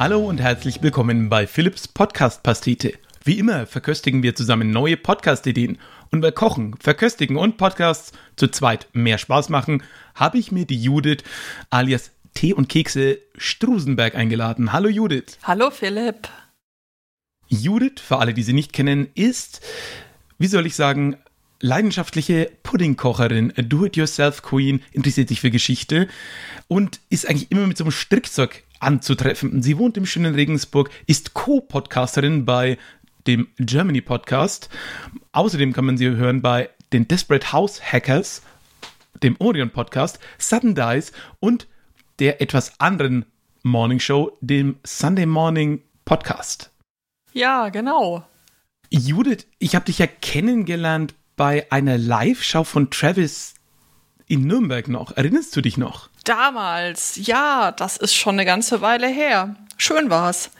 Hallo 0.00 0.26
und 0.26 0.40
herzlich 0.40 0.82
willkommen 0.82 1.28
bei 1.28 1.46
Philips 1.46 1.86
Podcast 1.86 2.42
Pastete. 2.42 2.94
Wie 3.22 3.38
immer 3.38 3.66
verköstigen 3.66 4.22
wir 4.22 4.34
zusammen 4.34 4.70
neue 4.70 4.96
Podcast-Ideen. 4.96 5.76
Und 6.10 6.22
weil 6.22 6.32
Kochen, 6.32 6.74
Verköstigen 6.80 7.36
und 7.36 7.58
Podcasts 7.58 8.12
zu 8.34 8.48
zweit 8.48 8.88
mehr 8.94 9.18
Spaß 9.18 9.50
machen, 9.50 9.82
habe 10.14 10.38
ich 10.38 10.52
mir 10.52 10.64
die 10.64 10.82
Judith 10.82 11.18
alias 11.68 12.12
Tee 12.32 12.54
und 12.54 12.70
Kekse 12.70 13.18
Strusenberg 13.36 14.14
eingeladen. 14.14 14.72
Hallo 14.72 14.88
Judith. 14.88 15.36
Hallo 15.42 15.70
Philipp. 15.70 16.30
Judith, 17.48 18.00
für 18.00 18.20
alle, 18.20 18.32
die 18.32 18.42
sie 18.42 18.54
nicht 18.54 18.72
kennen, 18.72 19.10
ist, 19.14 19.60
wie 20.38 20.46
soll 20.46 20.64
ich 20.64 20.76
sagen, 20.76 21.18
leidenschaftliche 21.60 22.50
Puddingkocherin, 22.62 23.52
Do-it-yourself-Queen, 23.54 24.82
interessiert 24.92 25.28
sich 25.28 25.42
für 25.42 25.50
Geschichte 25.50 26.08
und 26.68 27.00
ist 27.10 27.28
eigentlich 27.28 27.50
immer 27.50 27.66
mit 27.66 27.76
so 27.76 27.84
einem 27.84 27.90
Strickzeug 27.90 28.64
anzutreffen. 28.80 29.62
Sie 29.62 29.78
wohnt 29.78 29.96
im 29.96 30.06
schönen 30.06 30.34
Regensburg, 30.34 30.90
ist 31.06 31.34
Co-Podcasterin 31.34 32.44
bei 32.44 32.78
dem 33.26 33.48
Germany 33.58 34.00
Podcast. 34.00 34.68
Außerdem 35.32 35.72
kann 35.72 35.84
man 35.84 35.96
sie 35.96 36.08
hören 36.08 36.42
bei 36.42 36.70
den 36.92 37.06
Desperate 37.06 37.52
House 37.52 37.80
Hackers, 37.80 38.42
dem 39.22 39.36
Orion 39.38 39.70
Podcast, 39.70 40.18
Sudden 40.38 40.74
Dice 40.74 41.12
und 41.38 41.68
der 42.18 42.40
etwas 42.40 42.80
anderen 42.80 43.26
Morning 43.62 44.00
Show, 44.00 44.36
dem 44.40 44.76
Sunday 44.84 45.26
Morning 45.26 45.82
Podcast. 46.04 46.70
Ja, 47.32 47.68
genau. 47.68 48.26
Judith, 48.90 49.46
ich 49.58 49.74
habe 49.74 49.84
dich 49.84 49.98
ja 49.98 50.06
kennengelernt 50.06 51.14
bei 51.36 51.70
einer 51.70 51.96
Live-Show 51.96 52.64
von 52.64 52.90
Travis 52.90 53.54
in 54.26 54.46
Nürnberg 54.46 54.88
noch. 54.88 55.16
Erinnerst 55.16 55.54
du 55.56 55.60
dich 55.60 55.76
noch? 55.76 56.09
Damals, 56.30 57.26
ja, 57.26 57.72
das 57.72 57.96
ist 57.96 58.14
schon 58.14 58.36
eine 58.36 58.44
ganze 58.44 58.80
Weile 58.80 59.08
her. 59.08 59.56
Schön 59.76 60.10
war's. 60.10 60.52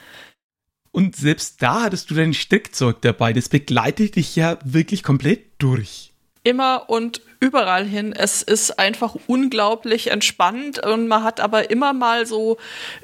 Und 0.91 1.15
selbst 1.15 1.63
da 1.63 1.83
hattest 1.83 2.11
du 2.11 2.17
dein 2.17 2.35
Strickzeug 2.35 3.01
dabei. 3.03 3.33
Das 3.33 3.49
begleitet 3.49 4.17
dich 4.17 4.35
ja 4.35 4.59
wirklich 4.65 5.05
komplett 5.05 5.45
durch. 5.59 6.11
Immer 6.43 6.91
und 6.91 7.21
überall 7.39 7.85
hin. 7.85 8.13
Es 8.13 8.43
ist 8.43 8.81
einfach 8.81 9.15
unglaublich 9.29 10.11
entspannt 10.11 10.85
und 10.85 11.07
man 11.07 11.23
hat 11.23 11.39
aber 11.39 11.71
immer 11.71 11.93
mal 11.93 12.27
so 12.27 12.57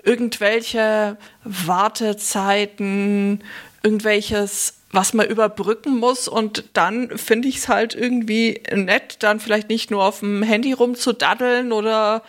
irgendwelche 0.03 1.19
Wartezeiten, 1.45 3.45
irgendwelches 3.85 4.81
was 4.97 5.13
man 5.13 5.27
überbrücken 5.29 5.99
muss 5.99 6.27
und 6.27 6.65
dann 6.73 7.17
finde 7.19 7.49
ich 7.49 7.59
es 7.59 7.69
halt 7.69 7.95
irgendwie 7.95 8.63
nett, 8.73 9.19
dann 9.21 9.39
vielleicht 9.39 9.69
nicht 9.69 9.91
nur 9.91 10.03
auf 10.03 10.21
dem 10.21 10.43
Handy 10.43 10.73
rumzudaddeln 10.73 11.71
oder 11.71 12.23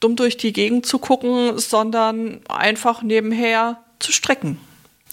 dumm 0.00 0.16
durch 0.16 0.38
die 0.38 0.54
Gegend 0.54 0.86
zu 0.86 0.98
gucken, 0.98 1.58
sondern 1.58 2.40
einfach 2.48 3.02
nebenher 3.02 3.78
zu 3.98 4.10
strecken. 4.10 4.58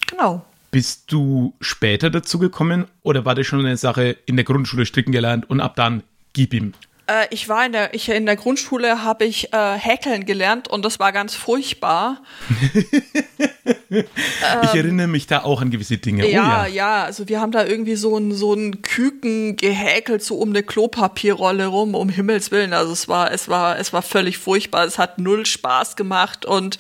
Genau. 0.08 0.46
Bist 0.72 1.12
du 1.12 1.54
später 1.60 2.10
dazu 2.10 2.40
gekommen 2.40 2.86
oder 3.04 3.26
war 3.26 3.36
das 3.36 3.46
schon 3.46 3.60
eine 3.60 3.76
Sache 3.76 4.16
in 4.26 4.38
der 4.38 4.46
Grundschule 4.46 4.86
stricken 4.86 5.12
gelernt 5.12 5.50
und 5.50 5.60
ab 5.60 5.76
dann 5.76 6.04
gib 6.32 6.54
ihm? 6.54 6.74
Äh, 7.12 7.28
ich 7.32 7.50
war 7.50 7.66
in 7.66 7.74
der, 7.74 7.94
ich, 7.94 8.10
in 8.10 8.26
der 8.26 8.36
Grundschule 8.36 9.04
habe 9.04 9.26
ich 9.26 9.54
äh, 9.54 9.74
häkeln 9.78 10.26
gelernt 10.26 10.68
und 10.68 10.86
das 10.86 11.00
war 11.00 11.12
ganz 11.12 11.36
furchtbar. 11.36 12.22
ich 13.90 14.74
erinnere 14.74 15.08
mich 15.08 15.28
da 15.28 15.44
auch 15.44 15.62
an 15.62 15.72
gewisse 15.72 15.98
Dinge. 15.98 16.30
Ja, 16.30 16.64
oh, 16.64 16.66
ja, 16.66 16.68
ja, 16.68 17.04
also 17.04 17.28
wir 17.28 17.42
haben 17.42 17.52
da 17.52 17.66
irgendwie 17.66 17.96
so 17.96 18.18
ein 18.18 18.32
so 18.32 18.54
ein 18.54 18.82
Küken 18.82 19.58
gehäkelt 19.58 20.24
so 20.24 20.36
um 20.38 20.50
eine 20.50 20.64
Klopapierrolle 20.64 21.68
rum, 21.68 21.96
um 21.96 22.10
Himmels 22.10 22.52
willen. 22.52 22.74
Also 22.74 22.94
es 22.94 23.08
war 23.08 23.32
es 23.32 23.50
war 23.50 23.78
es 23.78 23.92
war 23.92 24.02
völlig 24.02 24.38
furchtbar. 24.38 24.86
Es 24.86 24.98
hat 24.98 25.20
null 25.20 25.46
Spaß 25.46 25.96
gemacht 25.96 26.46
und 26.46 26.78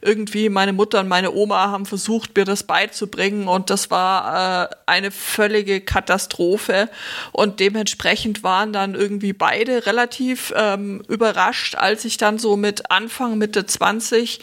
irgendwie 0.00 0.48
meine 0.48 0.72
Mutter 0.72 1.00
und 1.00 1.08
meine 1.08 1.32
Oma 1.32 1.70
haben 1.70 1.86
versucht 1.86 2.36
mir 2.36 2.44
das 2.44 2.62
beizubringen 2.62 3.48
und 3.48 3.70
das 3.70 3.90
war 3.90 4.70
äh, 4.70 4.74
eine 4.86 5.10
völlige 5.10 5.80
Katastrophe 5.80 6.88
und 7.32 7.58
dementsprechend 7.58 8.42
waren 8.42 8.72
dann 8.72 8.94
irgendwie 8.94 9.32
beide 9.32 9.71
beide 9.72 9.86
relativ 9.86 10.52
ähm, 10.56 11.02
überrascht, 11.08 11.74
als 11.74 12.04
ich 12.04 12.16
dann 12.16 12.38
so 12.38 12.56
mit 12.56 12.90
Anfang, 12.90 13.38
Mitte 13.38 13.66
20 13.66 14.40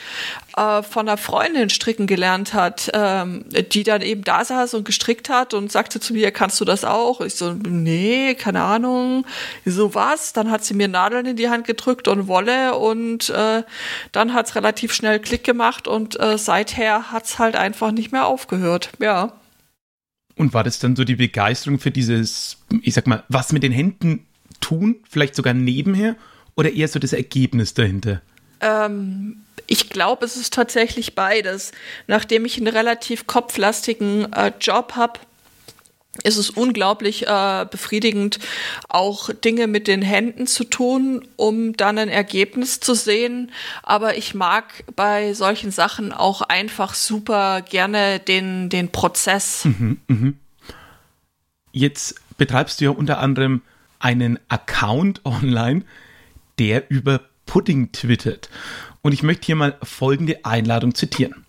äh, 0.55 0.83
von 0.83 1.07
einer 1.07 1.17
Freundin 1.17 1.69
stricken 1.69 2.07
gelernt 2.07 2.53
hat, 2.53 2.89
ähm, 2.93 3.45
die 3.71 3.83
dann 3.83 4.01
eben 4.01 4.23
da 4.23 4.43
saß 4.43 4.73
und 4.73 4.85
gestrickt 4.85 5.29
hat 5.29 5.53
und 5.53 5.71
sagte 5.71 5.99
zu 5.99 6.13
mir, 6.13 6.31
kannst 6.31 6.59
du 6.59 6.65
das 6.65 6.83
auch? 6.85 7.21
Ich 7.21 7.35
so, 7.35 7.53
nee, 7.53 8.35
keine 8.35 8.63
Ahnung. 8.63 9.25
So 9.65 9.95
was. 9.95 10.33
Dann 10.33 10.51
hat 10.51 10.63
sie 10.63 10.73
mir 10.73 10.87
Nadeln 10.87 11.25
in 11.25 11.35
die 11.35 11.49
Hand 11.49 11.65
gedrückt 11.65 12.07
und 12.07 12.27
Wolle 12.27 12.75
und 12.75 13.29
äh, 13.29 13.63
dann 14.11 14.33
hat 14.33 14.47
es 14.47 14.55
relativ 14.55 14.93
schnell 14.93 15.19
Klick 15.19 15.43
gemacht 15.43 15.87
und 15.87 16.19
äh, 16.19 16.37
seither 16.37 17.11
hat 17.11 17.25
es 17.25 17.39
halt 17.39 17.55
einfach 17.55 17.91
nicht 17.91 18.11
mehr 18.11 18.25
aufgehört. 18.25 18.91
Ja. 18.99 19.33
Und 20.35 20.53
war 20.53 20.63
das 20.63 20.79
dann 20.79 20.95
so 20.95 21.03
die 21.03 21.17
Begeisterung 21.17 21.79
für 21.79 21.91
dieses, 21.91 22.57
ich 22.81 22.93
sag 22.93 23.07
mal, 23.07 23.23
was 23.27 23.51
mit 23.51 23.61
den 23.61 23.73
Händen 23.73 24.25
tun, 24.59 24.97
vielleicht 25.09 25.35
sogar 25.35 25.53
nebenher 25.53 26.15
oder 26.55 26.71
eher 26.71 26.87
so 26.87 26.99
das 26.99 27.13
Ergebnis 27.13 27.73
dahinter? 27.73 28.21
Ähm, 28.61 29.41
ich 29.67 29.89
glaube, 29.89 30.25
es 30.25 30.35
ist 30.35 30.53
tatsächlich 30.53 31.15
beides. 31.15 31.71
Nachdem 32.07 32.45
ich 32.45 32.57
einen 32.57 32.67
relativ 32.67 33.27
kopflastigen 33.27 34.31
äh, 34.33 34.51
Job 34.59 34.93
habe, 34.95 35.19
ist 36.23 36.37
es 36.37 36.49
unglaublich 36.49 37.27
äh, 37.27 37.65
befriedigend, 37.69 38.39
auch 38.89 39.29
Dinge 39.29 39.67
mit 39.67 39.87
den 39.87 40.01
Händen 40.01 40.47
zu 40.47 40.63
tun, 40.63 41.25
um 41.35 41.77
dann 41.77 41.97
ein 41.97 42.09
Ergebnis 42.09 42.79
zu 42.79 42.93
sehen. 42.93 43.51
Aber 43.83 44.17
ich 44.17 44.33
mag 44.33 44.83
bei 44.95 45.33
solchen 45.33 45.71
Sachen 45.71 46.11
auch 46.11 46.41
einfach 46.41 46.93
super 46.93 47.61
gerne 47.61 48.19
den, 48.19 48.69
den 48.69 48.89
Prozess. 48.91 49.65
Mhm, 49.65 49.99
mh. 50.07 50.33
Jetzt 51.71 52.15
betreibst 52.37 52.81
du 52.81 52.85
ja 52.85 52.91
unter 52.91 53.19
anderem 53.19 53.61
einen 53.99 54.39
Account 54.47 55.21
online, 55.25 55.83
der 56.57 56.89
über 56.89 57.21
Pudding 57.45 57.91
twittert. 57.91 58.49
Und 59.01 59.13
ich 59.13 59.23
möchte 59.23 59.45
hier 59.45 59.55
mal 59.55 59.77
folgende 59.83 60.43
Einladung 60.45 60.93
zitieren. 60.93 61.45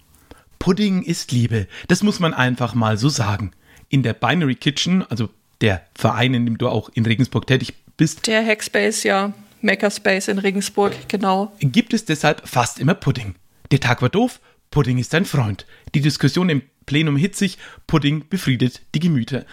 Pudding 0.58 1.02
ist 1.02 1.32
Liebe, 1.32 1.66
das 1.88 2.02
muss 2.02 2.20
man 2.20 2.34
einfach 2.34 2.74
mal 2.74 2.98
so 2.98 3.08
sagen. 3.08 3.52
In 3.88 4.02
der 4.02 4.12
Binary 4.12 4.54
Kitchen, 4.54 5.02
also 5.10 5.30
der 5.60 5.86
Verein, 5.94 6.34
in 6.34 6.44
dem 6.44 6.58
du 6.58 6.68
auch 6.68 6.90
in 6.94 7.06
Regensburg 7.06 7.46
tätig 7.46 7.74
bist. 7.96 8.26
Der 8.26 8.44
Hackspace, 8.44 9.02
ja. 9.04 9.32
Makerspace 9.62 10.28
in 10.28 10.38
Regensburg, 10.38 11.08
genau. 11.08 11.52
Gibt 11.60 11.92
es 11.92 12.04
deshalb 12.04 12.48
fast 12.48 12.78
immer 12.78 12.94
Pudding. 12.94 13.34
Der 13.70 13.80
Tag 13.80 14.00
war 14.00 14.08
doof, 14.08 14.40
Pudding 14.70 14.98
ist 14.98 15.14
ein 15.14 15.24
Freund. 15.24 15.66
Die 15.94 16.00
Diskussion 16.00 16.48
im 16.48 16.62
Plenum 16.86 17.16
hitzig, 17.16 17.58
Pudding 17.86 18.28
befriedet 18.28 18.82
die 18.94 19.00
Gemüter. 19.00 19.44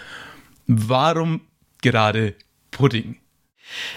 Warum 0.65 1.41
gerade 1.81 2.35
Pudding? 2.77 3.17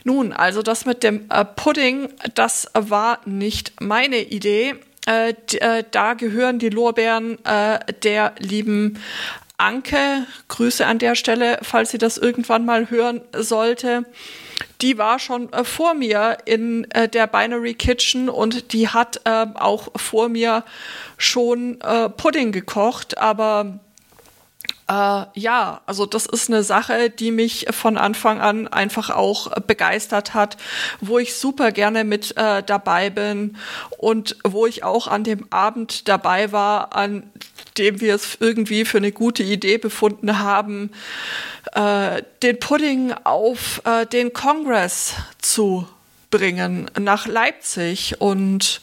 Nun, 0.04 0.32
also 0.32 0.62
das 0.62 0.86
mit 0.86 1.02
dem 1.02 1.26
äh, 1.30 1.44
Pudding, 1.44 2.08
das 2.34 2.68
war 2.74 3.20
nicht 3.24 3.80
meine 3.80 4.18
Idee. 4.18 4.74
Äh, 5.06 5.34
äh, 5.58 5.84
da 5.90 6.14
gehören 6.14 6.58
die 6.58 6.70
Lorbeeren 6.70 7.44
äh, 7.44 7.78
der 8.02 8.34
lieben 8.38 8.98
Anke. 9.56 10.26
Grüße 10.48 10.86
an 10.86 10.98
der 10.98 11.14
Stelle, 11.14 11.58
falls 11.62 11.90
sie 11.90 11.98
das 11.98 12.18
irgendwann 12.18 12.64
mal 12.64 12.90
hören 12.90 13.20
sollte. 13.36 14.04
Die 14.80 14.98
war 14.98 15.18
schon 15.18 15.52
äh, 15.52 15.64
vor 15.64 15.94
mir 15.94 16.38
in 16.46 16.90
äh, 16.90 17.08
der 17.08 17.26
Binary 17.26 17.74
Kitchen 17.74 18.28
und 18.28 18.72
die 18.72 18.88
hat 18.88 19.20
auch 19.26 19.88
vor 19.96 20.28
mir 20.28 20.64
schon 21.18 21.78
Pudding 22.16 22.52
gekocht, 22.52 23.18
aber 23.18 23.80
äh, 24.90 25.26
ja, 25.34 25.80
also 25.86 26.04
das 26.04 26.26
ist 26.26 26.48
eine 26.48 26.64
Sache, 26.64 27.10
die 27.10 27.30
mich 27.30 27.66
von 27.70 27.96
Anfang 27.96 28.40
an 28.40 28.66
einfach 28.66 29.10
auch 29.10 29.48
begeistert 29.60 30.34
hat, 30.34 30.56
wo 31.00 31.18
ich 31.18 31.34
super 31.34 31.70
gerne 31.70 32.02
mit 32.02 32.36
äh, 32.36 32.64
dabei 32.64 33.08
bin 33.08 33.56
und 33.98 34.36
wo 34.42 34.66
ich 34.66 34.82
auch 34.82 35.06
an 35.06 35.22
dem 35.22 35.46
Abend 35.50 36.08
dabei 36.08 36.50
war, 36.50 36.96
an 36.96 37.22
dem 37.78 38.00
wir 38.00 38.16
es 38.16 38.38
irgendwie 38.40 38.84
für 38.84 38.98
eine 38.98 39.12
gute 39.12 39.44
Idee 39.44 39.78
befunden 39.78 40.40
haben, 40.40 40.90
äh, 41.72 42.22
den 42.42 42.58
Pudding 42.58 43.14
auf 43.22 43.82
äh, 43.84 44.06
den 44.06 44.32
Kongress 44.32 45.14
zu 45.38 45.86
bringen 46.30 46.90
nach 46.98 47.28
Leipzig 47.28 48.16
und 48.20 48.80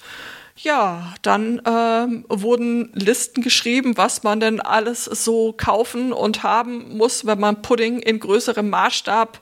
ja, 0.60 1.14
dann 1.22 1.62
ähm, 1.66 2.26
wurden 2.30 2.92
Listen 2.94 3.44
geschrieben, 3.44 3.96
was 3.96 4.24
man 4.24 4.40
denn 4.40 4.60
alles 4.60 5.06
so 5.06 5.54
kaufen 5.56 6.12
und 6.12 6.42
haben 6.42 6.98
muss, 6.98 7.28
wenn 7.28 7.40
man 7.40 7.62
Pudding 7.62 8.00
in 8.00 8.20
größerem 8.20 8.68
Maßstab 8.68 9.40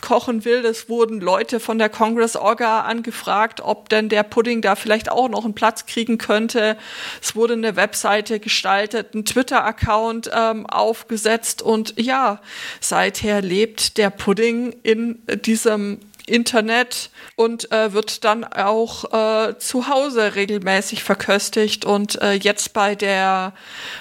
kochen 0.00 0.44
will. 0.44 0.64
Es 0.64 0.88
wurden 0.88 1.20
Leute 1.20 1.60
von 1.60 1.78
der 1.78 1.88
Congress 1.88 2.34
Orga 2.34 2.80
angefragt, 2.80 3.60
ob 3.60 3.88
denn 3.90 4.08
der 4.08 4.24
Pudding 4.24 4.60
da 4.60 4.74
vielleicht 4.74 5.10
auch 5.10 5.28
noch 5.28 5.44
einen 5.44 5.54
Platz 5.54 5.86
kriegen 5.86 6.18
könnte. 6.18 6.76
Es 7.22 7.36
wurde 7.36 7.54
eine 7.54 7.76
Webseite 7.76 8.40
gestaltet, 8.40 9.14
ein 9.14 9.24
Twitter-Account 9.24 10.30
ähm, 10.34 10.66
aufgesetzt 10.66 11.62
und 11.62 11.94
ja, 11.96 12.40
seither 12.80 13.40
lebt 13.40 13.98
der 13.98 14.10
Pudding 14.10 14.74
in 14.82 15.22
diesem 15.44 16.00
Internet 16.26 17.10
und 17.36 17.70
äh, 17.72 17.92
wird 17.92 18.24
dann 18.24 18.44
auch 18.44 19.12
äh, 19.12 19.58
zu 19.58 19.88
Hause 19.88 20.34
regelmäßig 20.34 21.02
verköstigt. 21.02 21.84
Und 21.84 22.20
äh, 22.20 22.32
jetzt 22.34 22.72
bei 22.72 22.94
der 22.94 23.52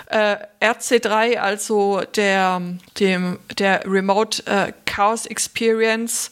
äh, 0.07 0.37
RC3, 0.61 1.37
also 1.37 2.01
der, 2.15 2.61
dem, 2.99 3.39
der 3.57 3.83
Remote 3.85 4.45
äh, 4.45 4.73
Chaos 4.85 5.25
Experience, 5.25 6.31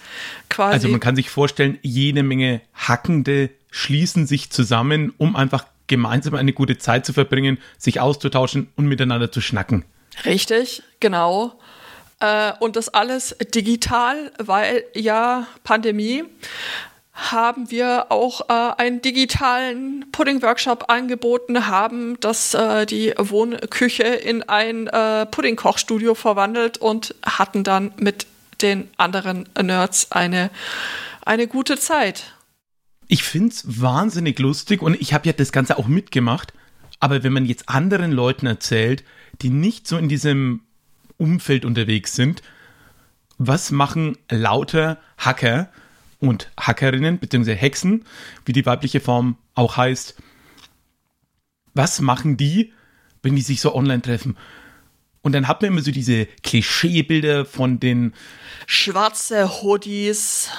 quasi. 0.49 0.73
Also 0.73 0.87
man 0.89 0.99
kann 0.99 1.15
sich 1.15 1.29
vorstellen, 1.29 1.79
jede 1.81 2.23
Menge 2.23 2.61
Hackende 2.73 3.49
schließen 3.71 4.27
sich 4.27 4.49
zusammen, 4.49 5.13
um 5.17 5.35
einfach 5.35 5.65
gemeinsam 5.87 6.35
eine 6.35 6.53
gute 6.53 6.77
Zeit 6.77 7.05
zu 7.05 7.13
verbringen, 7.13 7.57
sich 7.77 7.99
auszutauschen 7.99 8.67
und 8.75 8.87
miteinander 8.87 9.31
zu 9.31 9.41
schnacken. 9.41 9.85
Richtig, 10.25 10.83
genau. 10.99 11.59
Äh, 12.19 12.53
und 12.59 12.75
das 12.75 12.89
alles 12.89 13.35
digital, 13.53 14.31
weil 14.37 14.83
ja 14.93 15.47
Pandemie 15.63 16.23
haben 17.17 17.71
wir 17.71 18.11
auch 18.11 18.41
äh, 18.47 18.53
einen 18.77 19.01
digitalen 19.01 20.05
Pudding-Workshop 20.11 20.85
angeboten, 20.87 21.67
haben 21.67 22.19
das 22.19 22.53
äh, 22.53 22.85
die 22.85 23.13
Wohnküche 23.17 24.03
in 24.03 24.43
ein 24.43 24.87
äh, 24.87 25.25
Pudding-Kochstudio 25.25 26.13
verwandelt 26.13 26.77
und 26.77 27.15
hatten 27.25 27.63
dann 27.63 27.91
mit 27.97 28.27
den 28.61 28.89
anderen 28.97 29.49
Nerds 29.59 30.11
eine, 30.11 30.51
eine 31.25 31.47
gute 31.47 31.77
Zeit. 31.77 32.35
Ich 33.07 33.23
finde 33.23 33.49
es 33.49 33.81
wahnsinnig 33.81 34.37
lustig 34.37 34.81
und 34.81 34.99
ich 35.01 35.13
habe 35.13 35.27
ja 35.27 35.33
das 35.33 35.51
Ganze 35.51 35.77
auch 35.79 35.87
mitgemacht. 35.87 36.53
Aber 36.99 37.23
wenn 37.23 37.33
man 37.33 37.45
jetzt 37.45 37.69
anderen 37.69 38.11
Leuten 38.11 38.45
erzählt, 38.45 39.03
die 39.41 39.49
nicht 39.49 39.87
so 39.87 39.97
in 39.97 40.09
diesem 40.09 40.61
Umfeld 41.17 41.65
unterwegs 41.65 42.15
sind, 42.15 42.41
was 43.37 43.71
machen 43.71 44.17
lauter 44.29 44.99
Hacker 45.17 45.69
und 46.19 46.49
Hackerinnen, 46.59 47.19
beziehungsweise 47.19 47.57
Hexen, 47.57 48.05
wie 48.45 48.53
die 48.53 48.65
weibliche 48.65 48.99
Form 48.99 49.37
auch 49.53 49.77
heißt, 49.77 50.15
was 51.73 52.01
machen 52.01 52.37
die, 52.37 52.73
wenn 53.21 53.35
die 53.35 53.41
sich 53.41 53.61
so 53.61 53.75
online 53.75 54.01
treffen? 54.01 54.37
Und 55.21 55.33
dann 55.33 55.47
hat 55.47 55.61
man 55.61 55.71
immer 55.71 55.81
so 55.81 55.91
diese 55.91 56.25
Klischeebilder 56.43 57.45
von 57.45 57.79
den 57.79 58.13
schwarze 58.65 59.61
Hoodies, 59.61 60.49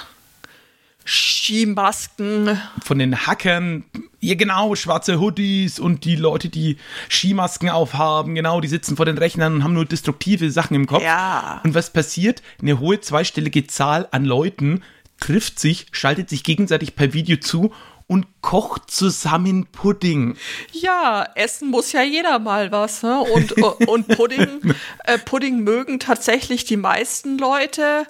Skimasken. 1.09 2.61
Von 2.83 2.99
den 2.99 3.25
Hackern, 3.25 3.83
ja 4.19 4.35
genau, 4.35 4.75
schwarze 4.75 5.19
Hoodies 5.19 5.79
und 5.79 6.05
die 6.05 6.15
Leute, 6.15 6.49
die 6.49 6.77
Skimasken 7.09 7.69
aufhaben, 7.69 8.35
genau, 8.35 8.61
die 8.61 8.67
sitzen 8.67 8.95
vor 8.95 9.05
den 9.05 9.17
Rechnern 9.17 9.55
und 9.55 9.63
haben 9.63 9.73
nur 9.73 9.85
destruktive 9.85 10.51
Sachen 10.51 10.75
im 10.75 10.85
Kopf. 10.85 11.03
Ja. 11.03 11.61
Und 11.63 11.73
was 11.73 11.91
passiert? 11.91 12.43
Eine 12.61 12.79
hohe 12.79 12.99
zweistellige 12.99 13.65
Zahl 13.65 14.07
an 14.11 14.23
Leuten 14.23 14.83
trifft 15.19 15.59
sich, 15.59 15.87
schaltet 15.91 16.29
sich 16.29 16.43
gegenseitig 16.43 16.95
per 16.95 17.11
Video 17.13 17.37
zu 17.37 17.73
und 18.09 18.25
kocht 18.41 18.89
zusammen 18.89 19.67
Pudding. 19.67 20.35
Ja, 20.71 21.27
essen 21.35 21.69
muss 21.69 21.91
ja 21.91 22.01
jeder 22.01 22.39
mal 22.39 22.71
was. 22.71 23.03
Ne? 23.03 23.19
Und, 23.19 23.51
und 23.87 24.07
Pudding, 24.07 24.75
äh, 25.03 25.19
Pudding 25.19 25.59
mögen 25.59 25.99
tatsächlich 25.99 26.65
die 26.65 26.77
meisten 26.77 27.37
Leute. 27.37 28.07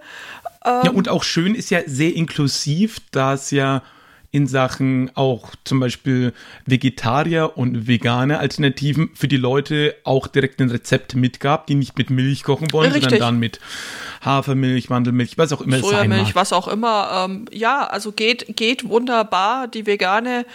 Ähm, 0.65 0.81
ja, 0.85 0.91
und 0.91 1.09
auch 1.09 1.23
schön 1.23 1.55
ist 1.55 1.69
ja 1.69 1.81
sehr 1.85 2.15
inklusiv, 2.15 2.97
da 3.11 3.33
es 3.33 3.51
ja 3.51 3.83
in 4.31 4.45
Sachen 4.45 5.09
auch 5.15 5.55
zum 5.63 5.79
Beispiel 5.79 6.33
Vegetarier 6.65 7.57
und 7.57 7.87
vegane 7.87 8.37
Alternativen 8.37 9.09
für 9.15 9.27
die 9.27 9.37
Leute 9.37 9.95
auch 10.03 10.27
direkt 10.27 10.61
ein 10.61 10.69
Rezept 10.69 11.15
mitgab, 11.15 11.65
die 11.65 11.75
nicht 11.75 11.97
mit 11.97 12.11
Milch 12.11 12.43
kochen 12.43 12.71
wollen, 12.71 12.91
Richtig. 12.91 13.09
sondern 13.09 13.19
dann 13.19 13.39
mit 13.39 13.59
Hafermilch, 14.21 14.89
Mandelmilch, 14.89 15.37
was 15.37 15.53
auch 15.53 15.61
immer 15.61 15.77
es 15.77 15.87
sein 15.87 16.09
mag. 16.09 16.35
was 16.35 16.51
auch 16.51 16.67
immer. 16.67 17.25
Ähm, 17.29 17.45
ja, 17.51 17.85
also 17.85 18.11
geht, 18.11 18.57
geht 18.57 18.87
wunderbar. 18.87 19.67
Die 19.67 19.85
vegane 19.85 20.45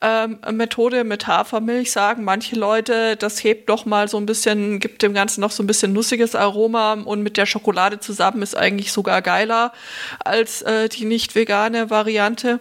ähm, 0.00 0.38
Methode 0.52 1.04
mit 1.04 1.26
Hafermilch 1.26 1.92
sagen 1.92 2.24
manche 2.24 2.56
Leute, 2.56 3.16
das 3.16 3.44
hebt 3.44 3.68
doch 3.68 3.86
mal 3.86 4.08
so 4.08 4.16
ein 4.18 4.26
bisschen, 4.26 4.80
gibt 4.80 5.02
dem 5.02 5.14
Ganzen 5.14 5.40
noch 5.40 5.52
so 5.52 5.62
ein 5.62 5.66
bisschen 5.66 5.92
nussiges 5.92 6.34
Aroma 6.34 6.94
und 6.94 7.22
mit 7.22 7.36
der 7.36 7.46
Schokolade 7.46 8.00
zusammen 8.00 8.42
ist 8.42 8.56
eigentlich 8.56 8.92
sogar 8.92 9.22
geiler 9.22 9.72
als 10.24 10.62
äh, 10.62 10.88
die 10.88 11.04
nicht 11.04 11.34
vegane 11.34 11.90
Variante. 11.90 12.60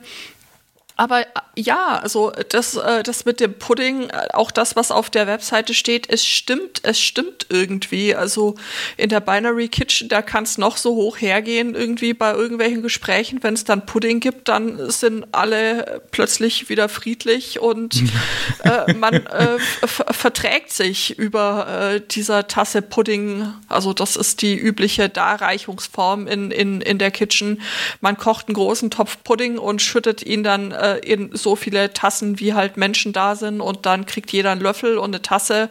Aber 0.98 1.22
äh, 1.22 1.26
ja, 1.58 2.00
also 2.02 2.32
das, 2.50 2.76
äh, 2.76 3.04
das 3.04 3.26
mit 3.26 3.40
dem 3.40 3.54
Pudding, 3.54 4.10
äh, 4.10 4.28
auch 4.34 4.52
das, 4.52 4.76
was 4.76 4.92
auf 4.92 5.10
der 5.10 5.28
Webseite 5.28 5.74
steht, 5.74 6.10
es 6.10 6.26
stimmt, 6.26 6.82
es 6.84 7.00
stimmt 7.00 7.48
irgendwie. 7.50 8.16
Also 8.16 8.56
in 8.96 9.10
der 9.10 9.20
Binary 9.20 9.68
Kitchen, 9.68 10.08
da 10.08 10.22
kann 10.22 10.44
es 10.46 10.58
noch 10.58 10.78
so 10.78 10.96
hoch 10.96 11.18
hergehen, 11.20 11.76
irgendwie 11.76 12.14
bei 12.14 12.34
irgendwelchen 12.34 12.82
Gesprächen. 12.82 13.40
Wenn 13.42 13.56
es 13.56 13.66
dann 13.66 13.86
Pudding 13.86 14.20
gibt, 14.22 14.48
dann 14.48 14.90
sind 14.90 15.28
alle 15.34 16.02
plötzlich 16.12 16.70
wieder 16.70 16.88
friedlich 16.88 17.60
und 17.60 18.04
äh, 18.64 18.94
man 18.94 19.14
äh, 19.14 19.58
verträgt 19.88 20.72
sich 20.72 21.18
über 21.18 21.68
äh, 21.96 22.02
dieser 22.02 22.48
Tasse 22.48 22.82
Pudding. 22.82 23.54
Also 23.68 23.94
das 23.94 24.16
ist 24.16 24.42
die 24.42 24.56
übliche 24.56 25.10
Darreichungsform 25.10 26.28
in, 26.28 26.52
in, 26.52 26.80
in 26.80 27.00
der 27.00 27.12
Kitchen. 27.12 27.62
Man 28.00 28.18
kocht 28.18 28.48
einen 28.48 28.56
großen 28.56 28.92
Topf 28.92 29.18
Pudding 29.24 29.58
und 29.58 29.82
schüttet 29.82 30.24
ihn 30.24 30.44
dann 30.44 30.72
äh, 30.86 31.00
in 31.00 31.36
so 31.36 31.56
viele 31.56 31.94
Tassen, 31.94 32.40
wie 32.40 32.54
halt 32.54 32.78
Menschen 32.78 33.14
da 33.14 33.36
sind 33.36 33.62
und 33.62 33.86
dann 33.86 34.06
kriegt 34.06 34.32
jeder 34.32 34.52
einen 34.52 34.62
Löffel 34.62 34.98
und 34.98 35.14
eine 35.14 35.22
Tasse 35.22 35.70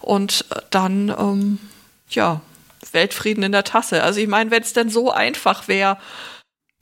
und 0.00 0.44
dann, 0.70 1.08
ähm, 1.08 1.58
ja, 2.10 2.40
Weltfrieden 2.92 3.42
in 3.42 3.52
der 3.52 3.64
Tasse. 3.64 4.02
Also 4.02 4.20
ich 4.20 4.28
meine, 4.28 4.50
wenn 4.50 4.62
es 4.62 4.72
denn 4.72 4.90
so 4.90 5.10
einfach 5.10 5.68
wäre. 5.68 5.98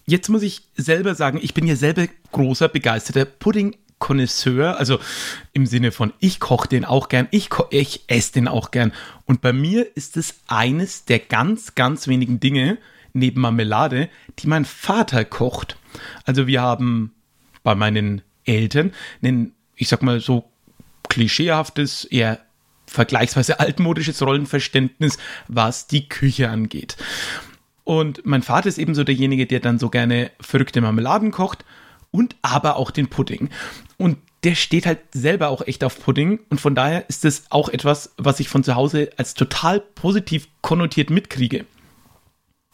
Jetzt 0.06 0.28
muss 0.28 0.42
ich 0.42 0.62
selber 0.76 1.14
sagen, 1.14 1.38
ich 1.42 1.54
bin 1.54 1.66
ja 1.66 1.76
selber 1.76 2.06
großer, 2.32 2.68
begeisterter 2.68 3.24
Pudding 3.24 3.76
Connoisseur, 3.98 4.78
also 4.78 5.00
im 5.52 5.66
Sinne 5.66 5.90
von 5.90 6.12
ich 6.20 6.38
koche 6.38 6.68
den 6.68 6.84
auch 6.84 7.08
gern, 7.08 7.26
ich, 7.32 7.50
ich 7.70 8.04
esse 8.06 8.32
den 8.32 8.48
auch 8.48 8.70
gern. 8.70 8.92
Und 9.26 9.40
bei 9.40 9.52
mir 9.52 9.96
ist 9.96 10.16
es 10.16 10.36
eines 10.46 11.04
der 11.04 11.18
ganz, 11.18 11.74
ganz 11.74 12.06
wenigen 12.06 12.38
Dinge 12.40 12.78
neben 13.12 13.40
Marmelade, 13.40 14.08
die 14.38 14.46
mein 14.46 14.64
Vater 14.64 15.24
kocht. 15.24 15.76
Also 16.24 16.46
wir 16.46 16.62
haben 16.62 17.12
bei 17.68 17.74
meinen 17.74 18.22
Eltern 18.46 18.92
ein, 19.22 19.52
ich 19.76 19.88
sag 19.88 20.02
mal 20.02 20.20
so 20.20 20.50
klischeehaftes, 21.10 22.06
eher 22.06 22.38
vergleichsweise 22.86 23.60
altmodisches 23.60 24.22
Rollenverständnis, 24.22 25.18
was 25.48 25.86
die 25.86 26.08
Küche 26.08 26.48
angeht. 26.48 26.96
Und 27.84 28.24
mein 28.24 28.42
Vater 28.42 28.70
ist 28.70 28.78
ebenso 28.78 29.04
derjenige, 29.04 29.44
der 29.44 29.60
dann 29.60 29.78
so 29.78 29.90
gerne 29.90 30.30
verrückte 30.40 30.80
Marmeladen 30.80 31.30
kocht 31.30 31.66
und 32.10 32.36
aber 32.40 32.76
auch 32.76 32.90
den 32.90 33.08
Pudding. 33.08 33.50
Und 33.98 34.16
der 34.44 34.54
steht 34.54 34.86
halt 34.86 35.00
selber 35.12 35.50
auch 35.50 35.60
echt 35.66 35.84
auf 35.84 36.02
Pudding 36.02 36.40
und 36.48 36.62
von 36.62 36.74
daher 36.74 37.06
ist 37.10 37.26
es 37.26 37.44
auch 37.50 37.68
etwas, 37.68 38.14
was 38.16 38.40
ich 38.40 38.48
von 38.48 38.64
zu 38.64 38.76
Hause 38.76 39.10
als 39.18 39.34
total 39.34 39.80
positiv 39.80 40.48
konnotiert 40.62 41.10
mitkriege. 41.10 41.66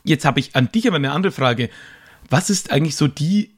Jetzt 0.04 0.24
habe 0.24 0.38
ich 0.38 0.54
an 0.54 0.70
dich 0.70 0.86
aber 0.86 0.98
eine 0.98 1.10
andere 1.10 1.32
Frage. 1.32 1.68
Was 2.30 2.48
ist 2.48 2.70
eigentlich 2.70 2.94
so 2.94 3.08
die 3.08 3.53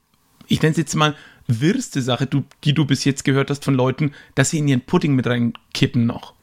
ich 0.48 0.62
nenne 0.62 0.72
es 0.72 0.78
jetzt 0.78 0.94
mal, 0.94 1.14
wirste 1.46 2.02
Sache, 2.02 2.26
du, 2.26 2.44
die 2.64 2.74
du 2.74 2.84
bis 2.84 3.04
jetzt 3.04 3.24
gehört 3.24 3.50
hast 3.50 3.64
von 3.64 3.74
Leuten, 3.74 4.12
dass 4.34 4.50
sie 4.50 4.58
in 4.58 4.68
ihren 4.68 4.80
Pudding 4.80 5.14
mit 5.14 5.26
reinkippen 5.26 6.06
noch? 6.06 6.34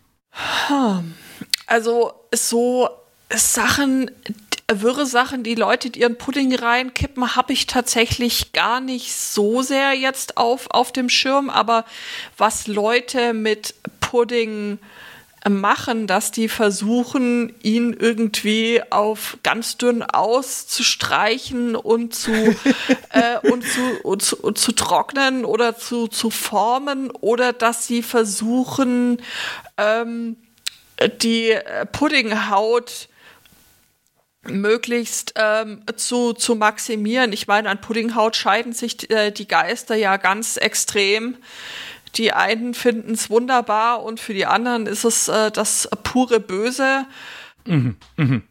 Also 1.67 2.13
so 2.33 2.89
Sachen, 3.29 4.09
wirre 4.71 5.05
Sachen, 5.05 5.43
die 5.43 5.55
Leute 5.55 5.89
in 5.89 5.93
ihren 5.95 6.17
Pudding 6.17 6.55
reinkippen, 6.55 7.35
habe 7.35 7.53
ich 7.53 7.67
tatsächlich 7.67 8.53
gar 8.53 8.79
nicht 8.79 9.13
so 9.13 9.61
sehr 9.61 9.93
jetzt 9.93 10.37
auf, 10.37 10.67
auf 10.71 10.91
dem 10.91 11.09
Schirm. 11.09 11.49
Aber 11.49 11.85
was 12.37 12.67
Leute 12.67 13.33
mit 13.33 13.75
Pudding 13.99 14.79
machen, 15.49 16.07
dass 16.07 16.31
die 16.31 16.47
versuchen, 16.47 17.53
ihn 17.61 17.93
irgendwie 17.93 18.81
auf 18.89 19.37
ganz 19.43 19.77
dünn 19.77 20.01
auszustreichen 20.01 21.75
und 21.75 22.15
zu, 22.15 22.31
äh, 23.09 23.39
und 23.49 23.65
zu, 23.65 23.81
und 24.03 24.21
zu, 24.21 24.37
und 24.37 24.57
zu, 24.57 24.71
trocknen 24.71 25.45
oder 25.45 25.77
zu, 25.77 26.07
zu 26.07 26.29
formen 26.29 27.11
oder 27.11 27.51
dass 27.51 27.87
sie 27.87 28.03
versuchen, 28.03 29.21
ähm, 29.77 30.37
die 31.21 31.57
Puddinghaut 31.91 33.09
möglichst 34.45 35.33
ähm, 35.37 35.83
zu, 35.95 36.33
zu 36.33 36.55
maximieren. 36.55 37.31
Ich 37.33 37.47
meine, 37.47 37.69
an 37.69 37.81
Puddinghaut 37.81 38.35
scheiden 38.35 38.73
sich 38.73 39.09
äh, 39.09 39.31
die 39.31 39.47
Geister 39.47 39.95
ja 39.95 40.17
ganz 40.17 40.57
extrem. 40.57 41.37
Die 42.15 42.31
einen 42.31 42.73
finden 42.73 43.13
es 43.13 43.29
wunderbar 43.29 44.03
und 44.03 44.19
für 44.19 44.33
die 44.33 44.45
anderen 44.45 44.85
ist 44.85 45.03
es 45.03 45.27
äh, 45.27 45.51
das 45.51 45.89
pure 46.03 46.39
Böse. 46.39 47.05
Mhm. 47.65 47.95
Mhm. 48.17 48.43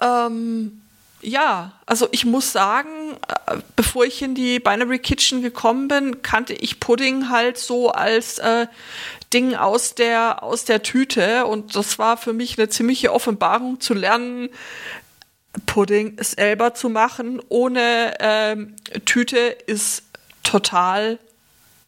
Ähm, 0.00 0.82
ja, 1.20 1.72
also 1.86 2.08
ich 2.12 2.24
muss 2.24 2.52
sagen, 2.52 2.88
äh, 3.46 3.56
bevor 3.76 4.04
ich 4.04 4.22
in 4.22 4.34
die 4.34 4.60
Binary 4.60 4.98
Kitchen 4.98 5.42
gekommen 5.42 5.88
bin, 5.88 6.22
kannte 6.22 6.52
ich 6.52 6.80
Pudding 6.80 7.28
halt 7.28 7.58
so 7.58 7.90
als 7.90 8.38
äh, 8.38 8.66
Ding 9.32 9.54
aus 9.54 9.94
der, 9.94 10.42
aus 10.42 10.64
der 10.64 10.82
Tüte 10.82 11.46
und 11.46 11.74
das 11.74 11.98
war 11.98 12.16
für 12.16 12.32
mich 12.32 12.58
eine 12.58 12.68
ziemliche 12.68 13.12
Offenbarung 13.12 13.80
zu 13.80 13.94
lernen, 13.94 14.48
Pudding 15.66 16.16
selber 16.22 16.74
zu 16.74 16.88
machen 16.88 17.40
ohne 17.48 18.14
ähm, 18.20 18.76
Tüte 19.04 19.38
ist 19.38 20.04
total 20.44 21.18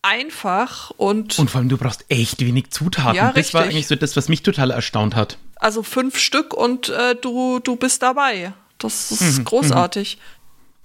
einfach 0.02 0.90
und. 0.96 1.38
Und 1.38 1.50
vor 1.50 1.60
allem, 1.60 1.68
du 1.68 1.76
brauchst 1.76 2.04
echt 2.08 2.40
wenig 2.40 2.70
Zutaten. 2.70 3.14
Ja, 3.14 3.28
das 3.28 3.36
richtig. 3.36 3.54
war 3.54 3.62
eigentlich 3.62 3.86
so 3.86 3.96
das, 3.96 4.16
was 4.16 4.28
mich 4.28 4.42
total 4.42 4.70
erstaunt 4.70 5.16
hat. 5.16 5.38
Also 5.56 5.82
fünf 5.82 6.18
Stück 6.18 6.54
und 6.54 6.88
äh, 6.88 7.14
du, 7.14 7.60
du 7.60 7.76
bist 7.76 8.02
dabei. 8.02 8.52
Das 8.78 9.10
ist 9.12 9.38
Mhm, 9.38 9.44
großartig. 9.44 10.18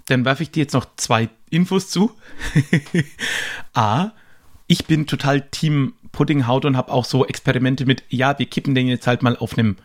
Dann 0.08 0.26
werfe 0.26 0.44
ich 0.44 0.52
dir 0.52 0.64
jetzt 0.64 0.74
noch 0.74 0.86
zwei 0.98 1.30
Infos 1.50 1.90
zu. 1.90 2.12
A, 3.74 4.12
ich 4.68 4.86
bin 4.86 5.08
total 5.08 5.42
Team 5.42 5.94
Puddinghaut 6.12 6.66
und 6.66 6.78
habe 6.78 6.92
auch 6.92 7.06
so 7.06 7.26
Experimente 7.26 7.86
mit, 7.86 8.04
ja, 8.10 8.38
wir 8.38 8.46
kippen 8.46 8.76
den 8.76 8.88
jetzt 8.88 9.08
halt 9.08 9.24
mal 9.24 9.38
auf 9.38 9.58
einem 9.58 9.78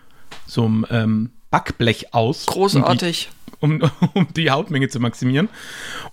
so 0.46 0.64
einem 0.64 0.86
ähm, 0.90 1.30
Backblech 1.50 2.14
aus. 2.14 2.46
Großartig. 2.46 3.30
Um 3.60 3.78
die, 3.78 3.88
um, 4.14 4.26
die 4.34 4.50
Hautmenge 4.50 4.88
zu 4.88 5.00
maximieren. 5.00 5.48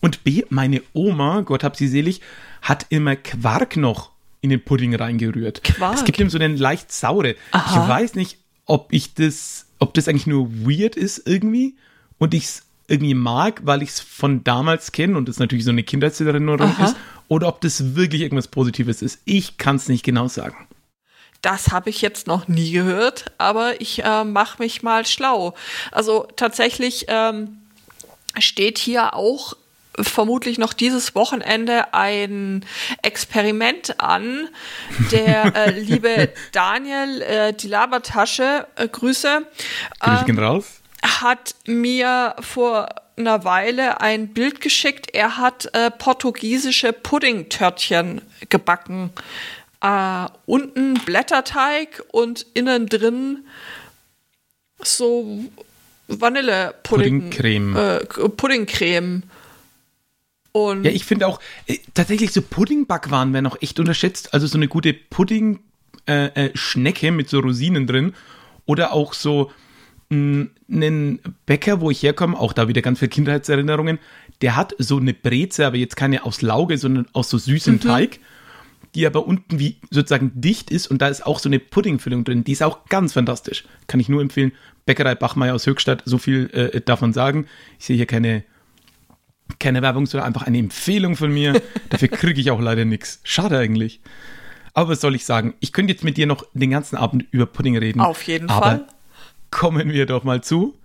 Und 0.01 0.23
B, 0.23 0.43
meine 0.49 0.81
Oma, 0.93 1.41
Gott 1.41 1.63
hab 1.63 1.75
sie 1.75 1.87
selig, 1.87 2.21
hat 2.61 2.85
immer 2.89 3.15
Quark 3.15 3.77
noch 3.77 4.11
in 4.41 4.49
den 4.49 4.63
Pudding 4.63 4.95
reingerührt. 4.95 5.63
Quark? 5.63 5.95
Es 5.95 6.03
gibt 6.05 6.19
ihm 6.19 6.29
so 6.29 6.37
einen 6.37 6.57
leicht 6.57 6.91
saure. 6.91 7.35
Aha. 7.51 7.83
Ich 7.83 7.89
weiß 7.89 8.15
nicht, 8.15 8.37
ob 8.65 8.91
ich 8.91 9.13
das, 9.13 9.65
ob 9.79 9.93
das 9.93 10.07
eigentlich 10.07 10.27
nur 10.27 10.51
weird 10.51 10.95
ist 10.95 11.23
irgendwie 11.25 11.75
und 12.17 12.33
ich 12.33 12.43
es 12.43 12.63
irgendwie 12.87 13.13
mag, 13.13 13.61
weil 13.65 13.81
ich 13.81 13.89
es 13.89 13.99
von 13.99 14.43
damals 14.43 14.91
kenne 14.91 15.17
und 15.17 15.27
es 15.27 15.39
natürlich 15.39 15.65
so 15.65 15.71
eine 15.71 15.83
Kindheitserinnerung 15.83 16.73
ist, 16.83 16.95
oder 17.27 17.47
ob 17.47 17.59
das 17.61 17.95
wirklich 17.95 18.21
irgendwas 18.21 18.47
Positives 18.47 19.01
ist. 19.01 19.19
Ich 19.25 19.57
kann 19.57 19.75
es 19.75 19.89
nicht 19.89 20.03
genau 20.03 20.27
sagen. 20.27 20.67
Das 21.41 21.71
habe 21.71 21.89
ich 21.89 22.01
jetzt 22.01 22.27
noch 22.27 22.47
nie 22.47 22.71
gehört, 22.71 23.25
aber 23.37 23.79
ich 23.79 24.03
äh, 24.03 24.23
mache 24.23 24.61
mich 24.61 24.81
mal 24.83 25.05
schlau. 25.05 25.53
Also 25.91 26.27
tatsächlich 26.35 27.05
ähm, 27.07 27.61
steht 28.39 28.77
hier 28.77 29.13
auch 29.13 29.55
vermutlich 29.99 30.57
noch 30.57 30.73
dieses 30.73 31.15
Wochenende 31.15 31.93
ein 31.93 32.65
Experiment 33.01 33.99
an. 33.99 34.49
Der 35.11 35.55
äh, 35.55 35.71
liebe 35.79 36.33
Daniel, 36.51 37.21
äh, 37.21 37.53
die 37.53 37.67
Labertasche, 37.67 38.67
äh, 38.75 38.87
Grüße, 38.87 39.45
Grüße 39.99 40.25
gehen 40.25 40.39
raus. 40.39 40.81
hat 41.01 41.55
mir 41.65 42.35
vor 42.41 42.89
einer 43.17 43.43
Weile 43.43 43.99
ein 44.01 44.33
Bild 44.33 44.61
geschickt. 44.61 45.13
Er 45.13 45.37
hat 45.37 45.73
äh, 45.73 45.89
portugiesische 45.89 46.93
Puddingtörtchen 46.93 48.21
gebacken. 48.49 49.11
Äh, 49.81 50.27
unten 50.45 50.93
Blätterteig 51.05 52.03
und 52.11 52.45
innen 52.53 52.87
drin 52.87 53.45
so 54.83 55.45
Vanillepudding. 56.07 57.29
Puddingcreme. 57.29 57.75
Äh, 57.75 58.05
Puddingcreme. 58.05 59.23
Und 60.51 60.85
Ja, 60.85 60.91
ich 60.91 61.05
finde 61.05 61.27
auch, 61.27 61.39
äh, 61.67 61.77
tatsächlich 61.93 62.31
so 62.31 62.41
Puddingbackwaren 62.41 63.33
werden 63.33 63.45
auch 63.47 63.61
echt 63.61 63.79
unterschätzt. 63.79 64.33
Also 64.33 64.47
so 64.47 64.57
eine 64.57 64.67
gute 64.67 64.93
Pudding-Schnecke 64.93 67.05
äh, 67.05 67.09
äh, 67.09 67.11
mit 67.11 67.29
so 67.29 67.39
Rosinen 67.39 67.85
drin. 67.85 68.15
Oder 68.65 68.93
auch 68.93 69.13
so 69.13 69.51
einen 70.09 71.19
Bäcker, 71.45 71.81
wo 71.81 71.91
ich 71.91 72.01
herkomme, 72.01 72.39
auch 72.39 72.53
da 72.53 72.67
wieder 72.67 72.81
ganz 72.81 72.97
viele 72.99 73.09
Kindheitserinnerungen, 73.09 73.99
der 74.41 74.55
hat 74.55 74.73
so 74.77 74.97
eine 74.97 75.13
Breze, 75.13 75.67
aber 75.67 75.77
jetzt 75.77 75.97
keine 75.97 76.25
aus 76.25 76.41
Lauge, 76.41 76.77
sondern 76.77 77.07
aus 77.13 77.29
so 77.29 77.37
süßem 77.37 77.81
Teig, 77.81 78.19
die 78.95 79.05
aber 79.05 79.27
unten 79.27 79.59
wie 79.59 79.77
sozusagen 79.89 80.31
dicht 80.35 80.71
ist 80.71 80.87
und 80.87 81.01
da 81.01 81.07
ist 81.07 81.25
auch 81.25 81.39
so 81.39 81.49
eine 81.49 81.59
Puddingfüllung 81.59 82.23
drin. 82.23 82.43
Die 82.43 82.51
ist 82.51 82.63
auch 82.63 82.85
ganz 82.85 83.13
fantastisch. 83.13 83.65
Kann 83.87 83.99
ich 83.99 84.09
nur 84.09 84.21
empfehlen. 84.21 84.51
Bäckerei 84.85 85.15
Bachmeier 85.15 85.53
aus 85.55 85.67
Höchstadt, 85.67 86.03
so 86.05 86.17
viel 86.17 86.49
äh, 86.51 86.81
davon 86.81 87.13
sagen. 87.13 87.47
Ich 87.79 87.85
sehe 87.85 87.95
hier 87.95 88.05
keine 88.05 88.43
keine 89.59 89.81
Werbung, 89.81 90.05
sondern 90.05 90.27
einfach 90.27 90.45
eine 90.45 90.57
Empfehlung 90.57 91.15
von 91.15 91.31
mir. 91.31 91.61
Dafür 91.89 92.09
kriege 92.09 92.39
ich 92.39 92.51
auch 92.51 92.59
leider 92.59 92.85
nichts. 92.85 93.21
Schade 93.23 93.57
eigentlich. 93.57 94.01
Aber 94.73 94.89
was 94.89 95.01
soll 95.01 95.15
ich 95.15 95.25
sagen? 95.25 95.55
Ich 95.59 95.73
könnte 95.73 95.93
jetzt 95.93 96.03
mit 96.03 96.17
dir 96.17 96.27
noch 96.27 96.45
den 96.53 96.69
ganzen 96.69 96.97
Abend 96.97 97.25
über 97.31 97.45
Pudding 97.45 97.77
reden. 97.77 98.01
auf 98.01 98.21
jeden 98.23 98.49
aber 98.49 98.65
Fall. 98.65 98.87
Kommen 99.49 99.91
wir 99.91 100.05
doch 100.05 100.23
mal 100.23 100.43
zu. 100.43 100.77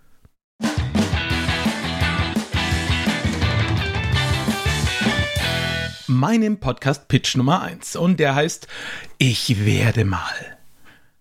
Meinem 6.13 6.59
Podcast 6.59 7.09
Pitch 7.09 7.37
Nummer 7.37 7.63
1. 7.63 7.97
Und 7.97 8.21
der 8.21 8.35
heißt 8.35 8.69
Ich 9.17 9.65
werde 9.65 10.05
mal. 10.05 10.59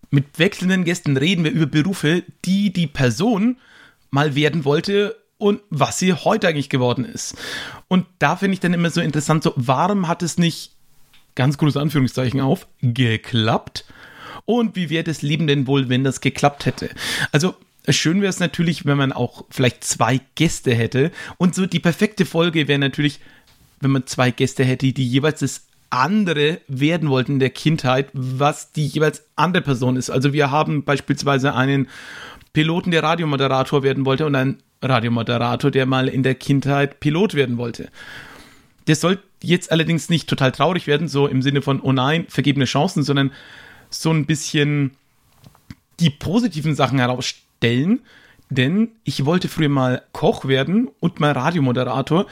Mit 0.10 0.38
wechselnden 0.38 0.84
Gästen 0.84 1.16
reden 1.16 1.46
wir 1.46 1.52
über 1.52 1.66
Berufe, 1.66 2.24
die 2.44 2.74
die 2.74 2.88
Person 2.88 3.58
mal 4.10 4.36
werden 4.36 4.66
wollte 4.66 5.16
und 5.38 5.62
was 5.70 5.98
sie 5.98 6.14
heute 6.14 6.50
eigentlich 6.50 6.70
geworden 6.70 7.06
ist. 7.06 7.38
Und 7.88 8.06
da 8.20 8.36
finde 8.36 8.56
ich 8.56 8.60
dann 8.60 8.74
immer 8.74 8.90
so 8.90 9.00
interessant, 9.00 9.44
so 9.44 9.54
warum 9.56 10.10
hat 10.10 10.24
es 10.24 10.38
nicht, 10.38 10.74
ganz 11.36 11.58
große 11.58 11.80
Anführungszeichen 11.80 12.42
auf, 12.42 12.68
geklappt? 12.82 13.86
Und 14.44 14.76
wie 14.76 14.90
wäre 14.90 15.06
das 15.06 15.22
Leben 15.22 15.48
denn 15.48 15.68
wohl, 15.68 15.88
wenn 15.88 16.04
das 16.04 16.20
geklappt 16.20 16.66
hätte? 16.66 16.90
Also 17.32 17.56
schön 17.88 18.22
wäre 18.22 18.30
es 18.30 18.42
natürlich, 18.42 18.86
wenn 18.86 18.98
man 18.98 19.14
auch 19.14 19.46
vielleicht 19.50 19.86
zwei 19.86 20.20
Gäste 20.36 20.76
hätte. 20.76 21.12
Und 21.38 21.56
so 21.56 21.66
die 21.66 21.80
perfekte 21.80 22.26
Folge 22.26 22.68
wäre 22.68 22.80
natürlich, 22.80 23.22
wenn 23.82 23.92
man 23.92 24.08
zwei 24.08 24.32
Gäste 24.32 24.64
hätte, 24.64 24.94
die 24.94 25.08
jeweils 25.08 25.42
das 25.42 25.68
andere 25.90 26.62
werden 26.68 27.10
wollten 27.10 27.34
in 27.34 27.40
der 27.40 27.50
Kindheit, 27.50 28.10
was 28.14 28.72
die 28.72 28.88
jeweils 28.88 29.26
andere 29.36 29.62
Person 29.62 29.98
ist. 29.98 30.10
Also 30.10 30.32
wir 30.32 30.50
haben 30.50 30.84
beispielsweise 30.84 31.54
einen 31.54 31.90
Piloten, 32.54 32.92
der 32.92 33.04
Radiomoderator 33.04 33.84
werden 33.84 34.06
wollte 34.06 34.26
und 34.26 34.36
einen 34.36 34.64
Radiomoderator, 34.82 35.70
der 35.70 35.86
mal 35.86 36.08
in 36.08 36.24
der 36.24 36.36
Kindheit 36.36 37.00
Pilot 37.00 37.34
werden 37.34 37.58
wollte. 37.58 37.90
Der 38.88 38.96
soll 38.96 39.20
jetzt 39.44 39.72
allerdings 39.72 40.10
nicht 40.10 40.28
total 40.28 40.52
traurig 40.52 40.88
werden, 40.88 41.08
so 41.08 41.28
im 41.28 41.42
Sinne 41.42 41.62
von, 41.62 41.82
oh 41.82 41.92
nein, 41.92 42.26
vergebene 42.30 42.66
Chancen, 42.66 43.04
sondern 43.04 43.32
so 43.90 44.12
ein 44.12 44.26
bisschen 44.26 44.92
die 46.00 46.10
positiven 46.10 46.76
Sachen 46.76 47.00
herausstellen. 47.00 48.00
Denn 48.50 48.90
ich 49.04 49.26
wollte 49.26 49.48
früher 49.48 49.70
mal 49.70 50.04
Koch 50.12 50.46
werden 50.46 50.90
und 51.00 51.20
mal 51.20 51.32
Radiomoderator. 51.32 52.26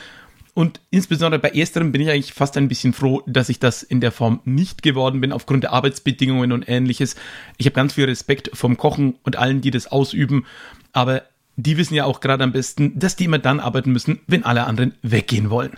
Und 0.60 0.82
insbesondere 0.89 1.39
bei 1.39 1.51
ersterem 1.51 1.94
bin 1.94 2.01
ich 2.01 2.10
eigentlich 2.10 2.34
fast 2.34 2.58
ein 2.58 2.68
bisschen 2.68 2.92
froh, 2.92 3.24
dass 3.25 3.48
ich 3.48 3.60
das 3.60 3.82
in 3.82 4.01
der 4.01 4.12
Form 4.12 4.42
nicht 4.44 4.84
geworden 4.84 5.22
bin, 5.22 5.32
aufgrund 5.32 5.63
der 5.63 5.72
Arbeitsbedingungen 5.72 6.51
und 6.51 6.68
ähnliches. 6.68 7.16
Ich 7.56 7.66
habe 7.66 7.75
ganz 7.75 7.94
viel 7.94 8.04
Respekt 8.04 8.50
vom 8.54 8.75
Kochen 8.75 9.16
und 9.24 9.38
allen, 9.38 9.62
die 9.62 9.72
das 9.72 9.88
ausüben. 9.88 10.46
Aber 10.92 11.22
die 11.56 11.78
wissen 11.78 11.94
ja 11.94 12.04
auch 12.04 12.20
gerade 12.20 12.44
am 12.44 12.51
besten, 12.51 13.00
dass 13.00 13.16
die 13.16 13.24
immer 13.24 13.39
dann 13.39 13.62
arbeiten 13.62 13.94
müssen, 13.94 14.20
wenn 14.28 14.44
alle 14.44 14.66
anderen 14.66 14.96
weggehen 15.01 15.50
wollen. 15.50 15.78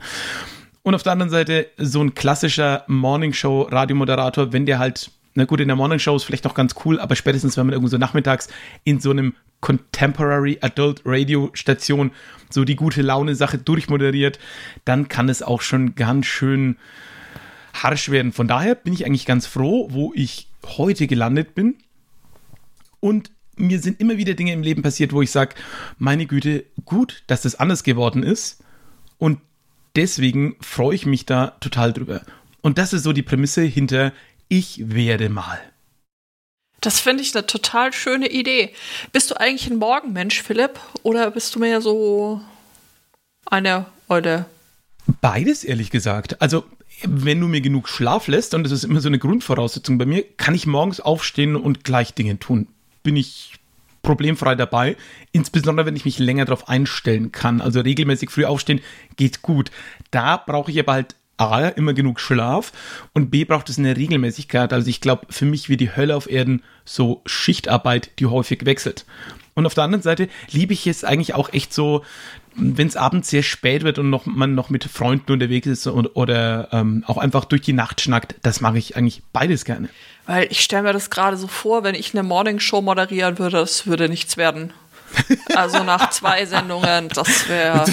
Und 0.81 0.95
auf 0.95 1.03
der 1.03 1.11
anderen 1.11 1.29
Seite 1.29 1.67
so 1.77 2.01
ein 2.01 2.15
klassischer 2.15 2.83
Morningshow-Radiomoderator, 2.87 4.51
wenn 4.51 4.65
der 4.65 4.79
halt, 4.79 5.11
na 5.35 5.45
gut, 5.45 5.59
in 5.59 5.67
der 5.67 5.77
Morningshow 5.77 6.15
ist 6.15 6.23
vielleicht 6.23 6.45
noch 6.45 6.55
ganz 6.55 6.73
cool, 6.85 6.99
aber 6.99 7.15
spätestens, 7.15 7.55
wenn 7.55 7.67
man 7.67 7.73
irgendwo 7.73 7.91
so 7.91 7.99
nachmittags 7.99 8.47
in 8.83 8.99
so 8.99 9.11
einem 9.11 9.35
Contemporary 9.61 10.57
Adult 10.61 11.01
Radio 11.05 11.49
Station 11.53 12.11
so 12.49 12.65
die 12.65 12.75
gute 12.75 13.01
Laune 13.01 13.35
Sache 13.35 13.57
durchmoderiert, 13.57 14.39
dann 14.85 15.07
kann 15.07 15.29
es 15.29 15.41
auch 15.41 15.61
schon 15.61 15.95
ganz 15.95 16.25
schön 16.25 16.77
harsch 17.73 18.09
werden. 18.09 18.33
Von 18.33 18.47
daher 18.47 18.75
bin 18.75 18.93
ich 18.93 19.05
eigentlich 19.05 19.25
ganz 19.25 19.47
froh, 19.47 19.87
wo 19.91 20.11
ich 20.15 20.47
heute 20.65 21.07
gelandet 21.07 21.55
bin. 21.55 21.75
Und 22.99 23.31
mir 23.55 23.79
sind 23.79 23.99
immer 23.99 24.17
wieder 24.17 24.33
Dinge 24.33 24.53
im 24.53 24.63
Leben 24.63 24.81
passiert, 24.81 25.13
wo 25.13 25.21
ich 25.21 25.31
sage, 25.31 25.55
meine 25.97 26.25
Güte, 26.25 26.65
gut, 26.85 27.23
dass 27.27 27.41
das 27.41 27.55
anders 27.55 27.83
geworden 27.83 28.23
ist. 28.23 28.63
Und 29.17 29.39
deswegen 29.95 30.55
freue 30.61 30.95
ich 30.95 31.05
mich 31.05 31.25
da 31.25 31.47
total 31.59 31.93
drüber. 31.93 32.21
Und 32.61 32.77
das 32.77 32.93
ist 32.93 33.03
so 33.03 33.13
die 33.13 33.23
Prämisse 33.23 33.63
hinter 33.63 34.13
Ich 34.47 34.93
werde 34.93 35.29
mal. 35.29 35.59
Das 36.81 36.99
finde 36.99 37.21
ich 37.21 37.35
eine 37.35 37.45
total 37.45 37.93
schöne 37.93 38.29
Idee. 38.29 38.73
Bist 39.11 39.29
du 39.29 39.39
eigentlich 39.39 39.69
ein 39.69 39.77
Morgenmensch, 39.77 40.41
Philipp? 40.41 40.79
Oder 41.03 41.29
bist 41.29 41.53
du 41.53 41.59
mehr 41.59 41.79
so 41.79 42.41
eine 43.45 43.85
Eule? 44.09 44.45
Beides, 45.21 45.63
ehrlich 45.63 45.91
gesagt. 45.91 46.41
Also, 46.41 46.65
wenn 47.03 47.39
du 47.39 47.47
mir 47.47 47.61
genug 47.61 47.87
Schlaf 47.87 48.27
lässt, 48.27 48.55
und 48.55 48.63
das 48.63 48.71
ist 48.71 48.83
immer 48.83 48.99
so 48.99 49.09
eine 49.09 49.19
Grundvoraussetzung 49.19 49.99
bei 49.99 50.05
mir, 50.05 50.23
kann 50.37 50.55
ich 50.55 50.65
morgens 50.65 50.99
aufstehen 50.99 51.55
und 51.55 51.83
gleich 51.83 52.13
Dinge 52.15 52.39
tun. 52.39 52.67
Bin 53.03 53.15
ich 53.15 53.53
problemfrei 54.01 54.55
dabei. 54.55 54.97
Insbesondere, 55.31 55.85
wenn 55.85 55.95
ich 55.95 56.05
mich 56.05 56.17
länger 56.17 56.45
darauf 56.45 56.67
einstellen 56.67 57.31
kann. 57.31 57.61
Also 57.61 57.81
regelmäßig 57.81 58.31
früh 58.31 58.45
aufstehen 58.45 58.81
geht 59.17 59.43
gut. 59.43 59.71
Da 60.09 60.37
brauche 60.37 60.71
ich 60.71 60.79
aber 60.79 60.93
halt 60.93 61.15
A, 61.49 61.69
immer 61.69 61.93
genug 61.93 62.19
Schlaf 62.19 62.71
und 63.13 63.31
B, 63.31 63.45
braucht 63.45 63.69
es 63.69 63.77
eine 63.77 63.95
Regelmäßigkeit. 63.95 64.73
Also 64.73 64.89
ich 64.89 65.01
glaube, 65.01 65.27
für 65.29 65.45
mich 65.45 65.69
wie 65.69 65.77
die 65.77 65.95
Hölle 65.95 66.15
auf 66.15 66.29
Erden 66.29 66.63
so 66.85 67.21
Schichtarbeit, 67.25 68.11
die 68.19 68.25
häufig 68.25 68.65
wechselt. 68.65 69.05
Und 69.53 69.65
auf 69.65 69.73
der 69.73 69.83
anderen 69.83 70.01
Seite 70.01 70.29
liebe 70.49 70.73
ich 70.73 70.87
es 70.87 71.03
eigentlich 71.03 71.33
auch 71.33 71.51
echt 71.53 71.73
so, 71.73 72.03
wenn 72.55 72.87
es 72.87 72.95
abends 72.95 73.29
sehr 73.29 73.43
spät 73.43 73.83
wird 73.83 73.99
und 73.99 74.09
noch, 74.09 74.25
man 74.25 74.55
noch 74.55 74.69
mit 74.69 74.83
Freunden 74.83 75.31
unterwegs 75.31 75.67
ist 75.67 75.87
und, 75.87 76.15
oder 76.15 76.69
ähm, 76.71 77.03
auch 77.07 77.17
einfach 77.17 77.45
durch 77.45 77.61
die 77.61 77.73
Nacht 77.73 78.01
schnackt. 78.01 78.35
Das 78.43 78.61
mag 78.61 78.75
ich 78.75 78.95
eigentlich 78.95 79.23
beides 79.33 79.65
gerne. 79.65 79.89
Weil 80.25 80.47
ich 80.49 80.61
stelle 80.61 80.83
mir 80.83 80.93
das 80.93 81.09
gerade 81.09 81.37
so 81.37 81.47
vor, 81.47 81.83
wenn 81.83 81.95
ich 81.95 82.13
eine 82.13 82.23
Morningshow 82.23 82.81
moderieren 82.81 83.39
würde, 83.39 83.57
das 83.57 83.87
würde 83.87 84.09
nichts 84.09 84.37
werden. 84.37 84.73
Also 85.55 85.83
nach 85.83 86.09
zwei 86.11 86.45
Sendungen, 86.45 87.09
das 87.09 87.49
wäre. 87.49 87.83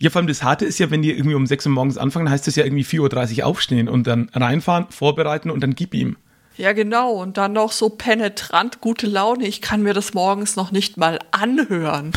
Ja, 0.00 0.10
vor 0.10 0.20
allem 0.20 0.28
das 0.28 0.42
Harte 0.42 0.64
ist 0.64 0.78
ja, 0.78 0.90
wenn 0.90 1.02
die 1.02 1.10
irgendwie 1.10 1.34
um 1.34 1.46
6 1.46 1.66
Uhr 1.66 1.72
morgens 1.72 1.98
anfangen, 1.98 2.30
heißt 2.30 2.46
das 2.46 2.54
ja 2.54 2.64
irgendwie 2.64 2.84
4.30 2.84 3.38
Uhr 3.38 3.46
aufstehen 3.46 3.88
und 3.88 4.06
dann 4.06 4.30
reinfahren, 4.32 4.86
vorbereiten 4.90 5.50
und 5.50 5.60
dann 5.60 5.74
gib 5.74 5.92
ihm. 5.92 6.16
Ja, 6.56 6.72
genau. 6.72 7.12
Und 7.12 7.36
dann 7.36 7.52
noch 7.52 7.70
so 7.70 7.88
penetrant 7.88 8.80
gute 8.80 9.06
Laune. 9.06 9.46
Ich 9.46 9.60
kann 9.60 9.80
mir 9.82 9.94
das 9.94 10.12
morgens 10.12 10.56
noch 10.56 10.72
nicht 10.72 10.96
mal 10.96 11.20
anhören. 11.30 12.12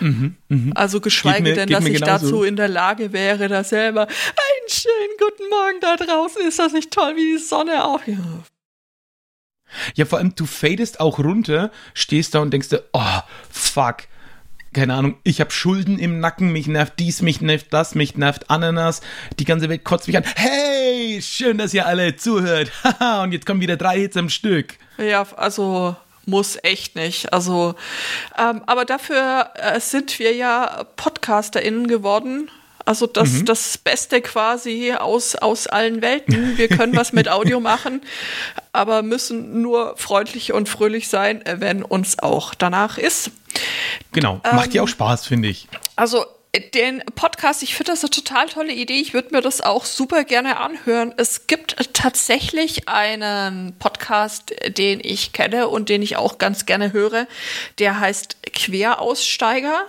Mhm, 0.00 0.36
mh. 0.48 0.72
Also 0.74 1.00
geschweige 1.00 1.42
mir, 1.42 1.54
denn, 1.54 1.68
dass 1.68 1.84
ich 1.84 2.00
genauso. 2.00 2.26
dazu 2.26 2.42
in 2.42 2.56
der 2.56 2.66
Lage 2.66 3.12
wäre, 3.12 3.46
da 3.46 3.62
selber 3.62 4.02
einen 4.02 4.68
schönen 4.68 5.16
guten 5.18 5.48
Morgen 5.48 5.80
da 5.80 5.96
draußen. 5.96 6.46
Ist 6.46 6.58
das 6.58 6.72
nicht 6.72 6.90
toll, 6.90 7.14
wie 7.14 7.34
die 7.34 7.38
Sonne. 7.38 7.74
Ja. 7.74 8.00
ja, 9.94 10.04
vor 10.04 10.18
allem, 10.18 10.34
du 10.34 10.46
fadest 10.46 10.98
auch 10.98 11.20
runter, 11.20 11.70
stehst 11.94 12.34
da 12.34 12.40
und 12.40 12.52
denkst 12.52 12.70
dir, 12.70 12.82
oh, 12.92 13.20
fuck 13.50 13.98
keine 14.76 14.94
Ahnung, 14.94 15.16
ich 15.24 15.40
habe 15.40 15.50
Schulden 15.50 15.98
im 15.98 16.20
Nacken, 16.20 16.52
mich 16.52 16.66
nervt 16.66 16.98
dies, 16.98 17.22
mich 17.22 17.40
nervt 17.40 17.68
das, 17.70 17.94
mich 17.94 18.16
nervt 18.16 18.50
Ananas, 18.50 19.00
die 19.38 19.46
ganze 19.46 19.70
Welt 19.70 19.84
kotzt 19.84 20.06
mich 20.06 20.18
an. 20.18 20.24
Hey, 20.36 21.18
schön, 21.22 21.56
dass 21.56 21.72
ihr 21.72 21.86
alle 21.86 22.16
zuhört. 22.16 22.70
Haha, 22.84 23.22
und 23.22 23.32
jetzt 23.32 23.46
kommen 23.46 23.62
wieder 23.62 23.78
drei 23.78 23.98
Hits 23.98 24.18
am 24.18 24.28
Stück. 24.28 24.74
Ja, 24.98 25.26
also 25.36 25.96
muss 26.26 26.58
echt 26.62 26.94
nicht. 26.94 27.32
Also, 27.32 27.74
ähm, 28.38 28.62
aber 28.66 28.84
dafür 28.84 29.48
äh, 29.54 29.80
sind 29.80 30.18
wir 30.18 30.34
ja 30.34 30.84
PodcasterInnen 30.96 31.86
geworden. 31.86 32.50
Also 32.86 33.08
das, 33.08 33.32
mhm. 33.32 33.44
das 33.44 33.78
Beste 33.78 34.22
quasi 34.22 34.92
aus, 34.92 35.34
aus 35.34 35.66
allen 35.66 36.02
Welten. 36.02 36.56
Wir 36.56 36.68
können 36.68 36.96
was 36.96 37.12
mit 37.12 37.28
Audio 37.28 37.58
machen, 37.60 38.00
aber 38.72 39.02
müssen 39.02 39.60
nur 39.60 39.96
freundlich 39.96 40.52
und 40.52 40.68
fröhlich 40.68 41.08
sein, 41.08 41.42
wenn 41.44 41.82
uns 41.82 42.20
auch 42.20 42.54
danach 42.54 42.96
ist. 42.96 43.32
Genau, 44.12 44.40
macht 44.52 44.68
ähm, 44.68 44.72
ja 44.72 44.82
auch 44.82 44.88
Spaß, 44.88 45.26
finde 45.26 45.48
ich. 45.48 45.66
Also 45.96 46.24
den 46.60 47.02
Podcast, 47.14 47.62
ich 47.62 47.74
finde 47.74 47.92
das 47.92 48.02
eine 48.02 48.10
total 48.10 48.46
tolle 48.46 48.72
Idee. 48.72 49.00
Ich 49.00 49.14
würde 49.14 49.28
mir 49.32 49.40
das 49.40 49.60
auch 49.60 49.84
super 49.84 50.24
gerne 50.24 50.58
anhören. 50.58 51.12
Es 51.16 51.46
gibt 51.46 51.76
tatsächlich 51.92 52.88
einen 52.88 53.74
Podcast, 53.78 54.54
den 54.68 55.00
ich 55.02 55.32
kenne 55.32 55.68
und 55.68 55.88
den 55.88 56.02
ich 56.02 56.16
auch 56.16 56.38
ganz 56.38 56.66
gerne 56.66 56.92
höre. 56.92 57.26
Der 57.78 58.00
heißt 58.00 58.38
Queraussteiger. 58.52 59.86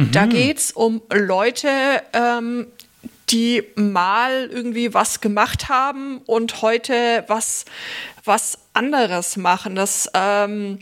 Mhm. 0.00 0.12
Da 0.12 0.26
geht 0.26 0.58
es 0.58 0.72
um 0.72 1.02
Leute, 1.12 1.68
ähm, 2.14 2.66
die 3.28 3.62
mal 3.76 4.48
irgendwie 4.50 4.94
was 4.94 5.20
gemacht 5.20 5.68
haben 5.68 6.18
und 6.26 6.62
heute 6.62 7.24
was, 7.28 7.66
was 8.24 8.58
anderes 8.72 9.36
machen. 9.36 9.74
Das 9.74 10.10
ähm, 10.14 10.78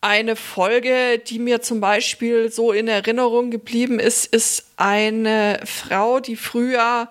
eine 0.00 0.36
Folge, 0.36 1.18
die 1.18 1.40
mir 1.40 1.60
zum 1.60 1.80
Beispiel 1.80 2.52
so 2.52 2.70
in 2.70 2.86
Erinnerung 2.86 3.50
geblieben 3.50 3.98
ist, 3.98 4.26
ist 4.26 4.70
eine 4.76 5.60
Frau, 5.64 6.20
die 6.20 6.36
früher 6.36 7.08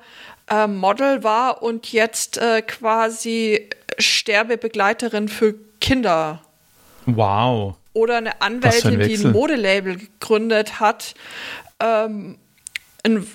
äh, 0.50 0.68
Model 0.68 1.24
war 1.24 1.62
und 1.62 1.92
jetzt 1.92 2.38
äh, 2.38 2.62
quasi 2.62 3.70
Sterbebegleiterin 4.00 5.28
für 5.28 5.56
Kinder. 5.82 6.42
Wow. 7.06 7.76
Oder 7.96 8.18
eine 8.18 8.42
Anwältin, 8.42 9.02
ein 9.02 9.08
die 9.08 9.16
ein 9.18 9.32
Modelabel 9.32 9.96
gegründet 9.96 10.80
hat. 10.80 11.16
Ähm, 11.80 12.38
ein 13.04 13.26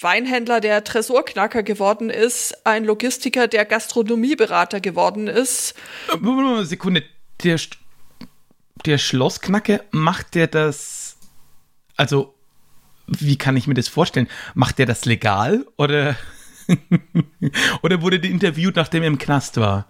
Weinhändler, 0.00 0.60
der 0.60 0.84
Tresorknacker 0.84 1.62
geworden 1.62 2.10
ist, 2.10 2.66
ein 2.66 2.84
Logistiker, 2.84 3.48
der 3.48 3.64
Gastronomieberater 3.64 4.80
geworden 4.80 5.28
ist. 5.28 5.74
Äh, 6.12 6.64
Sekunde, 6.64 7.04
der 7.42 7.58
der 8.84 8.98
Schlossknacke, 8.98 9.82
macht 9.90 10.34
der 10.34 10.46
das, 10.46 11.16
also, 11.96 12.34
wie 13.06 13.38
kann 13.38 13.56
ich 13.56 13.66
mir 13.66 13.74
das 13.74 13.88
vorstellen? 13.88 14.28
Macht 14.54 14.78
der 14.78 14.86
das 14.86 15.06
legal 15.06 15.64
oder, 15.76 16.16
oder 17.82 18.02
wurde 18.02 18.20
der 18.20 18.30
interviewt, 18.30 18.76
nachdem 18.76 19.02
er 19.02 19.08
im 19.08 19.18
Knast 19.18 19.56
war? 19.56 19.86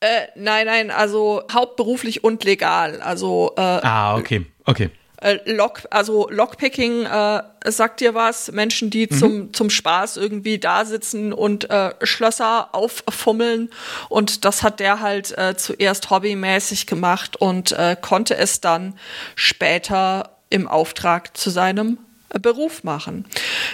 Äh, 0.00 0.28
nein, 0.36 0.66
nein, 0.66 0.90
also 0.90 1.42
hauptberuflich 1.52 2.22
und 2.22 2.44
legal. 2.44 3.00
Also, 3.00 3.52
äh, 3.56 3.60
ah, 3.60 4.16
okay, 4.16 4.46
okay. 4.64 4.90
Äh, 5.20 5.38
Lock, 5.52 5.82
also 5.90 6.28
Lockpicking 6.30 7.04
äh, 7.04 7.42
sagt 7.64 8.00
dir 8.00 8.14
was, 8.14 8.52
Menschen, 8.52 8.90
die 8.90 9.08
mhm. 9.10 9.18
zum, 9.18 9.52
zum 9.52 9.70
Spaß 9.70 10.16
irgendwie 10.16 10.58
da 10.58 10.84
sitzen 10.84 11.32
und 11.32 11.68
äh, 11.70 11.92
Schlösser 12.02 12.72
auffummeln. 12.72 13.70
Und 14.08 14.44
das 14.44 14.62
hat 14.62 14.78
der 14.78 15.00
halt 15.00 15.36
äh, 15.36 15.56
zuerst 15.56 16.10
hobbymäßig 16.10 16.86
gemacht 16.86 17.34
und 17.34 17.72
äh, 17.72 17.96
konnte 18.00 18.36
es 18.36 18.60
dann 18.60 18.96
später 19.34 20.30
im 20.50 20.68
Auftrag 20.68 21.36
zu 21.36 21.50
seinem 21.50 21.98
äh, 22.30 22.38
Beruf 22.38 22.84
machen. 22.84 23.26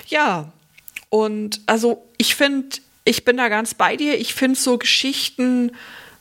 Ja, 0.07 0.51
und 1.11 1.61
also 1.67 2.09
ich 2.17 2.35
finde, 2.35 2.79
ich 3.05 3.27
bin 3.27 3.37
da 3.37 3.51
ganz 3.51 3.75
bei 3.75 3.97
dir. 3.97 4.19
Ich 4.19 4.33
finde 4.33 4.59
so 4.59 4.79
Geschichten 4.79 5.73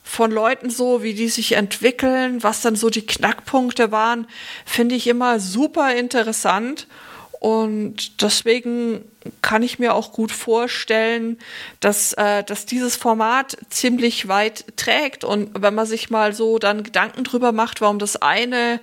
von 0.04 0.30
Leuten 0.30 0.70
so, 0.70 1.02
wie 1.02 1.14
die 1.14 1.28
sich 1.28 1.52
entwickeln, 1.52 2.42
was 2.42 2.60
dann 2.60 2.76
so 2.76 2.90
die 2.90 3.06
Knackpunkte 3.06 3.90
waren, 3.90 4.28
finde 4.66 4.94
ich 4.94 5.08
immer 5.08 5.40
super 5.40 5.94
interessant. 5.96 6.86
Und 7.40 8.22
deswegen 8.22 9.04
kann 9.42 9.62
ich 9.62 9.78
mir 9.78 9.94
auch 9.94 10.12
gut 10.12 10.30
vorstellen, 10.30 11.38
dass, 11.80 12.12
äh, 12.14 12.44
dass 12.44 12.66
dieses 12.66 12.96
Format 12.96 13.56
ziemlich 13.70 14.28
weit 14.28 14.64
trägt. 14.76 15.24
Und 15.24 15.50
wenn 15.60 15.74
man 15.74 15.86
sich 15.86 16.10
mal 16.10 16.32
so 16.32 16.58
dann 16.58 16.84
Gedanken 16.84 17.24
drüber 17.24 17.52
macht, 17.52 17.80
warum 17.80 17.98
das 17.98 18.16
eine 18.16 18.80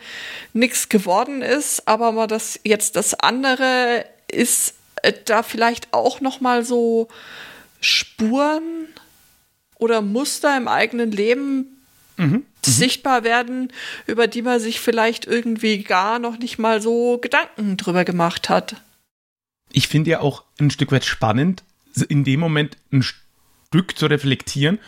nichts 0.53 0.89
geworden 0.89 1.41
ist, 1.41 1.87
aber 1.87 2.11
man 2.11 2.27
das 2.27 2.59
jetzt 2.63 2.95
das 2.95 3.13
andere 3.13 4.05
ist 4.27 4.75
äh, 5.01 5.13
da 5.25 5.43
vielleicht 5.43 5.93
auch 5.93 6.21
noch 6.21 6.41
mal 6.41 6.63
so 6.63 7.07
Spuren 7.79 8.87
oder 9.81 10.01
Muster 10.01 10.55
im 10.55 10.67
eigenen 10.67 11.11
Leben 11.11 11.81
mhm. 12.15 12.25
mhm. 12.25 12.45
sichtbar 12.61 13.23
werden, 13.23 13.73
über 14.05 14.27
die 14.27 14.43
man 14.43 14.59
sich 14.59 14.79
vielleicht 14.79 15.25
irgendwie 15.25 15.83
gar 15.83 16.19
noch 16.19 16.37
nicht 16.37 16.59
mal 16.59 16.81
so 16.81 17.17
Gedanken 17.17 17.75
drüber 17.75 18.05
gemacht 18.05 18.47
hat. 18.47 18.75
Ich 19.73 19.87
finde 19.87 20.11
ja 20.11 20.19
auch 20.21 20.43
ein 20.59 20.69
Stück 20.69 20.91
weit 20.91 21.03
spannend, 21.03 21.63
in 22.07 22.23
dem 22.23 22.39
Moment 22.39 22.77
ein 22.93 23.03
Stück 23.03 23.97
zu 23.97 24.05
reflektieren, 24.05 24.79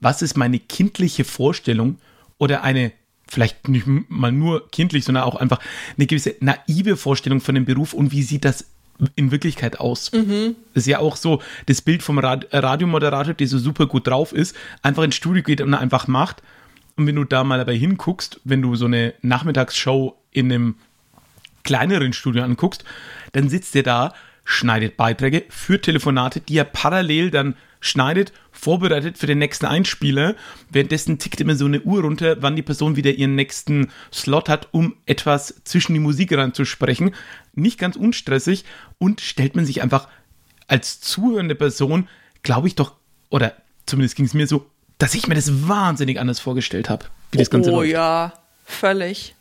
was 0.00 0.22
ist 0.22 0.36
meine 0.36 0.58
kindliche 0.58 1.24
Vorstellung 1.24 1.98
oder 2.38 2.62
eine 2.62 2.92
vielleicht 3.28 3.68
nicht 3.68 3.86
mal 3.86 4.30
nur 4.30 4.70
kindlich, 4.70 5.04
sondern 5.04 5.24
auch 5.24 5.34
einfach 5.34 5.60
eine 5.96 6.06
gewisse 6.06 6.36
naive 6.40 6.96
Vorstellung 6.96 7.40
von 7.40 7.54
dem 7.54 7.64
Beruf 7.64 7.92
und 7.92 8.12
wie 8.12 8.22
sieht 8.22 8.44
das 8.44 8.66
in 9.14 9.30
Wirklichkeit 9.30 9.80
aus. 9.80 10.12
Mhm. 10.12 10.56
Das 10.74 10.84
ist 10.84 10.88
ja 10.88 10.98
auch 10.98 11.16
so 11.16 11.42
das 11.66 11.82
Bild 11.82 12.02
vom 12.02 12.18
Rad 12.18 12.46
Radiomoderator, 12.52 13.34
der 13.34 13.46
so 13.46 13.58
super 13.58 13.86
gut 13.86 14.06
drauf 14.06 14.32
ist, 14.32 14.56
einfach 14.82 15.02
ins 15.02 15.16
Studio 15.16 15.42
geht 15.42 15.60
und 15.60 15.74
einfach 15.74 16.06
macht. 16.08 16.42
Und 16.96 17.06
wenn 17.06 17.16
du 17.16 17.24
da 17.24 17.44
mal 17.44 17.58
dabei 17.58 17.76
hinguckst, 17.76 18.40
wenn 18.44 18.62
du 18.62 18.74
so 18.74 18.86
eine 18.86 19.14
Nachmittagsshow 19.22 20.16
in 20.30 20.50
einem 20.50 20.74
kleineren 21.62 22.12
Studio 22.12 22.42
anguckst, 22.42 22.84
dann 23.32 23.48
sitzt 23.48 23.74
der 23.74 23.82
da, 23.82 24.14
schneidet 24.44 24.96
Beiträge, 24.96 25.44
führt 25.48 25.84
Telefonate, 25.84 26.40
die 26.40 26.56
er 26.56 26.64
parallel 26.64 27.30
dann 27.30 27.54
schneidet, 27.80 28.32
vorbereitet 28.56 29.18
für 29.18 29.26
den 29.26 29.38
nächsten 29.38 29.66
Einspieler. 29.66 30.34
Währenddessen 30.70 31.18
tickt 31.18 31.40
immer 31.40 31.54
so 31.54 31.66
eine 31.66 31.82
Uhr 31.82 32.02
runter, 32.02 32.42
wann 32.42 32.56
die 32.56 32.62
Person 32.62 32.96
wieder 32.96 33.12
ihren 33.12 33.34
nächsten 33.34 33.90
Slot 34.12 34.48
hat, 34.48 34.68
um 34.72 34.96
etwas 35.06 35.60
zwischen 35.64 35.94
die 35.94 36.00
Musik 36.00 36.32
reinzusprechen. 36.36 37.14
Nicht 37.54 37.78
ganz 37.78 37.96
unstressig 37.96 38.64
und 38.98 39.20
stellt 39.20 39.56
man 39.56 39.66
sich 39.66 39.82
einfach 39.82 40.08
als 40.68 41.00
zuhörende 41.00 41.54
Person, 41.54 42.08
glaube 42.42 42.68
ich 42.68 42.74
doch, 42.74 42.94
oder 43.30 43.52
zumindest 43.86 44.16
ging 44.16 44.26
es 44.26 44.34
mir 44.34 44.46
so, 44.46 44.66
dass 44.98 45.14
ich 45.14 45.28
mir 45.28 45.34
das 45.34 45.68
wahnsinnig 45.68 46.18
anders 46.18 46.40
vorgestellt 46.40 46.88
habe, 46.88 47.04
wie 47.30 47.38
das 47.38 47.50
Ganze 47.50 47.70
Oh 47.70 47.76
läuft. 47.80 47.92
ja, 47.92 48.32
völlig. 48.64 49.34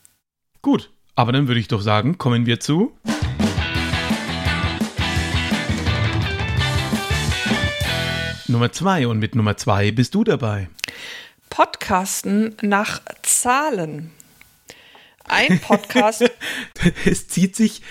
Gut, 0.62 0.90
aber 1.16 1.32
dann 1.32 1.48
würde 1.48 1.60
ich 1.60 1.68
doch 1.68 1.82
sagen, 1.82 2.18
kommen 2.18 2.46
wir 2.46 2.60
zu. 2.60 2.92
Nummer 8.48 8.72
zwei 8.72 9.08
und 9.08 9.20
mit 9.20 9.34
Nummer 9.34 9.58
zwei 9.58 9.92
bist 9.92 10.14
du 10.14 10.24
dabei. 10.24 10.70
Podcasten 11.50 12.56
nach 12.62 13.02
Zahlen. 13.24 14.12
Ein 15.24 15.60
Podcast. 15.60 16.30
es 17.06 17.28
zieht 17.28 17.56
sich 17.56 17.82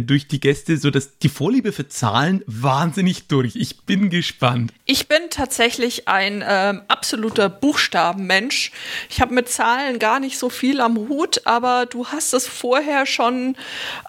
durch 0.00 0.28
die 0.28 0.40
Gäste 0.40 0.76
so 0.76 0.90
dass 0.90 1.18
die 1.18 1.28
Vorliebe 1.28 1.72
für 1.72 1.88
Zahlen 1.88 2.42
wahnsinnig 2.46 3.28
durch. 3.28 3.56
Ich 3.56 3.82
bin 3.82 4.10
gespannt. 4.10 4.72
Ich 4.84 5.08
bin 5.08 5.22
tatsächlich 5.30 6.08
ein 6.08 6.44
ähm, 6.46 6.82
absoluter 6.88 7.48
Buchstabenmensch. 7.48 8.72
Ich 9.08 9.20
habe 9.20 9.34
mit 9.34 9.48
Zahlen 9.48 9.98
gar 9.98 10.20
nicht 10.20 10.38
so 10.38 10.48
viel 10.48 10.80
am 10.80 10.96
Hut, 11.08 11.42
aber 11.46 11.86
du 11.86 12.06
hast 12.06 12.34
es 12.34 12.46
vorher 12.46 13.06
schon 13.06 13.56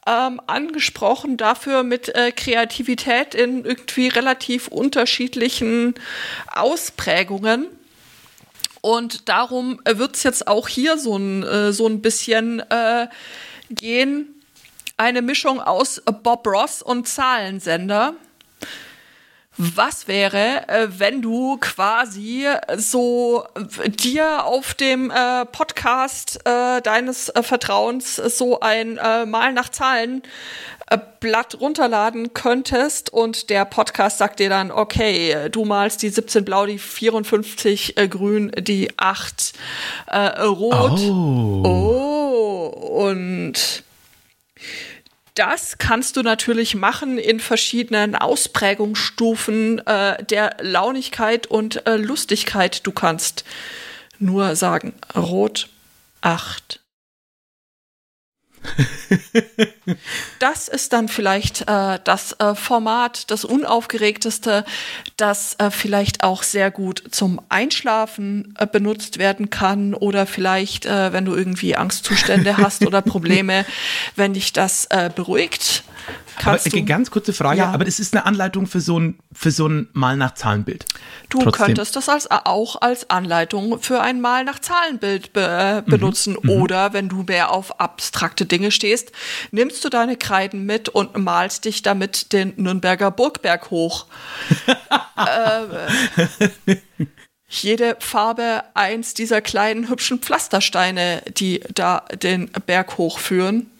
ähm, 0.08 0.42
angesprochen, 0.48 1.38
dafür 1.38 1.84
mit 1.84 2.10
äh, 2.10 2.32
Kreativität 2.32 3.36
in 3.36 3.66
irgendwie 3.66 4.08
relativ 4.08 4.68
unterschiedlichen 4.68 5.96
Ausprägungen. 6.48 7.68
Und 8.82 9.30
darum 9.30 9.82
wird 9.84 10.16
es 10.16 10.22
jetzt 10.22 10.48
auch 10.48 10.68
hier 10.68 11.00
so 11.00 11.18
ein, 11.18 11.42
äh, 11.42 11.74
so 11.74 11.88
ein 11.88 12.02
bisschen 12.02 12.60
äh, 12.60 13.08
gehen. 13.72 14.35
Eine 14.98 15.22
Mischung 15.22 15.60
aus 15.60 16.02
Bob 16.24 16.48
Ross 16.48 16.82
und 16.82 17.06
Zahlensender. 17.06 18.14
Was 19.58 20.08
wäre, 20.08 20.68
äh, 20.70 20.88
wenn 20.90 21.22
du 21.22 21.58
quasi 21.58 22.48
so 22.78 23.44
dir 23.88 24.46
auf 24.46 24.74
dem 24.74 25.12
äh, 25.12 25.46
Podcast 25.46 26.40
äh, 26.46 26.82
deines 26.82 27.28
äh, 27.28 27.44
Vertrauens 27.44 28.16
so 28.16 28.62
ein 28.62 28.98
äh, 28.98 29.26
Mal 29.26 29.52
nach 29.52 29.68
Zahlen 29.68 30.24
äh, 30.90 30.98
Blatt 31.20 31.60
runterladen 31.60 32.34
könntest 32.34 33.12
und 33.12 33.50
der 33.50 33.66
Podcast 33.66 34.18
sagt 34.18 34.40
dir 34.40 34.50
dann, 34.50 34.72
okay, 34.72 35.50
du 35.52 35.66
malst 35.66 36.04
die 36.04 36.10
17 36.10 36.46
blau, 36.46 36.66
die 36.66 36.80
54 36.80 37.96
grün, 38.10 38.52
die 38.60 38.92
8 38.98 39.54
rot. 40.42 41.00
Oh. 41.02 41.64
oh. 41.66 43.08
Und 43.08 43.85
das 45.36 45.78
kannst 45.78 46.16
du 46.16 46.22
natürlich 46.22 46.76
machen 46.76 47.18
in 47.18 47.40
verschiedenen 47.42 48.16
Ausprägungsstufen 48.16 49.86
äh, 49.86 50.24
der 50.24 50.56
Launigkeit 50.62 51.46
und 51.46 51.86
äh, 51.86 51.98
Lustigkeit. 51.98 52.88
Du 52.88 52.92
kannst 52.92 53.44
nur 54.18 54.56
sagen, 54.56 54.94
rot 55.14 55.68
8. 56.22 56.80
das 60.40 60.68
ist 60.68 60.94
dann 60.94 61.08
vielleicht 61.08 61.62
äh, 61.68 62.00
das 62.04 62.34
äh, 62.40 62.56
Format, 62.56 63.30
das 63.32 63.46
unaufgeregteste, 63.46 64.66
das 65.18 65.56
äh, 65.60 65.72
vielleicht 65.72 66.24
auch 66.24 66.44
sehr 66.44 66.72
gut 66.72 67.04
zum 67.12 67.42
Einschlafen 67.50 68.54
äh, 68.58 68.68
benutzt 68.68 69.18
werden 69.18 69.50
kann 69.50 69.94
oder 69.94 70.26
vielleicht, 70.26 70.86
äh, 70.86 71.14
wenn 71.14 71.26
du 71.26 71.36
irgendwie 71.36 71.76
Angstzustände 71.76 72.58
hast 72.58 72.86
oder 72.86 73.02
Probleme, 73.04 73.66
wenn 74.16 74.34
dich 74.34 74.54
das 74.54 74.86
äh, 74.86 75.10
beruhigt 75.14 75.84
Kannst 76.38 76.68
aber, 76.68 76.78
du, 76.78 76.86
ganz 76.86 77.12
kurze 77.12 77.34
Frage, 77.34 77.60
ja. 77.60 77.72
aber 77.72 77.86
das 77.86 78.00
ist 78.00 78.14
eine 78.14 78.26
Anleitung 78.26 78.68
für 78.68 78.82
so 78.82 79.00
ein, 79.00 79.20
für 79.32 79.52
so 79.52 79.68
ein 79.68 79.88
Mal 79.94 80.18
nach 80.18 80.34
Zahlenbild. 80.34 80.86
Du 81.30 81.40
Trotzdem. 81.40 81.66
könntest 81.68 81.96
das 81.96 82.10
als, 82.10 82.30
auch 82.30 82.82
als 82.82 83.10
Anleitung 83.10 83.82
für 83.82 84.02
ein 84.02 84.22
Mal 84.22 84.44
nach 84.44 84.60
Zahlenbild 84.60 85.34
be, 85.34 85.42
äh, 85.42 85.82
mhm. 85.82 85.86
benutzen. 85.86 86.38
Mhm. 86.42 86.50
Oder 86.50 86.94
wenn 86.94 87.10
du 87.10 87.24
mehr 87.24 87.52
auf 87.52 87.80
abstrakte 87.80 88.46
Dinge 88.46 88.72
stehst, 88.72 89.12
nimmst 89.52 89.84
du 89.86 89.90
deine 89.90 90.18
Kreiden 90.18 90.66
mit 90.66 90.90
und 90.90 91.18
malst 91.18 91.66
dich 91.66 91.82
damit 91.82 92.34
den 92.34 92.54
Nürnberger 92.58 93.12
Burgberg 93.12 93.70
hoch. 93.72 94.08
äh, 95.18 96.76
jede 97.48 97.96
Farbe 98.00 98.64
eins 98.74 99.14
dieser 99.14 99.42
kleinen 99.42 99.90
hübschen 99.90 100.20
Pflastersteine, 100.20 101.22
die 101.38 101.62
da 101.74 102.06
den 102.22 102.52
Berg 102.66 102.98
hochführen. 102.98 103.72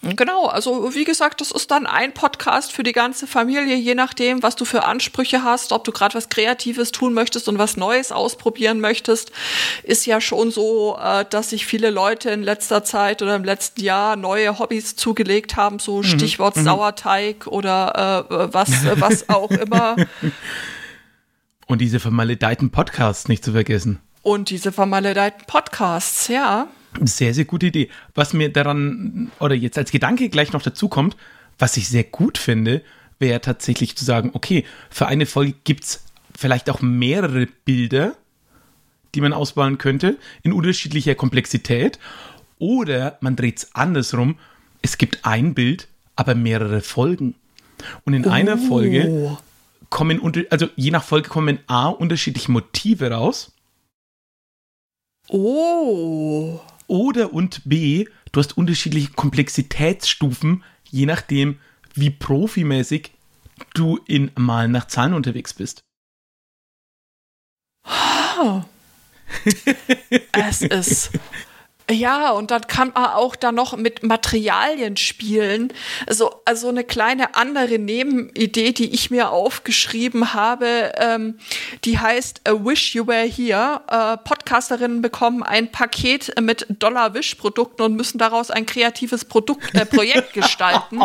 Genau, 0.00 0.46
also 0.46 0.94
wie 0.94 1.02
gesagt, 1.02 1.40
das 1.40 1.50
ist 1.50 1.72
dann 1.72 1.84
ein 1.84 2.14
Podcast 2.14 2.72
für 2.72 2.84
die 2.84 2.92
ganze 2.92 3.26
Familie, 3.26 3.74
je 3.74 3.96
nachdem, 3.96 4.44
was 4.44 4.54
du 4.54 4.64
für 4.64 4.84
Ansprüche 4.84 5.42
hast, 5.42 5.72
ob 5.72 5.82
du 5.82 5.90
gerade 5.90 6.14
was 6.14 6.28
Kreatives 6.28 6.92
tun 6.92 7.14
möchtest 7.14 7.48
und 7.48 7.58
was 7.58 7.76
Neues 7.76 8.12
ausprobieren 8.12 8.80
möchtest, 8.80 9.32
ist 9.82 10.06
ja 10.06 10.20
schon 10.20 10.52
so, 10.52 10.96
äh, 11.02 11.24
dass 11.28 11.50
sich 11.50 11.66
viele 11.66 11.90
Leute 11.90 12.30
in 12.30 12.44
letzter 12.44 12.84
Zeit 12.84 13.22
oder 13.22 13.34
im 13.34 13.42
letzten 13.42 13.80
Jahr 13.80 14.14
neue 14.14 14.60
Hobbys 14.60 14.94
zugelegt 14.94 15.56
haben, 15.56 15.80
so 15.80 15.98
mhm. 15.98 16.04
Stichwort 16.04 16.56
mhm. 16.56 16.64
Sauerteig 16.64 17.48
oder 17.48 18.28
äh, 18.30 18.54
was, 18.54 18.70
was 19.00 19.28
auch 19.28 19.50
immer. 19.50 19.96
Und 21.66 21.80
diese 21.80 21.98
vermaledeiten 21.98 22.70
Podcasts 22.70 23.26
nicht 23.26 23.44
zu 23.44 23.50
vergessen. 23.50 23.98
Und 24.22 24.50
diese 24.50 24.70
vermaledeiten 24.70 25.44
Podcasts, 25.46 26.28
ja. 26.28 26.68
Sehr, 27.06 27.34
sehr 27.34 27.44
gute 27.44 27.66
Idee. 27.66 27.88
Was 28.14 28.32
mir 28.32 28.52
daran, 28.52 29.30
oder 29.40 29.54
jetzt 29.54 29.78
als 29.78 29.90
Gedanke 29.90 30.28
gleich 30.28 30.52
noch 30.52 30.62
dazu 30.62 30.88
kommt, 30.88 31.16
was 31.58 31.76
ich 31.76 31.88
sehr 31.88 32.04
gut 32.04 32.38
finde, 32.38 32.82
wäre 33.18 33.40
tatsächlich 33.40 33.96
zu 33.96 34.04
sagen, 34.04 34.30
okay, 34.34 34.64
für 34.90 35.06
eine 35.06 35.26
Folge 35.26 35.54
gibt 35.64 35.84
es 35.84 36.04
vielleicht 36.36 36.70
auch 36.70 36.80
mehrere 36.80 37.46
Bilder, 37.64 38.16
die 39.14 39.20
man 39.20 39.32
auswählen 39.32 39.78
könnte, 39.78 40.18
in 40.42 40.52
unterschiedlicher 40.52 41.14
Komplexität. 41.14 41.98
Oder 42.58 43.18
man 43.20 43.36
dreht 43.36 43.58
es 43.58 43.74
andersrum, 43.74 44.38
es 44.82 44.98
gibt 44.98 45.24
ein 45.24 45.54
Bild, 45.54 45.88
aber 46.16 46.34
mehrere 46.34 46.80
Folgen. 46.80 47.34
Und 48.04 48.14
in 48.14 48.26
oh. 48.26 48.30
einer 48.30 48.58
Folge 48.58 49.36
kommen, 49.90 50.18
unter, 50.18 50.42
also 50.50 50.68
je 50.76 50.90
nach 50.90 51.04
Folge 51.04 51.28
kommen 51.28 51.58
A 51.66 51.88
unterschiedliche 51.88 52.50
Motive 52.52 53.10
raus. 53.10 53.52
Oh. 55.28 56.60
Oder 56.88 57.32
und 57.32 57.62
B, 57.68 58.06
du 58.32 58.40
hast 58.40 58.56
unterschiedliche 58.56 59.12
Komplexitätsstufen, 59.12 60.64
je 60.90 61.06
nachdem, 61.06 61.60
wie 61.94 62.10
profimäßig 62.10 63.12
du 63.74 63.98
in 64.06 64.30
Malen 64.36 64.72
nach 64.72 64.86
Zahlen 64.86 65.14
unterwegs 65.14 65.54
bist. 65.54 65.82
Oh. 68.40 68.62
es 70.32 70.62
ist 70.62 71.10
ja, 71.90 72.30
und 72.30 72.50
dann 72.50 72.66
kann 72.66 72.92
man 72.94 73.06
auch 73.06 73.36
da 73.36 73.52
noch 73.52 73.76
mit 73.76 74.02
Materialien 74.02 74.96
spielen. 74.96 75.72
Also, 76.06 76.30
also 76.44 76.68
eine 76.68 76.84
kleine 76.84 77.34
andere 77.34 77.78
Nebenidee, 77.78 78.72
die 78.72 78.94
ich 78.94 79.10
mir 79.10 79.30
aufgeschrieben 79.30 80.34
habe, 80.34 80.92
ähm, 80.96 81.38
die 81.84 81.98
heißt 81.98 82.48
A 82.48 82.52
Wish 82.52 82.94
You 82.94 83.06
Were 83.06 83.26
Here. 83.26 83.80
Äh, 83.88 84.16
Podcasterinnen 84.18 85.02
bekommen 85.02 85.42
ein 85.42 85.70
Paket 85.72 86.38
mit 86.40 86.66
Dollar-Wish-Produkten 86.68 87.82
und 87.82 87.96
müssen 87.96 88.18
daraus 88.18 88.50
ein 88.50 88.66
kreatives 88.66 89.24
Produkt, 89.24 89.74
äh, 89.74 89.86
Projekt 89.86 90.32
gestalten. 90.34 91.00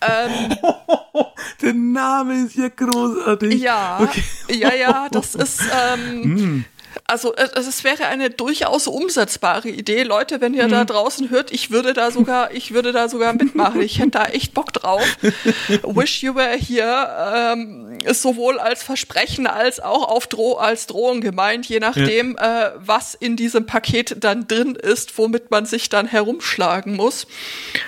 ähm, 0.00 0.58
Der 1.62 1.74
Name 1.74 2.44
ist 2.44 2.56
ja 2.56 2.68
großartig. 2.68 3.60
Ja, 3.60 4.00
okay. 4.00 4.22
ja, 4.48 4.74
ja, 4.74 5.08
das 5.12 5.34
ist. 5.34 5.60
Ähm, 5.72 6.22
mm. 6.22 6.64
Also 7.06 7.34
es 7.34 7.84
wäre 7.84 8.06
eine 8.06 8.30
durchaus 8.30 8.86
umsetzbare 8.86 9.68
Idee. 9.68 10.02
Leute, 10.02 10.40
wenn 10.40 10.54
ihr 10.54 10.66
mhm. 10.66 10.70
da 10.70 10.84
draußen 10.84 11.30
hört, 11.30 11.52
ich 11.52 11.70
würde 11.70 11.92
da 11.92 12.10
sogar, 12.10 12.52
ich 12.52 12.72
würde 12.72 12.92
da 12.92 13.08
sogar 13.08 13.32
mitmachen. 13.34 13.80
Ich 13.82 13.98
hätte 13.98 14.10
da 14.10 14.24
echt 14.24 14.54
Bock 14.54 14.72
drauf. 14.72 15.02
Wish 15.82 16.22
you 16.22 16.34
were 16.34 16.56
here 16.56 17.52
ähm, 17.52 17.98
ist 18.04 18.22
sowohl 18.22 18.58
als 18.58 18.82
Versprechen 18.82 19.46
als 19.46 19.80
auch 19.80 20.08
auf 20.08 20.26
Dro 20.26 20.54
als 20.54 20.86
Drohung 20.86 21.20
gemeint, 21.20 21.66
je 21.66 21.80
nachdem, 21.80 22.36
ja. 22.38 22.68
äh, 22.68 22.72
was 22.78 23.14
in 23.14 23.36
diesem 23.36 23.66
Paket 23.66 24.16
dann 24.20 24.46
drin 24.46 24.74
ist, 24.74 25.16
womit 25.18 25.50
man 25.50 25.66
sich 25.66 25.88
dann 25.88 26.06
herumschlagen 26.06 26.96
muss. 26.96 27.26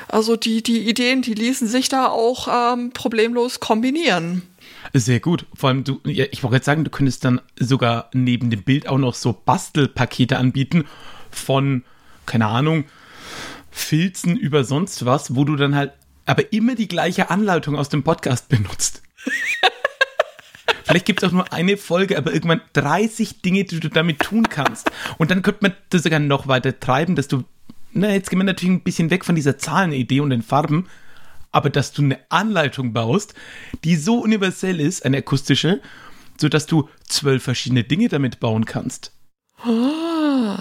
Also 0.09 0.37
die, 0.37 0.62
die 0.62 0.88
Ideen, 0.88 1.22
die 1.22 1.35
ließen 1.35 1.68
sich 1.68 1.88
da 1.88 2.09
auch 2.09 2.74
ähm, 2.74 2.90
problemlos 2.92 3.61
kombinieren. 3.61 4.42
Sehr 4.92 5.20
gut. 5.20 5.47
Vor 5.55 5.70
allem, 5.70 5.85
du, 5.85 6.01
ja, 6.05 6.27
ich 6.31 6.42
wollte 6.42 6.57
jetzt 6.57 6.66
sagen, 6.66 6.85
du 6.85 6.90
könntest 6.90 7.25
dann 7.25 7.40
sogar 7.59 8.11
neben 8.12 8.51
dem 8.51 8.62
Bild 8.62 8.88
auch 8.88 8.99
noch 8.99 9.14
so 9.14 9.33
Bastelpakete 9.33 10.37
anbieten 10.37 10.85
von, 11.31 11.85
keine 12.27 12.47
Ahnung, 12.47 12.85
Filzen 13.70 14.37
über 14.37 14.64
sonst 14.64 15.05
was, 15.05 15.35
wo 15.35 15.44
du 15.44 15.57
dann 15.57 15.75
halt 15.75 15.92
aber 16.27 16.53
immer 16.53 16.75
die 16.75 16.88
gleiche 16.88 17.31
Anleitung 17.31 17.77
aus 17.77 17.88
dem 17.88 18.03
Podcast 18.03 18.49
benutzt. 18.49 19.03
Vielleicht 20.85 21.07
gibt 21.07 21.23
es 21.23 21.29
auch 21.29 21.33
nur 21.33 21.53
eine 21.53 21.77
Folge, 21.77 22.16
aber 22.16 22.33
irgendwann 22.33 22.61
30 22.75 23.42
Dinge, 23.42 23.64
die 23.64 23.81
du 23.81 23.88
damit 23.88 24.20
tun 24.20 24.49
kannst. 24.49 24.90
Und 25.18 25.31
dann 25.31 25.42
könnte 25.42 25.61
man 25.62 25.75
das 25.90 26.03
sogar 26.03 26.20
noch 26.20 26.47
weiter 26.47 26.79
treiben, 26.79 27.16
dass 27.16 27.27
du, 27.27 27.44
na, 27.92 28.11
jetzt 28.11 28.31
gehen 28.31 28.38
wir 28.38 28.44
natürlich 28.44 28.75
ein 28.75 28.83
bisschen 28.83 29.11
weg 29.11 29.25
von 29.25 29.35
dieser 29.35 29.59
Zahlenidee 29.59 30.20
und 30.20 30.31
den 30.31 30.42
Farben, 30.42 30.87
aber 31.54 31.70
dass 31.70 31.92
du 31.92 32.02
eine 32.02 32.18
Anleitung 32.30 32.92
baust, 32.92 33.34
die 33.84 33.94
so 33.94 34.18
universell 34.18 34.80
ist, 34.80 35.04
eine 35.04 35.18
akustische, 35.18 35.80
sodass 36.36 36.66
du 36.66 36.88
zwölf 37.06 37.44
verschiedene 37.44 37.84
Dinge 37.84 38.08
damit 38.08 38.40
bauen 38.40 38.64
kannst. 38.64 39.12
Oh. 39.64 40.56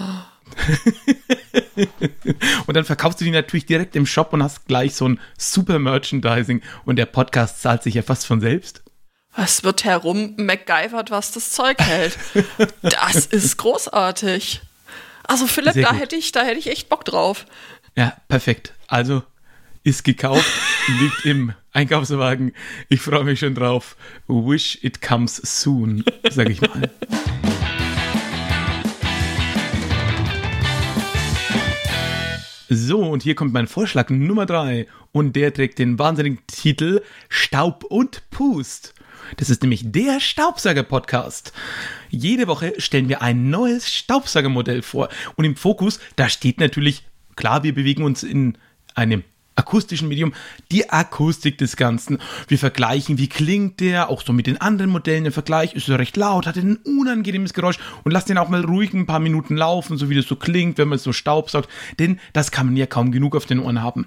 und 2.66 2.76
dann 2.76 2.84
verkaufst 2.84 3.20
du 3.20 3.24
die 3.24 3.32
natürlich 3.32 3.66
direkt 3.66 3.96
im 3.96 4.06
Shop 4.06 4.32
und 4.32 4.40
hast 4.44 4.66
gleich 4.66 4.94
so 4.94 5.08
ein 5.08 5.20
super 5.36 5.80
Merchandising 5.80 6.62
und 6.84 6.94
der 6.94 7.06
Podcast 7.06 7.60
zahlt 7.60 7.82
sich 7.82 7.94
ja 7.94 8.02
fast 8.02 8.24
von 8.24 8.40
selbst. 8.40 8.84
Was 9.34 9.64
wird 9.64 9.82
herum 9.82 10.34
MacGyvert, 10.36 11.10
was 11.10 11.32
das 11.32 11.50
Zeug 11.50 11.80
hält? 11.80 12.16
das 12.82 13.26
ist 13.26 13.56
großartig. 13.56 14.60
Also 15.24 15.48
Philipp, 15.48 15.74
da 15.74 15.92
hätte 15.92 16.14
ich, 16.14 16.30
da 16.30 16.44
hätte 16.44 16.60
ich 16.60 16.68
echt 16.68 16.88
Bock 16.88 17.04
drauf. 17.04 17.46
Ja, 17.96 18.16
perfekt. 18.28 18.74
Also 18.86 19.24
ist 19.84 20.02
gekauft, 20.02 20.50
liegt 20.88 21.24
im 21.24 21.52
Einkaufswagen. 21.72 22.52
Ich 22.88 23.00
freue 23.00 23.24
mich 23.24 23.40
schon 23.40 23.54
drauf. 23.54 23.96
Wish 24.26 24.78
it 24.82 25.00
comes 25.00 25.36
soon, 25.36 26.04
sag 26.30 26.50
ich 26.50 26.60
mal. 26.60 26.90
So, 32.68 33.02
und 33.02 33.22
hier 33.22 33.34
kommt 33.34 33.52
mein 33.52 33.66
Vorschlag 33.66 34.10
Nummer 34.10 34.46
drei 34.46 34.86
und 35.12 35.36
der 35.36 35.52
trägt 35.52 35.78
den 35.78 35.98
wahnsinnigen 35.98 36.40
Titel 36.46 37.02
Staub 37.28 37.84
und 37.84 38.28
Pust. 38.30 38.94
Das 39.36 39.48
ist 39.48 39.62
nämlich 39.62 39.90
der 39.90 40.20
Staubsauger-Podcast. 40.20 41.52
Jede 42.10 42.46
Woche 42.46 42.74
stellen 42.78 43.08
wir 43.08 43.22
ein 43.22 43.48
neues 43.48 43.92
Staubsaugermodell 43.92 44.82
vor. 44.82 45.08
Und 45.36 45.44
im 45.44 45.56
Fokus, 45.56 46.00
da 46.16 46.28
steht 46.28 46.60
natürlich, 46.60 47.04
klar, 47.36 47.62
wir 47.62 47.74
bewegen 47.74 48.02
uns 48.02 48.22
in 48.22 48.58
einem 48.94 49.24
akustischen 49.56 50.08
Medium, 50.08 50.32
die 50.70 50.90
Akustik 50.90 51.58
des 51.58 51.76
Ganzen. 51.76 52.18
Wir 52.48 52.58
vergleichen, 52.58 53.18
wie 53.18 53.28
klingt 53.28 53.80
der, 53.80 54.08
auch 54.08 54.22
so 54.22 54.32
mit 54.32 54.46
den 54.46 54.60
anderen 54.60 54.90
Modellen 54.90 55.26
im 55.26 55.32
Vergleich. 55.32 55.74
Ist 55.74 55.88
er 55.88 55.98
recht 55.98 56.16
laut, 56.16 56.46
hat 56.46 56.56
ein 56.56 56.76
unangenehmes 56.76 57.54
Geräusch 57.54 57.78
und 58.04 58.12
lasst 58.12 58.28
den 58.28 58.38
auch 58.38 58.48
mal 58.48 58.64
ruhig 58.64 58.92
ein 58.92 59.06
paar 59.06 59.20
Minuten 59.20 59.56
laufen, 59.56 59.96
so 59.96 60.10
wie 60.10 60.16
das 60.16 60.26
so 60.26 60.36
klingt, 60.36 60.78
wenn 60.78 60.88
man 60.88 60.98
so 60.98 61.12
staubsaugt. 61.12 61.68
Denn 61.98 62.18
das 62.32 62.50
kann 62.50 62.66
man 62.66 62.76
ja 62.76 62.86
kaum 62.86 63.12
genug 63.12 63.36
auf 63.36 63.46
den 63.46 63.60
Ohren 63.60 63.82
haben. 63.82 64.06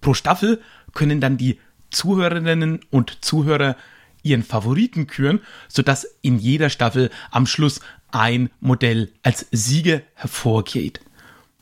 Pro 0.00 0.14
Staffel 0.14 0.60
können 0.92 1.20
dann 1.20 1.38
die 1.38 1.58
Zuhörerinnen 1.90 2.80
und 2.90 3.24
Zuhörer 3.24 3.76
ihren 4.22 4.42
Favoriten 4.42 5.06
küren, 5.06 5.40
sodass 5.68 6.06
in 6.22 6.38
jeder 6.38 6.70
Staffel 6.70 7.10
am 7.30 7.46
Schluss 7.46 7.80
ein 8.10 8.50
Modell 8.60 9.10
als 9.22 9.46
Sieger 9.50 10.02
hervorgeht. 10.14 11.00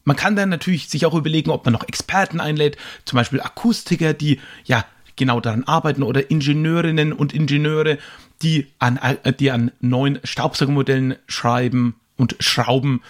Man 0.07 0.17
kann 0.17 0.37
dann 0.37 0.49
natürlich 0.49 0.89
sich 0.89 1.05
auch 1.05 1.15
überlegen, 1.15 1.51
ob 1.51 1.65
man 1.65 1.73
noch 1.73 1.87
Experten 1.87 2.41
einlädt, 2.41 2.79
zum 3.05 3.17
Beispiel 3.17 3.41
Akustiker, 3.41 4.15
die 4.15 4.41
ja 4.65 4.87
genau 5.17 5.41
daran 5.41 5.65
arbeiten 5.65 6.05
oder 6.05 6.31
Ingenieurinnen 6.31 7.13
und 7.13 7.35
Ingenieure, 7.35 7.99
die 8.41 8.69
an, 8.79 8.99
äh, 8.99 9.33
die 9.33 9.51
an 9.51 9.73
neuen 9.81 10.21
Staubsaugermodellen 10.23 11.17
schreiben 11.27 11.97
und 12.17 12.37
schrauben. 12.39 13.03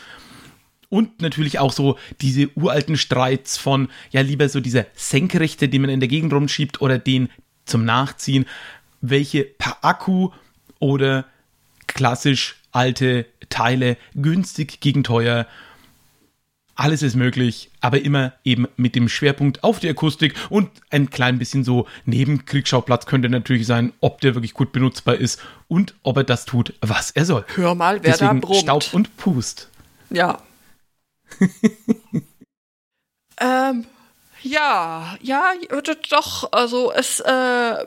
Und 0.89 1.21
natürlich 1.21 1.59
auch 1.59 1.73
so 1.73 1.99
diese 2.23 2.49
uralten 2.57 2.97
Streits 2.97 3.59
von, 3.59 3.89
ja, 4.11 4.23
lieber 4.23 4.49
so 4.49 4.61
dieser 4.61 4.87
Senkrechte, 4.95 5.69
den 5.69 5.83
man 5.83 5.91
in 5.91 6.01
der 6.01 6.09
Gegend 6.09 6.33
rumschiebt 6.33 6.81
oder 6.81 6.99
den 6.99 7.29
zum 7.67 7.85
Nachziehen, 7.85 8.47
welche 9.03 9.45
per 9.45 9.85
Akku 9.85 10.31
oder 10.79 11.27
klassisch 11.89 12.57
alte 12.73 13.27
Teile 13.51 13.99
günstig 14.15 14.81
gegen 14.81 15.05
teuer 15.05 15.47
alles 16.77 17.03
ist 17.03 17.17
möglich, 17.17 17.71
aber 17.81 18.03
immer 18.03 18.35
eben 18.45 18.69
mit 18.77 18.95
dem 18.95 19.09
Schwerpunkt 19.09 19.65
auf 19.65 19.81
die 19.81 19.89
Akustik 19.89 20.35
und 20.51 20.71
ein 20.91 21.11
klein 21.11 21.39
bisschen 21.39 21.65
so 21.65 21.87
Nebenkriegsschauplatz 22.05 23.07
könnte 23.07 23.29
natürlich 23.29 23.67
sein, 23.67 23.93
ob 24.01 24.21
der 24.21 24.35
wirklich 24.35 24.55
gut 24.55 24.73
benutzbar 24.73 25.17
ist 25.17 25.43
und 25.69 25.95
ob 26.03 26.19
er 26.19 26.25
das 26.25 26.45
tut, 26.45 26.75
was 26.83 27.11
er 27.11 27.25
soll. 27.25 27.45
Hör 27.55 27.75
mal, 27.75 28.03
wer 28.03 28.12
Deswegen 28.12 28.41
da 28.41 28.47
brummt. 28.47 28.61
Staub 28.61 28.85
und 28.93 29.17
Pust. 29.17 29.71
Ja. 30.11 30.43
ähm, 33.41 33.87
ja, 34.43 35.17
ja, 35.21 35.53
doch, 36.11 36.53
also 36.53 36.93
es 36.93 37.21
äh, 37.21 37.87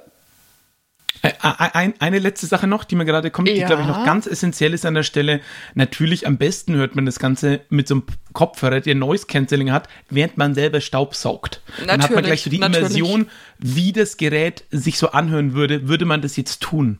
eine 1.21 2.19
letzte 2.19 2.47
Sache 2.47 2.67
noch, 2.67 2.83
die 2.83 2.95
mir 2.95 3.05
gerade 3.05 3.31
kommt, 3.31 3.47
die, 3.47 3.53
Ja. 3.55 3.67
glaube 3.67 3.81
ich, 3.83 3.87
noch 3.87 4.05
ganz 4.05 4.25
essentiell 4.27 4.73
ist 4.73 4.85
an 4.85 4.93
der 4.93 5.03
Stelle. 5.03 5.41
Natürlich 5.75 6.25
am 6.27 6.37
besten 6.37 6.75
hört 6.75 6.95
man 6.95 7.05
das 7.05 7.19
Ganze 7.19 7.61
mit 7.69 7.87
so 7.87 7.95
einem 7.95 8.03
Kopfhörer, 8.33 8.79
der 8.81 8.95
Noise 8.95 9.25
Cancelling 9.27 9.71
hat, 9.71 9.87
während 10.09 10.37
man 10.37 10.53
selber 10.55 10.81
Staub 10.81 11.15
saugt. 11.15 11.61
Dann 11.85 12.01
hat 12.01 12.11
man 12.11 12.23
Natürlich, 12.23 12.25
gleich 12.25 12.41
so 12.43 12.49
die 12.49 12.59
natürlich. 12.59 12.97
Immersion, 12.97 13.27
wie 13.57 13.91
das 13.91 14.17
Gerät 14.17 14.63
sich 14.71 14.97
so 14.97 15.11
anhören 15.11 15.53
würde, 15.53 15.87
würde 15.87 16.05
man 16.05 16.21
das 16.21 16.37
jetzt 16.37 16.61
tun. 16.61 16.99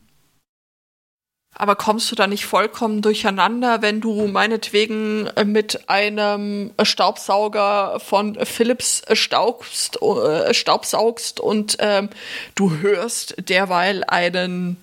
Aber 1.60 1.76
kommst 1.76 2.10
du 2.10 2.15
da 2.15 2.26
nicht 2.26 2.45
vollkommen 2.45 3.02
durcheinander, 3.02 3.82
wenn 3.82 4.00
du 4.00 4.28
meinetwegen 4.28 5.28
äh, 5.36 5.43
mit 5.43 5.89
einem 5.89 6.72
Staubsauger 6.82 8.00
von 8.00 8.38
Philips 8.45 9.04
staubst, 9.12 10.02
äh, 10.02 10.54
staubsaugst 10.54 11.41
und 11.41 11.76
ähm, 11.80 12.10
du 12.56 12.78
hörst 12.78 13.36
derweil 13.50 14.06
einen 14.06 14.78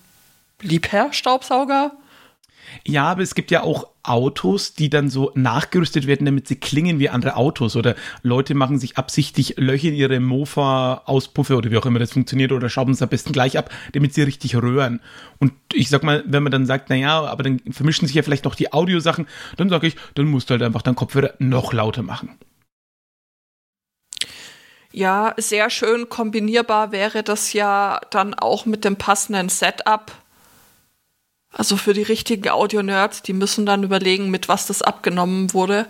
Liebherr-Staubsauger? 0.61 1.93
Ja, 2.85 3.05
aber 3.05 3.21
es 3.21 3.35
gibt 3.35 3.51
ja 3.51 3.63
auch 3.63 3.87
Autos, 4.03 4.73
die 4.73 4.89
dann 4.89 5.09
so 5.09 5.31
nachgerüstet 5.35 6.07
werden, 6.07 6.25
damit 6.25 6.47
sie 6.47 6.55
klingen 6.55 6.99
wie 6.99 7.09
andere 7.09 7.35
Autos. 7.35 7.75
Oder 7.75 7.95
Leute 8.23 8.55
machen 8.55 8.79
sich 8.79 8.97
absichtlich 8.97 9.55
Löcher 9.57 9.89
in 9.89 9.95
ihre 9.95 10.19
Mofa-Auspuffe 10.19 11.55
oder 11.55 11.71
wie 11.71 11.77
auch 11.77 11.85
immer 11.85 11.99
das 11.99 12.13
funktioniert 12.13 12.51
oder 12.51 12.69
schrauben 12.69 12.93
es 12.93 13.01
am 13.01 13.09
besten 13.09 13.33
gleich 13.33 13.57
ab, 13.57 13.69
damit 13.93 14.13
sie 14.13 14.21
richtig 14.23 14.55
röhren. 14.55 15.01
Und 15.39 15.53
ich 15.73 15.89
sag 15.89 16.03
mal, 16.03 16.23
wenn 16.25 16.43
man 16.43 16.51
dann 16.51 16.65
sagt, 16.65 16.89
naja, 16.89 17.25
aber 17.25 17.43
dann 17.43 17.59
vermischen 17.71 18.07
sich 18.07 18.15
ja 18.15 18.23
vielleicht 18.23 18.45
noch 18.45 18.55
die 18.55 18.71
Audiosachen, 18.71 19.27
dann 19.57 19.69
sage 19.69 19.87
ich, 19.87 19.95
dann 20.15 20.27
musst 20.27 20.49
du 20.49 20.53
halt 20.53 20.63
einfach 20.63 20.81
deinen 20.81 20.95
Kopfhörer 20.95 21.33
noch 21.39 21.73
lauter 21.73 22.03
machen. 22.03 22.37
Ja, 24.93 25.35
sehr 25.37 25.69
schön 25.69 26.09
kombinierbar 26.09 26.91
wäre 26.91 27.21
das 27.21 27.53
ja 27.53 27.99
dann 28.09 28.33
auch 28.33 28.65
mit 28.65 28.85
dem 28.85 28.95
passenden 28.95 29.49
Setup. 29.49 30.11
Also 31.51 31.77
für 31.77 31.93
die 31.93 32.03
richtigen 32.03 32.49
Audio-Nerds, 32.49 33.21
die 33.23 33.33
müssen 33.33 33.65
dann 33.65 33.83
überlegen, 33.83 34.29
mit 34.29 34.47
was 34.47 34.67
das 34.67 34.81
abgenommen 34.81 35.53
wurde. 35.53 35.87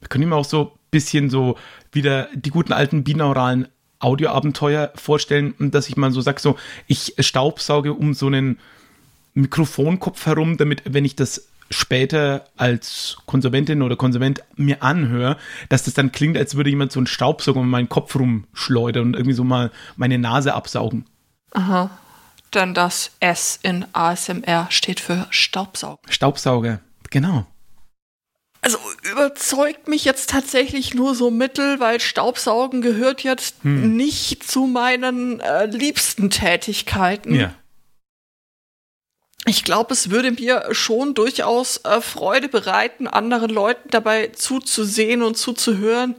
Wir 0.00 0.08
können 0.08 0.24
ihm 0.24 0.32
auch 0.32 0.44
so 0.44 0.62
ein 0.62 0.70
bisschen 0.90 1.28
so 1.28 1.56
wieder 1.92 2.28
die 2.34 2.50
guten 2.50 2.72
alten 2.72 3.04
binauralen 3.04 3.68
Audioabenteuer 3.98 4.92
vorstellen, 4.96 5.54
und 5.58 5.74
dass 5.74 5.88
ich 5.88 5.96
mal 5.96 6.12
so 6.12 6.20
sage, 6.20 6.40
so, 6.40 6.56
ich 6.86 7.14
staubsauge 7.18 7.94
um 7.94 8.14
so 8.14 8.26
einen 8.26 8.58
Mikrofonkopf 9.34 10.26
herum, 10.26 10.56
damit, 10.56 10.82
wenn 10.84 11.04
ich 11.04 11.16
das 11.16 11.48
später 11.70 12.44
als 12.56 13.16
Konsumentin 13.26 13.82
oder 13.82 13.96
Konsument 13.96 14.42
mir 14.56 14.82
anhöre, 14.82 15.38
dass 15.70 15.84
das 15.84 15.94
dann 15.94 16.12
klingt, 16.12 16.36
als 16.36 16.54
würde 16.54 16.70
jemand 16.70 16.92
so 16.92 17.00
einen 17.00 17.06
Staubsauger 17.06 17.60
um 17.60 17.70
meinen 17.70 17.88
Kopf 17.88 18.14
rumschleudern 18.14 19.06
und 19.06 19.14
irgendwie 19.14 19.34
so 19.34 19.42
mal 19.44 19.70
meine 19.96 20.18
Nase 20.18 20.54
absaugen. 20.54 21.06
Denn 22.54 22.74
das 22.74 23.10
S 23.20 23.58
in 23.62 23.86
ASMR 23.92 24.66
steht 24.70 25.00
für 25.00 25.26
Staubsaugen. 25.30 26.10
Staubsauger, 26.10 26.80
genau. 27.10 27.46
Also 28.60 28.78
überzeugt 29.12 29.88
mich 29.88 30.06
jetzt 30.06 30.30
tatsächlich 30.30 30.94
nur 30.94 31.14
so 31.14 31.30
mittel, 31.30 31.80
weil 31.80 32.00
Staubsaugen 32.00 32.80
gehört 32.80 33.22
jetzt 33.22 33.62
nicht 33.62 34.42
zu 34.42 34.66
meinen 34.66 35.40
äh, 35.40 35.66
liebsten 35.66 36.30
Tätigkeiten. 36.30 37.34
Ja. 37.34 37.54
Ich 39.46 39.62
glaube, 39.62 39.92
es 39.92 40.08
würde 40.08 40.30
mir 40.30 40.68
schon 40.72 41.12
durchaus 41.12 41.76
äh, 41.84 42.00
Freude 42.00 42.48
bereiten, 42.48 43.06
anderen 43.06 43.50
Leuten 43.50 43.90
dabei 43.90 44.28
zuzusehen 44.28 45.22
und 45.22 45.36
zuzuhören, 45.36 46.14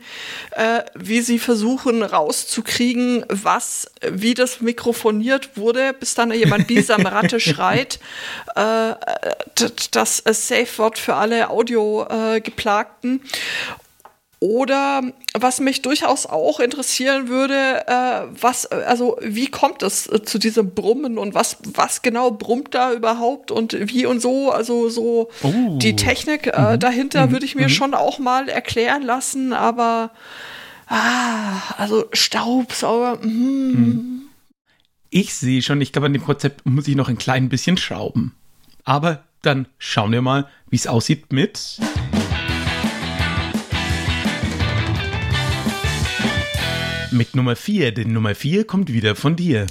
äh, 0.51 0.81
wie 0.93 1.21
sie 1.21 1.39
versuchen 1.39 2.03
rauszukriegen, 2.03 3.25
was, 3.29 3.89
wie 4.07 4.35
das 4.35 4.61
mikrofoniert 4.61 5.57
wurde, 5.57 5.93
bis 5.93 6.13
dann 6.13 6.31
jemand 6.31 6.67
Bisamratte 6.67 7.39
schreit. 7.39 7.99
Äh, 8.55 8.91
äh, 8.91 8.95
das 9.89 10.19
äh, 10.19 10.33
Safe-Wort 10.33 10.99
für 10.99 11.15
alle 11.15 11.49
Audio-Geplagten. 11.49 13.21
Oder 14.45 15.01
was 15.33 15.59
mich 15.59 15.81
durchaus 15.81 16.27
auch 16.27 16.59
interessieren 16.59 17.29
würde, 17.29 17.87
äh, 17.87 18.27
was, 18.39 18.67
also 18.67 19.17
wie 19.19 19.47
kommt 19.47 19.81
es 19.81 20.05
äh, 20.05 20.21
zu 20.21 20.37
diesem 20.37 20.75
Brummen 20.75 21.17
und 21.17 21.33
was, 21.33 21.57
was 21.73 22.03
genau 22.03 22.29
brummt 22.29 22.75
da 22.75 22.93
überhaupt 22.93 23.49
und 23.49 23.75
wie 23.89 24.05
und 24.05 24.21
so, 24.21 24.51
also 24.51 24.89
so 24.89 25.29
Oh. 25.41 25.79
die 25.79 25.95
Technik 25.95 26.47
äh, 26.47 26.77
dahinter 26.77 27.31
würde 27.31 27.45
ich 27.45 27.55
mir 27.55 27.69
schon 27.69 27.95
auch 27.95 28.19
mal 28.19 28.47
erklären 28.47 29.01
lassen, 29.01 29.51
aber 29.51 30.11
ah, 30.87 31.73
also 31.77 32.05
Staubsauger, 32.13 33.17
mhm. 33.25 34.21
Ich 35.09 35.33
sehe 35.33 35.61
schon, 35.61 35.79
ich 35.81 35.93
glaube, 35.93 36.07
an 36.07 36.13
dem 36.13 36.23
Konzept 36.23 36.65
muss 36.65 36.87
ich 36.89 36.95
noch 36.95 37.07
ein 37.07 37.17
klein 37.17 37.47
bisschen 37.47 37.77
schrauben. 37.77 38.35
Aber 38.83 39.23
dann 39.41 39.65
schauen 39.77 40.11
wir 40.11 40.21
mal, 40.21 40.47
wie 40.69 40.75
es 40.75 40.87
aussieht 40.87 41.31
mit. 41.31 41.79
Mit 47.15 47.33
Nummer 47.33 47.55
4, 47.55 47.93
denn 47.93 48.11
Nummer 48.11 48.35
4 48.35 48.67
kommt 48.67 48.91
wieder 48.91 49.15
von 49.15 49.37
dir. 49.37 49.67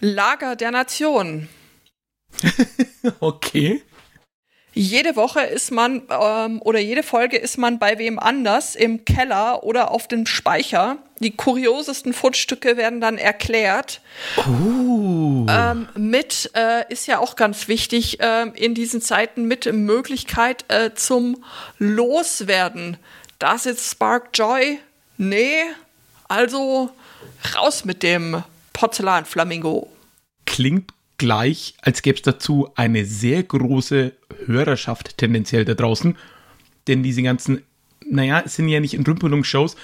Lager 0.00 0.56
der 0.56 0.72
Nation. 0.72 1.48
Okay. 3.20 3.82
Jede 4.72 5.14
Woche 5.14 5.42
ist 5.42 5.70
man 5.70 6.02
ähm, 6.10 6.60
oder 6.60 6.80
jede 6.80 7.04
Folge 7.04 7.36
ist 7.36 7.56
man 7.56 7.78
bei 7.78 7.98
wem 7.98 8.18
anders 8.18 8.74
im 8.74 9.04
Keller 9.04 9.62
oder 9.62 9.92
auf 9.92 10.08
dem 10.08 10.26
Speicher. 10.26 10.98
Die 11.20 11.30
kuriosesten 11.30 12.12
Fundstücke 12.12 12.76
werden 12.76 13.00
dann 13.00 13.16
erklärt. 13.16 14.00
Uh. 14.48 15.46
Ähm, 15.48 15.88
mit 15.94 16.50
äh, 16.54 16.92
ist 16.92 17.06
ja 17.06 17.20
auch 17.20 17.36
ganz 17.36 17.68
wichtig 17.68 18.18
ähm, 18.20 18.54
in 18.56 18.74
diesen 18.74 19.00
Zeiten 19.00 19.44
mit 19.44 19.72
Möglichkeit 19.72 20.64
äh, 20.66 20.92
zum 20.94 21.44
Loswerden. 21.78 22.96
Das 23.38 23.66
ist 23.66 23.88
Spark 23.88 24.30
Joy? 24.34 24.80
Nee. 25.16 25.62
Also 26.28 26.90
raus 27.54 27.84
mit 27.84 28.02
dem 28.02 28.42
Porzellanflamingo. 28.72 29.90
Klingt 30.44 30.92
gleich, 31.18 31.74
als 31.82 32.02
gäbe 32.02 32.16
es 32.16 32.22
dazu 32.22 32.70
eine 32.74 33.04
sehr 33.04 33.42
große 33.42 34.12
Hörerschaft 34.46 35.18
tendenziell 35.18 35.64
da 35.64 35.74
draußen. 35.74 36.16
Denn 36.88 37.02
diese 37.02 37.22
ganzen, 37.22 37.62
naja, 38.08 38.42
es 38.44 38.56
sind 38.56 38.68
ja 38.68 38.80
nicht 38.80 38.94
Entrümpelungsshows, 38.94 39.76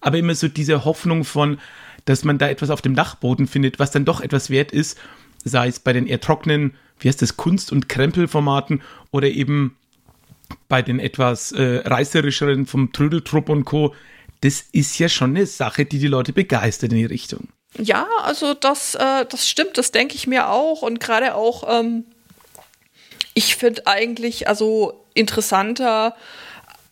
aber 0.00 0.18
immer 0.18 0.34
so 0.34 0.48
diese 0.48 0.84
Hoffnung 0.84 1.24
von, 1.24 1.58
dass 2.04 2.24
man 2.24 2.38
da 2.38 2.48
etwas 2.48 2.70
auf 2.70 2.82
dem 2.82 2.94
Dachboden 2.94 3.46
findet, 3.46 3.78
was 3.78 3.90
dann 3.90 4.04
doch 4.04 4.20
etwas 4.20 4.50
wert 4.50 4.72
ist, 4.72 4.98
sei 5.44 5.68
es 5.68 5.80
bei 5.80 5.92
den 5.92 6.06
eher 6.06 6.20
trockenen, 6.20 6.74
wie 7.00 7.08
heißt 7.08 7.22
das, 7.22 7.36
Kunst- 7.36 7.72
und 7.72 7.88
Krempelformaten 7.88 8.82
oder 9.10 9.28
eben 9.28 9.76
bei 10.68 10.82
den 10.82 11.00
etwas 11.00 11.52
äh, 11.52 11.82
reißerischeren 11.84 12.66
vom 12.66 12.92
Trödeltrupp 12.92 13.48
und 13.48 13.64
Co. 13.64 13.94
Das 14.44 14.62
ist 14.72 14.98
ja 14.98 15.08
schon 15.08 15.30
eine 15.30 15.46
Sache, 15.46 15.86
die 15.86 15.98
die 15.98 16.06
Leute 16.06 16.34
begeistert 16.34 16.92
in 16.92 16.98
die 16.98 17.06
Richtung. 17.06 17.48
Ja, 17.78 18.06
also 18.22 18.52
das, 18.52 18.94
äh, 18.94 19.24
das 19.24 19.48
stimmt, 19.48 19.78
das 19.78 19.90
denke 19.90 20.16
ich 20.16 20.26
mir 20.26 20.50
auch. 20.50 20.82
Und 20.82 21.00
gerade 21.00 21.34
auch, 21.34 21.64
ähm, 21.66 22.04
ich 23.32 23.56
finde 23.56 23.86
eigentlich, 23.86 24.46
also 24.46 25.02
interessanter, 25.14 26.14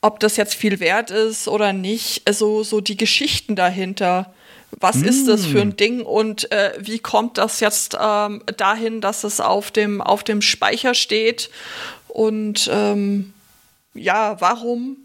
ob 0.00 0.18
das 0.18 0.38
jetzt 0.38 0.54
viel 0.54 0.80
wert 0.80 1.10
ist 1.10 1.46
oder 1.46 1.74
nicht, 1.74 2.26
also 2.26 2.62
so 2.64 2.80
die 2.80 2.96
Geschichten 2.96 3.54
dahinter. 3.54 4.32
Was 4.80 4.96
mm. 4.96 5.04
ist 5.04 5.28
das 5.28 5.44
für 5.44 5.60
ein 5.60 5.68
mm. 5.68 5.76
Ding 5.76 6.00
und 6.00 6.50
äh, 6.50 6.72
wie 6.78 7.00
kommt 7.00 7.36
das 7.36 7.60
jetzt 7.60 7.98
ähm, 8.00 8.42
dahin, 8.56 9.02
dass 9.02 9.24
es 9.24 9.40
auf 9.40 9.70
dem, 9.70 10.00
auf 10.00 10.24
dem 10.24 10.40
Speicher 10.40 10.94
steht? 10.94 11.50
Und 12.08 12.70
ähm, 12.72 13.34
ja, 13.92 14.40
warum 14.40 14.96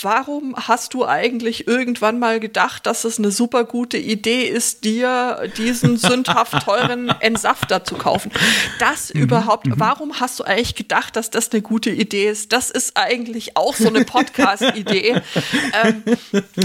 warum 0.00 0.54
hast 0.56 0.94
du 0.94 1.04
eigentlich 1.04 1.66
irgendwann 1.66 2.18
mal 2.18 2.40
gedacht, 2.40 2.86
dass 2.86 3.04
es 3.04 3.18
eine 3.18 3.30
super 3.30 3.64
gute 3.64 3.98
Idee 3.98 4.44
ist, 4.44 4.84
dir 4.84 5.50
diesen 5.56 5.96
sündhaft 5.96 6.64
teuren 6.64 7.08
Entsafter 7.20 7.84
zu 7.84 7.96
kaufen? 7.96 8.32
Das 8.78 9.12
mhm, 9.12 9.22
überhaupt, 9.22 9.66
mhm. 9.66 9.74
warum 9.76 10.20
hast 10.20 10.40
du 10.40 10.44
eigentlich 10.44 10.74
gedacht, 10.74 11.16
dass 11.16 11.30
das 11.30 11.52
eine 11.52 11.62
gute 11.62 11.90
Idee 11.90 12.28
ist? 12.28 12.52
Das 12.52 12.70
ist 12.70 12.96
eigentlich 12.96 13.56
auch 13.56 13.74
so 13.74 13.88
eine 13.88 14.04
Podcast-Idee. 14.04 15.20
ähm, 15.84 16.02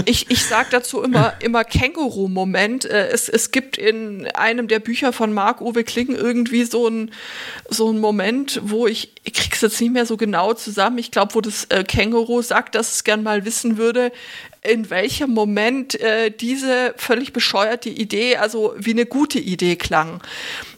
ich 0.04 0.30
ich 0.30 0.44
sage 0.44 0.68
dazu 0.70 1.02
immer, 1.02 1.34
immer 1.40 1.64
Känguru-Moment. 1.64 2.84
Äh, 2.84 3.08
es, 3.08 3.28
es 3.28 3.50
gibt 3.50 3.76
in 3.78 4.26
einem 4.28 4.68
der 4.68 4.80
Bücher 4.80 5.12
von 5.12 5.32
Marc-Uwe 5.32 5.84
Kling 5.84 6.14
irgendwie 6.14 6.64
so 6.64 6.88
ein 6.88 7.10
so 7.68 7.92
Moment, 7.92 8.60
wo 8.62 8.86
ich, 8.86 9.12
ich 9.24 9.34
krieg's 9.34 9.60
jetzt 9.60 9.80
nicht 9.80 9.92
mehr 9.92 10.06
so 10.06 10.16
genau 10.16 10.54
zusammen. 10.54 10.98
Ich 10.98 11.10
glaube, 11.10 11.34
wo 11.34 11.40
das 11.40 11.64
äh, 11.66 11.84
Känguru 11.84 12.42
sagt, 12.42 12.74
dass 12.74 12.94
es 12.94 13.04
gern 13.18 13.22
mal 13.22 13.44
wissen 13.44 13.76
würde, 13.76 14.12
in 14.62 14.90
welchem 14.90 15.30
Moment 15.30 16.00
äh, 16.00 16.30
diese 16.30 16.94
völlig 16.96 17.32
bescheuerte 17.32 17.88
Idee, 17.88 18.36
also 18.36 18.74
wie 18.76 18.92
eine 18.92 19.06
gute 19.06 19.38
Idee 19.38 19.76
klang. 19.76 20.20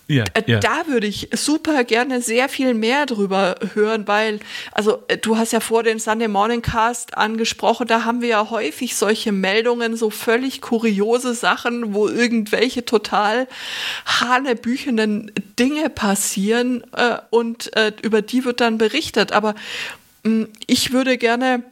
Ja, 0.06 0.24
äh, 0.34 0.42
ja. 0.46 0.58
Da 0.58 0.88
würde 0.88 1.06
ich 1.06 1.28
super 1.32 1.84
gerne 1.84 2.20
sehr 2.20 2.48
viel 2.48 2.74
mehr 2.74 3.06
drüber 3.06 3.56
hören, 3.74 4.08
weil, 4.08 4.40
also 4.72 5.02
äh, 5.08 5.16
du 5.16 5.38
hast 5.38 5.52
ja 5.52 5.60
vor 5.60 5.82
den 5.82 6.00
Sunday 6.00 6.28
Morning 6.28 6.62
Cast 6.62 7.16
angesprochen, 7.16 7.86
da 7.86 8.04
haben 8.04 8.20
wir 8.20 8.28
ja 8.28 8.50
häufig 8.50 8.96
solche 8.96 9.32
Meldungen, 9.32 9.96
so 9.96 10.10
völlig 10.10 10.60
kuriose 10.60 11.34
Sachen, 11.34 11.94
wo 11.94 12.08
irgendwelche 12.08 12.84
total 12.84 13.46
hanebüchenden 14.04 15.30
Dinge 15.58 15.90
passieren 15.90 16.82
äh, 16.96 17.18
und 17.30 17.74
äh, 17.76 17.92
über 18.02 18.20
die 18.20 18.44
wird 18.44 18.60
dann 18.60 18.78
berichtet. 18.78 19.30
Aber 19.30 19.54
mh, 20.24 20.30
mm, 20.30 20.48
ich 20.66 20.92
würde 20.92 21.18
gerne 21.18 21.62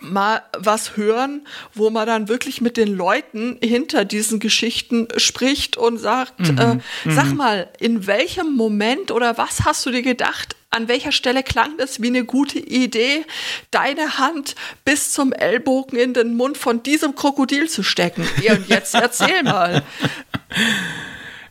mal 0.00 0.42
was 0.56 0.96
hören, 0.96 1.46
wo 1.74 1.90
man 1.90 2.06
dann 2.06 2.28
wirklich 2.28 2.60
mit 2.60 2.76
den 2.76 2.94
Leuten 2.94 3.58
hinter 3.62 4.04
diesen 4.04 4.40
Geschichten 4.40 5.08
spricht 5.16 5.76
und 5.76 5.98
sagt, 5.98 6.38
mhm, 6.40 6.58
äh, 6.58 6.74
mhm. 6.74 6.80
sag 7.06 7.32
mal, 7.34 7.68
in 7.78 8.06
welchem 8.06 8.54
Moment 8.56 9.10
oder 9.10 9.38
was 9.38 9.64
hast 9.64 9.84
du 9.86 9.90
dir 9.90 10.02
gedacht, 10.02 10.56
an 10.70 10.86
welcher 10.88 11.12
Stelle 11.12 11.42
klang 11.42 11.76
das 11.78 12.00
wie 12.00 12.06
eine 12.06 12.24
gute 12.24 12.58
Idee, 12.60 13.24
deine 13.70 14.18
Hand 14.18 14.54
bis 14.84 15.12
zum 15.12 15.32
Ellbogen 15.32 15.98
in 15.98 16.14
den 16.14 16.36
Mund 16.36 16.56
von 16.56 16.82
diesem 16.82 17.14
Krokodil 17.14 17.68
zu 17.68 17.82
stecken? 17.82 18.26
Ja, 18.42 18.54
und 18.54 18.68
jetzt 18.68 18.94
erzähl 18.94 19.42
mal. 19.42 19.82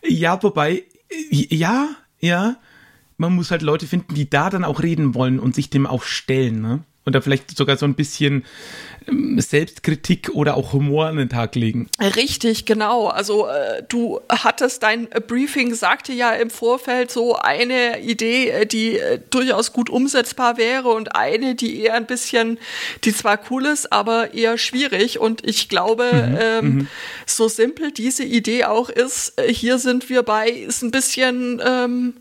Ja, 0.01 0.41
wobei, 0.41 0.83
ja, 1.29 1.89
ja, 2.19 2.55
man 3.17 3.35
muss 3.35 3.51
halt 3.51 3.61
Leute 3.61 3.85
finden, 3.85 4.15
die 4.15 4.29
da 4.29 4.49
dann 4.49 4.63
auch 4.63 4.81
reden 4.81 5.13
wollen 5.13 5.39
und 5.39 5.53
sich 5.53 5.69
dem 5.69 5.85
auch 5.85 6.03
stellen, 6.03 6.61
ne? 6.61 6.83
Und 7.09 7.13
da 7.13 7.21
vielleicht 7.21 7.57
sogar 7.57 7.75
so 7.75 7.87
ein 7.87 7.95
bisschen 7.95 8.45
ähm, 9.07 9.39
Selbstkritik 9.39 10.29
oder 10.33 10.55
auch 10.55 10.73
Humor 10.73 11.07
an 11.07 11.17
den 11.17 11.27
Tag 11.27 11.55
legen. 11.55 11.89
Richtig, 11.99 12.65
genau. 12.65 13.07
Also 13.07 13.47
äh, 13.47 13.81
du 13.89 14.19
hattest 14.29 14.83
dein 14.83 15.07
Briefing, 15.27 15.73
sagte 15.73 16.13
ja 16.13 16.33
im 16.33 16.51
Vorfeld 16.51 17.09
so 17.09 17.35
eine 17.35 17.99
Idee, 18.01 18.49
äh, 18.49 18.65
die 18.67 18.99
äh, 18.99 19.19
durchaus 19.31 19.73
gut 19.73 19.89
umsetzbar 19.89 20.57
wäre 20.57 20.89
und 20.89 21.15
eine, 21.15 21.55
die 21.55 21.81
eher 21.81 21.95
ein 21.95 22.05
bisschen, 22.05 22.59
die 23.03 23.11
zwar 23.11 23.39
cool 23.49 23.65
ist, 23.65 23.91
aber 23.91 24.35
eher 24.35 24.59
schwierig. 24.59 25.19
Und 25.19 25.43
ich 25.47 25.67
glaube, 25.67 26.11
mhm, 26.13 26.37
ähm, 26.39 26.65
mhm. 26.65 26.87
so 27.25 27.47
simpel 27.47 27.91
diese 27.91 28.23
Idee 28.23 28.65
auch 28.65 28.89
ist, 28.89 29.33
äh, 29.39 29.51
hier 29.51 29.79
sind 29.79 30.11
wir 30.11 30.21
bei, 30.21 30.47
ist 30.47 30.83
ein 30.83 30.91
bisschen 30.91 31.59
ähm, 31.65 32.17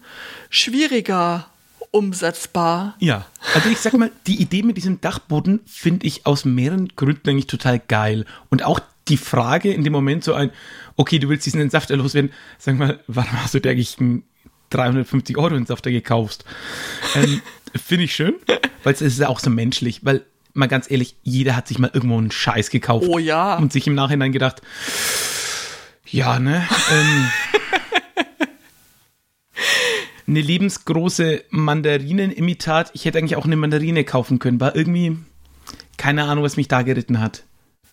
schwieriger 0.48 1.46
umsetzbar. 1.90 2.94
Ja, 2.98 3.26
also 3.54 3.68
ich 3.68 3.78
sag 3.78 3.94
mal, 3.94 4.10
die 4.26 4.40
Idee 4.40 4.62
mit 4.62 4.76
diesem 4.76 5.00
Dachboden 5.00 5.60
finde 5.66 6.06
ich 6.06 6.26
aus 6.26 6.44
mehreren 6.44 6.88
Gründen 6.96 7.30
eigentlich 7.30 7.46
total 7.46 7.78
geil. 7.78 8.24
Und 8.50 8.64
auch 8.64 8.80
die 9.08 9.16
Frage 9.16 9.72
in 9.72 9.84
dem 9.84 9.92
Moment 9.92 10.24
so 10.24 10.34
ein, 10.34 10.50
okay, 10.96 11.18
du 11.18 11.28
willst 11.28 11.46
diesen 11.46 11.60
Entsafter 11.60 11.96
loswerden, 11.96 12.32
sag 12.58 12.78
mal, 12.78 13.00
warum 13.06 13.42
hast 13.42 13.54
du 13.54 13.60
dir 13.60 13.70
eigentlich 13.70 13.98
einen 13.98 14.24
350 14.70 15.36
Euro 15.38 15.54
Entsafter 15.54 15.90
gekauft? 15.90 16.44
Ähm, 17.14 17.40
finde 17.74 18.04
ich 18.04 18.14
schön, 18.14 18.34
weil 18.84 18.94
es 18.94 19.00
ist 19.00 19.18
ja 19.18 19.28
auch 19.28 19.40
so 19.40 19.50
menschlich, 19.50 20.04
weil 20.04 20.24
mal 20.54 20.66
ganz 20.66 20.90
ehrlich, 20.90 21.16
jeder 21.22 21.56
hat 21.56 21.68
sich 21.68 21.78
mal 21.78 21.90
irgendwo 21.92 22.18
einen 22.18 22.30
Scheiß 22.30 22.70
gekauft. 22.70 23.06
Oh 23.08 23.18
ja. 23.18 23.56
Und 23.56 23.72
sich 23.72 23.86
im 23.86 23.94
Nachhinein 23.94 24.32
gedacht, 24.32 24.60
ja, 26.10 26.38
ne? 26.38 26.66
Ähm, 26.90 27.30
eine 30.28 30.40
lebensgroße 30.40 31.44
Mandarinenimitat. 31.50 32.90
Ich 32.92 33.04
hätte 33.04 33.18
eigentlich 33.18 33.36
auch 33.36 33.46
eine 33.46 33.56
Mandarine 33.56 34.04
kaufen 34.04 34.38
können. 34.38 34.60
War 34.60 34.76
irgendwie 34.76 35.16
keine 35.96 36.24
Ahnung, 36.24 36.44
was 36.44 36.56
mich 36.56 36.68
da 36.68 36.82
geritten 36.82 37.20
hat 37.20 37.44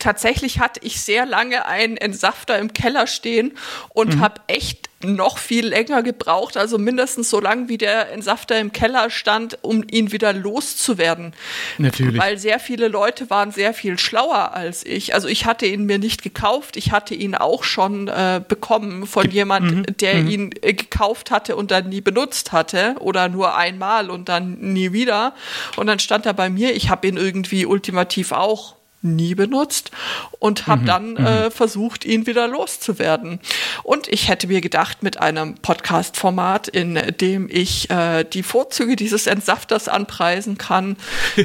tatsächlich 0.06 0.60
hatte 0.60 0.82
ich 0.84 1.02
sehr 1.02 1.26
lange 1.26 1.66
einen 1.66 1.98
Entsafter 1.98 2.60
im 2.60 2.74
Keller 2.74 3.08
stehen 3.08 3.54
und 3.90 4.16
mhm. 4.16 4.20
habe 4.20 4.42
echt 4.48 4.90
noch 5.14 5.38
viel 5.38 5.68
länger 5.68 6.04
gebraucht, 6.04 6.58
also 6.58 6.78
mindestens 6.78 7.30
so 7.30 7.40
lange 7.40 7.70
wie 7.70 7.78
der 7.78 8.12
Entsafter 8.12 8.60
im 8.60 8.72
Keller 8.72 9.10
stand, 9.10 9.60
um 9.62 9.84
ihn 9.90 10.12
wieder 10.12 10.34
loszuwerden. 10.34 11.34
Natürlich. 11.78 12.20
Weil 12.20 12.38
sehr 12.38 12.60
viele 12.60 12.88
Leute 12.88 13.30
waren 13.30 13.52
sehr 13.52 13.74
viel 13.74 14.00
schlauer 14.00 14.54
als 14.54 14.86
ich. 14.86 15.14
Also 15.14 15.28
ich 15.28 15.46
hatte 15.46 15.66
ihn 15.66 15.86
mir 15.86 16.00
nicht 16.00 16.24
gekauft, 16.24 16.78
ich 16.78 16.92
hatte 16.92 17.14
ihn 17.14 17.36
auch 17.36 17.64
schon 17.64 18.08
äh, 18.08 18.42
bekommen 18.46 19.06
von 19.06 19.30
jemand, 19.30 19.72
mhm. 19.72 19.86
der 20.00 20.16
mhm. 20.16 20.28
ihn 20.30 20.50
äh, 20.62 20.74
gekauft 20.74 21.32
hatte 21.32 21.56
und 21.56 21.72
dann 21.72 21.90
nie 21.90 22.02
benutzt 22.02 22.52
hatte 22.52 22.96
oder 23.00 23.30
nur 23.30 23.56
einmal 23.56 24.10
und 24.10 24.30
dann 24.30 24.58
nie 24.60 24.94
wieder. 24.94 25.34
Und 25.76 25.88
dann 25.88 26.00
stand 26.00 26.26
er 26.26 26.34
bei 26.34 26.50
mir, 26.50 26.76
ich 26.76 26.90
habe 26.90 27.08
ihn 27.08 27.18
irgendwie 27.18 27.66
ultimativ 27.66 28.32
auch 28.32 28.76
nie 29.06 29.36
benutzt 29.36 29.92
und 30.40 30.68
habe 30.68 30.82
mhm, 30.82 30.86
dann 30.86 31.12
mhm. 31.12 31.26
äh, 31.26 31.52
versucht, 31.52 32.06
ihn 32.06 32.28
wieder 32.28 32.48
loszuwerden. 32.48 33.40
Und 33.84 34.08
ich 34.08 34.28
hätte 34.28 34.48
mir 34.48 34.62
gedacht, 34.62 35.04
mit 35.04 35.20
einem 35.20 35.56
Podcast-Format, 35.56 36.68
in 36.68 36.96
dem 37.20 37.48
ich 37.50 37.90
äh, 37.90 38.24
die 38.24 38.44
Vorzüge 38.44 38.96
dieses 38.96 39.28
Entsafters 39.28 39.88
anpreisen 39.88 40.58
kann, 40.58 40.98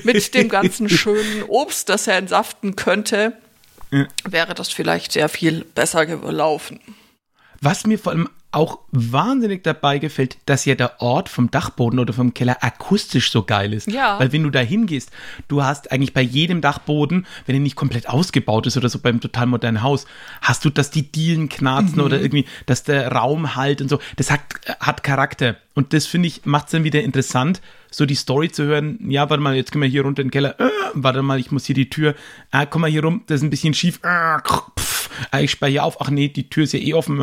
mit 0.04 0.34
dem 0.34 0.48
ganzen 0.48 0.88
schönen 0.90 1.42
Obst, 1.44 1.88
das 1.88 2.06
er 2.06 2.16
entsaften 2.16 2.76
könnte, 2.76 3.34
wäre 4.24 4.54
das 4.54 4.70
vielleicht 4.70 5.12
sehr 5.12 5.28
viel 5.28 5.64
besser 5.64 6.06
gelaufen. 6.06 6.80
Was 7.60 7.86
mir 7.86 7.98
vor 7.98 8.12
allem 8.12 8.28
auch 8.52 8.80
wahnsinnig 8.90 9.62
dabei 9.62 9.98
gefällt, 9.98 10.38
dass 10.46 10.64
ja 10.64 10.74
der 10.74 11.00
Ort 11.00 11.28
vom 11.28 11.50
Dachboden 11.50 12.00
oder 12.00 12.12
vom 12.12 12.34
Keller 12.34 12.58
akustisch 12.62 13.30
so 13.30 13.44
geil 13.44 13.72
ist. 13.72 13.86
Ja. 13.86 14.18
Weil 14.18 14.32
wenn 14.32 14.42
du 14.42 14.50
da 14.50 14.58
hingehst, 14.58 15.10
du 15.46 15.62
hast 15.62 15.92
eigentlich 15.92 16.12
bei 16.12 16.22
jedem 16.22 16.60
Dachboden, 16.60 17.26
wenn 17.46 17.54
er 17.54 17.60
nicht 17.60 17.76
komplett 17.76 18.08
ausgebaut 18.08 18.66
ist 18.66 18.76
oder 18.76 18.88
so 18.88 18.98
beim 18.98 19.20
total 19.20 19.46
modernen 19.46 19.82
Haus, 19.82 20.06
hast 20.42 20.64
du, 20.64 20.70
dass 20.70 20.90
die 20.90 21.12
Dielen 21.12 21.48
knarzen 21.48 21.98
mhm. 21.98 22.04
oder 22.04 22.20
irgendwie, 22.20 22.44
dass 22.66 22.82
der 22.82 23.12
Raum 23.12 23.54
halt 23.54 23.80
und 23.80 23.88
so. 23.88 24.00
Das 24.16 24.32
hat, 24.32 24.40
hat 24.80 25.04
Charakter. 25.04 25.56
Und 25.74 25.92
das 25.92 26.06
finde 26.06 26.26
ich, 26.26 26.44
macht 26.44 26.66
es 26.66 26.72
dann 26.72 26.82
wieder 26.82 27.02
interessant, 27.02 27.60
so 27.92 28.04
die 28.04 28.16
Story 28.16 28.50
zu 28.50 28.64
hören. 28.64 28.98
Ja, 29.08 29.30
warte 29.30 29.42
mal, 29.42 29.54
jetzt 29.54 29.70
können 29.70 29.82
wir 29.82 29.88
hier 29.88 30.02
runter 30.02 30.22
in 30.22 30.28
den 30.28 30.32
Keller. 30.32 30.58
Äh, 30.58 30.70
warte 30.94 31.22
mal, 31.22 31.38
ich 31.38 31.52
muss 31.52 31.66
hier 31.66 31.76
die 31.76 31.88
Tür. 31.88 32.16
Ah, 32.50 32.66
komm 32.66 32.82
mal 32.82 32.90
hier 32.90 33.04
rum, 33.04 33.22
das 33.28 33.36
ist 33.36 33.42
ein 33.44 33.50
bisschen 33.50 33.74
schief. 33.74 34.00
Äh, 34.02 34.38
pff, 34.40 35.08
ich 35.38 35.52
sperre 35.52 35.70
hier 35.70 35.84
auf. 35.84 36.00
Ach 36.00 36.10
nee, 36.10 36.28
die 36.28 36.50
Tür 36.50 36.64
ist 36.64 36.72
ja 36.72 36.80
eh 36.80 36.94
offen. 36.94 37.20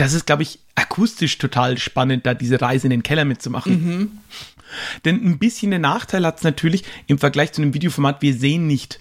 Äh, 0.00 0.04
das 0.04 0.14
ist, 0.14 0.26
glaube 0.26 0.42
ich, 0.42 0.58
akustisch 0.74 1.38
total 1.38 1.78
spannend, 1.78 2.26
da 2.26 2.34
diese 2.34 2.60
Reise 2.60 2.86
in 2.86 2.90
den 2.90 3.02
Keller 3.02 3.24
mitzumachen. 3.24 3.72
Mhm. 3.72 4.10
Denn 5.04 5.16
ein 5.24 5.38
bisschen 5.38 5.70
den 5.72 5.82
Nachteil 5.82 6.24
hat 6.24 6.38
es 6.38 6.44
natürlich 6.44 6.84
im 7.06 7.18
Vergleich 7.18 7.52
zu 7.52 7.62
einem 7.62 7.74
Videoformat, 7.74 8.22
wir 8.22 8.34
sehen 8.34 8.66
nicht 8.66 9.00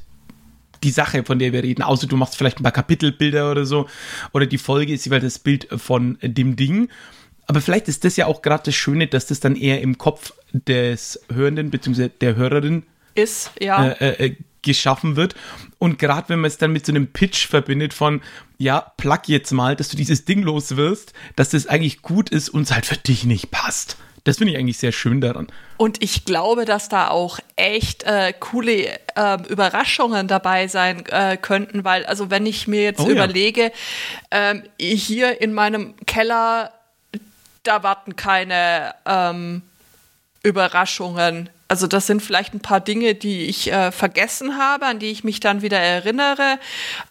die 0.83 0.91
Sache, 0.91 1.23
von 1.23 1.39
der 1.39 1.53
wir 1.53 1.63
reden, 1.63 1.83
außer 1.83 2.07
du 2.07 2.15
machst 2.15 2.37
vielleicht 2.37 2.59
ein 2.59 2.63
paar 2.63 2.71
Kapitelbilder 2.71 3.51
oder 3.51 3.65
so, 3.65 3.87
oder 4.31 4.45
die 4.45 4.57
Folge 4.57 4.93
ist 4.93 5.05
jeweils 5.05 5.23
das 5.23 5.39
Bild 5.39 5.67
von 5.77 6.17
dem 6.21 6.55
Ding. 6.55 6.89
Aber 7.47 7.61
vielleicht 7.61 7.87
ist 7.87 8.05
das 8.05 8.15
ja 8.15 8.27
auch 8.27 8.41
gerade 8.41 8.63
das 8.65 8.75
Schöne, 8.75 9.07
dass 9.07 9.25
das 9.25 9.39
dann 9.39 9.55
eher 9.55 9.81
im 9.81 9.97
Kopf 9.97 10.33
des 10.53 11.19
Hörenden 11.31 11.69
bzw. 11.69 12.09
der 12.09 12.35
Hörerin 12.35 12.83
ist, 13.15 13.51
ja. 13.59 13.89
Äh, 13.89 14.25
äh, 14.25 14.35
geschaffen 14.61 15.15
wird. 15.15 15.35
Und 15.77 15.99
gerade 15.99 16.29
wenn 16.29 16.39
man 16.39 16.49
es 16.49 16.57
dann 16.57 16.71
mit 16.71 16.85
so 16.85 16.91
einem 16.91 17.07
Pitch 17.07 17.47
verbindet 17.47 17.93
von, 17.93 18.21
ja, 18.57 18.93
plug 18.97 19.21
jetzt 19.27 19.51
mal, 19.51 19.75
dass 19.75 19.89
du 19.89 19.97
dieses 19.97 20.25
Ding 20.25 20.41
los 20.43 20.75
wirst, 20.75 21.13
dass 21.35 21.49
das 21.49 21.67
eigentlich 21.67 22.01
gut 22.01 22.29
ist 22.29 22.49
und 22.49 22.63
es 22.63 22.71
halt 22.71 22.85
für 22.85 22.97
dich 22.97 23.23
nicht 23.25 23.51
passt. 23.51 23.97
Das 24.25 24.37
finde 24.37 24.53
ich 24.53 24.59
eigentlich 24.59 24.77
sehr 24.77 24.91
schön 24.91 25.21
daran. 25.21 25.47
Und 25.77 26.03
ich 26.03 26.25
glaube, 26.25 26.65
dass 26.65 26.89
da 26.89 27.07
auch 27.07 27.39
echt 27.55 28.03
äh, 28.03 28.33
coole 28.37 28.99
äh, 29.15 29.37
Überraschungen 29.47 30.27
dabei 30.27 30.67
sein 30.67 31.05
äh, 31.07 31.37
könnten, 31.37 31.85
weil, 31.85 32.05
also 32.05 32.29
wenn 32.29 32.45
ich 32.45 32.67
mir 32.67 32.83
jetzt 32.83 32.99
Oh 32.99 33.05
ja. 33.05 33.11
überlege, 33.11 33.71
ähm, 34.29 34.63
hier 34.77 35.41
in 35.41 35.53
meinem 35.53 35.95
Keller, 36.05 36.73
da 37.63 37.81
warten 37.83 38.15
keine 38.17 38.93
ähm, 39.05 39.61
Überraschungen. 40.43 41.49
Also 41.69 41.85
das 41.85 42.07
sind 42.07 42.23
vielleicht 42.23 42.55
ein 42.55 42.61
paar 42.61 42.79
Dinge, 42.79 43.13
die 43.13 43.45
ich 43.45 43.71
äh, 43.71 43.91
vergessen 43.91 44.57
habe, 44.57 44.87
an 44.87 44.97
die 44.97 45.11
ich 45.11 45.23
mich 45.23 45.39
dann 45.39 45.61
wieder 45.61 45.77
erinnere, 45.77 46.57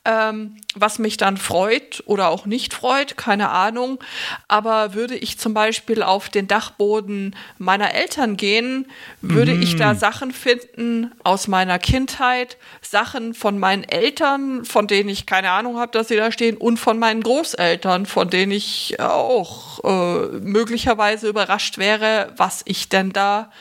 ähm, 0.04 0.56
was 0.74 0.98
mich 0.98 1.16
dann 1.16 1.36
freut 1.36 2.02
oder 2.06 2.28
auch 2.28 2.44
nicht 2.44 2.74
freut, 2.74 3.16
keine 3.16 3.50
Ahnung. 3.50 4.00
Aber 4.48 4.94
würde 4.94 5.14
ich 5.14 5.38
zum 5.38 5.54
Beispiel 5.54 6.02
auf 6.02 6.28
den 6.28 6.48
Dachboden 6.48 7.36
meiner 7.58 7.94
Eltern 7.94 8.36
gehen, 8.36 8.86
würde 9.20 9.52
ich 9.52 9.76
da 9.76 9.94
Sachen 9.94 10.32
finden 10.32 11.12
aus 11.22 11.46
meiner 11.46 11.78
Kindheit, 11.78 12.56
Sachen 12.82 13.34
von 13.34 13.60
meinen 13.60 13.84
Eltern, 13.84 14.64
von 14.64 14.88
denen 14.88 15.08
ich 15.08 15.24
keine 15.24 15.52
Ahnung 15.52 15.78
habe, 15.78 15.92
dass 15.92 16.08
sie 16.08 16.16
da 16.16 16.32
stehen, 16.32 16.56
und 16.56 16.78
von 16.78 16.98
meinen 16.98 17.22
Großeltern, 17.22 18.06
von 18.06 18.28
denen 18.28 18.50
ich 18.50 18.98
auch 18.98 19.84
äh, 19.84 20.38
möglicherweise 20.40 21.28
überrascht 21.28 21.78
wäre, 21.78 22.32
was 22.36 22.62
ich 22.64 22.88
denn 22.88 23.12
da 23.12 23.52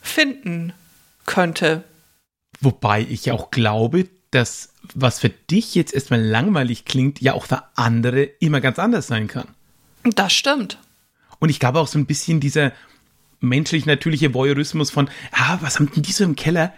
finden 0.00 0.72
könnte. 1.26 1.84
Wobei 2.60 3.06
ich 3.08 3.30
auch 3.30 3.50
glaube, 3.50 4.08
dass 4.30 4.72
was 4.94 5.20
für 5.20 5.28
dich 5.28 5.74
jetzt 5.74 5.94
erstmal 5.94 6.22
langweilig 6.22 6.84
klingt, 6.84 7.20
ja 7.20 7.34
auch 7.34 7.46
für 7.46 7.62
andere 7.76 8.22
immer 8.22 8.60
ganz 8.60 8.78
anders 8.78 9.06
sein 9.06 9.28
kann. 9.28 9.48
Das 10.02 10.32
stimmt. 10.32 10.78
Und 11.38 11.48
ich 11.48 11.58
glaube 11.58 11.80
auch 11.80 11.88
so 11.88 11.98
ein 11.98 12.06
bisschen 12.06 12.40
dieser 12.40 12.72
menschlich 13.40 13.86
natürliche 13.86 14.34
Voyeurismus 14.34 14.90
von, 14.90 15.08
ah, 15.32 15.58
was 15.60 15.78
haben 15.78 15.90
denn 15.92 16.02
die 16.02 16.12
so 16.12 16.24
im 16.24 16.36
Keller? 16.36 16.72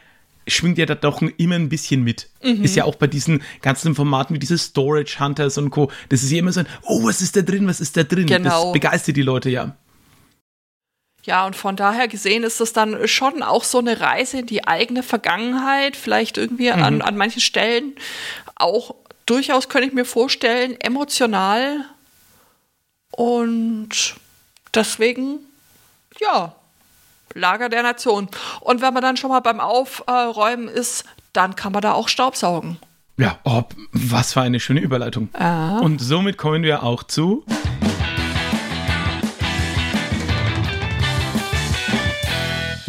Schwingt 0.47 0.79
ja 0.79 0.87
da 0.87 0.97
doch 0.97 1.23
immer 1.23 1.55
ein 1.55 1.69
bisschen 1.69 2.03
mit. 2.03 2.29
Ist 2.41 2.75
ja 2.75 2.85
auch 2.85 2.97
bei 2.97 3.07
diesen 3.07 3.43
ganzen 3.61 3.95
Formaten 3.95 4.35
wie 4.35 4.41
diese 4.41 4.59
Storage 4.59 5.19
Hunters 5.21 5.57
und 5.57 5.71
Co. 5.71 5.91
Das 6.09 6.25
ist 6.25 6.33
ja 6.33 6.39
immer 6.39 6.53
so 6.53 6.61
ein, 6.61 6.67
oh, 6.83 7.05
was 7.05 7.23
ist 7.23 7.37
da 7.37 7.43
drin, 7.43 7.69
was 7.69 7.81
ist 7.81 7.97
da 7.97 8.03
drin? 8.03 8.27
Genau. 8.27 8.65
Das 8.65 8.73
begeistert 8.73 9.17
die 9.17 9.23
Leute 9.23 9.51
ja. 9.51 9.77
Ja, 11.25 11.47
und 11.47 11.55
von 11.55 11.77
daher 11.77 12.09
gesehen 12.09 12.43
ist 12.43 12.61
es 12.61 12.73
dann 12.73 13.07
schon 13.07 13.43
auch 13.43 13.63
so 13.63 13.79
eine 13.79 14.01
Reise 14.01 14.41
in 14.41 14.47
die 14.47 14.67
eigene 14.67 15.03
Vergangenheit, 15.03 15.97
vielleicht 15.97 16.37
irgendwie 16.37 16.73
an, 16.73 17.01
an 17.01 17.17
manchen 17.17 17.41
Stellen 17.41 17.95
auch 18.57 18.97
durchaus, 19.27 19.69
könnte 19.69 19.89
ich 19.89 19.95
mir 19.95 20.05
vorstellen, 20.05 20.77
emotional. 20.81 21.85
Und 23.13 24.17
deswegen, 24.75 25.39
ja, 26.19 26.55
Lager 27.35 27.69
der 27.69 27.83
Nation. 27.83 28.29
Und 28.61 28.83
wenn 28.83 28.93
man 28.95 29.03
dann 29.03 29.17
schon 29.17 29.31
mal 29.31 29.41
beim 29.41 29.61
Aufräumen 29.61 30.69
ist, 30.69 31.05
dann 31.33 31.57
kann 31.57 31.73
man 31.73 31.83
da 31.83 31.93
auch 31.93 32.09
Staubsaugen. 32.09 32.79
Ja, 33.17 33.39
oh, 33.45 33.63
was 33.93 34.33
für 34.33 34.41
eine 34.41 34.61
schöne 34.61 34.81
Überleitung. 34.81 35.29
Ja. 35.39 35.79
Und 35.79 36.01
somit 36.01 36.39
kommen 36.39 36.63
wir 36.63 36.83
auch 36.83 37.03
zu. 37.05 37.45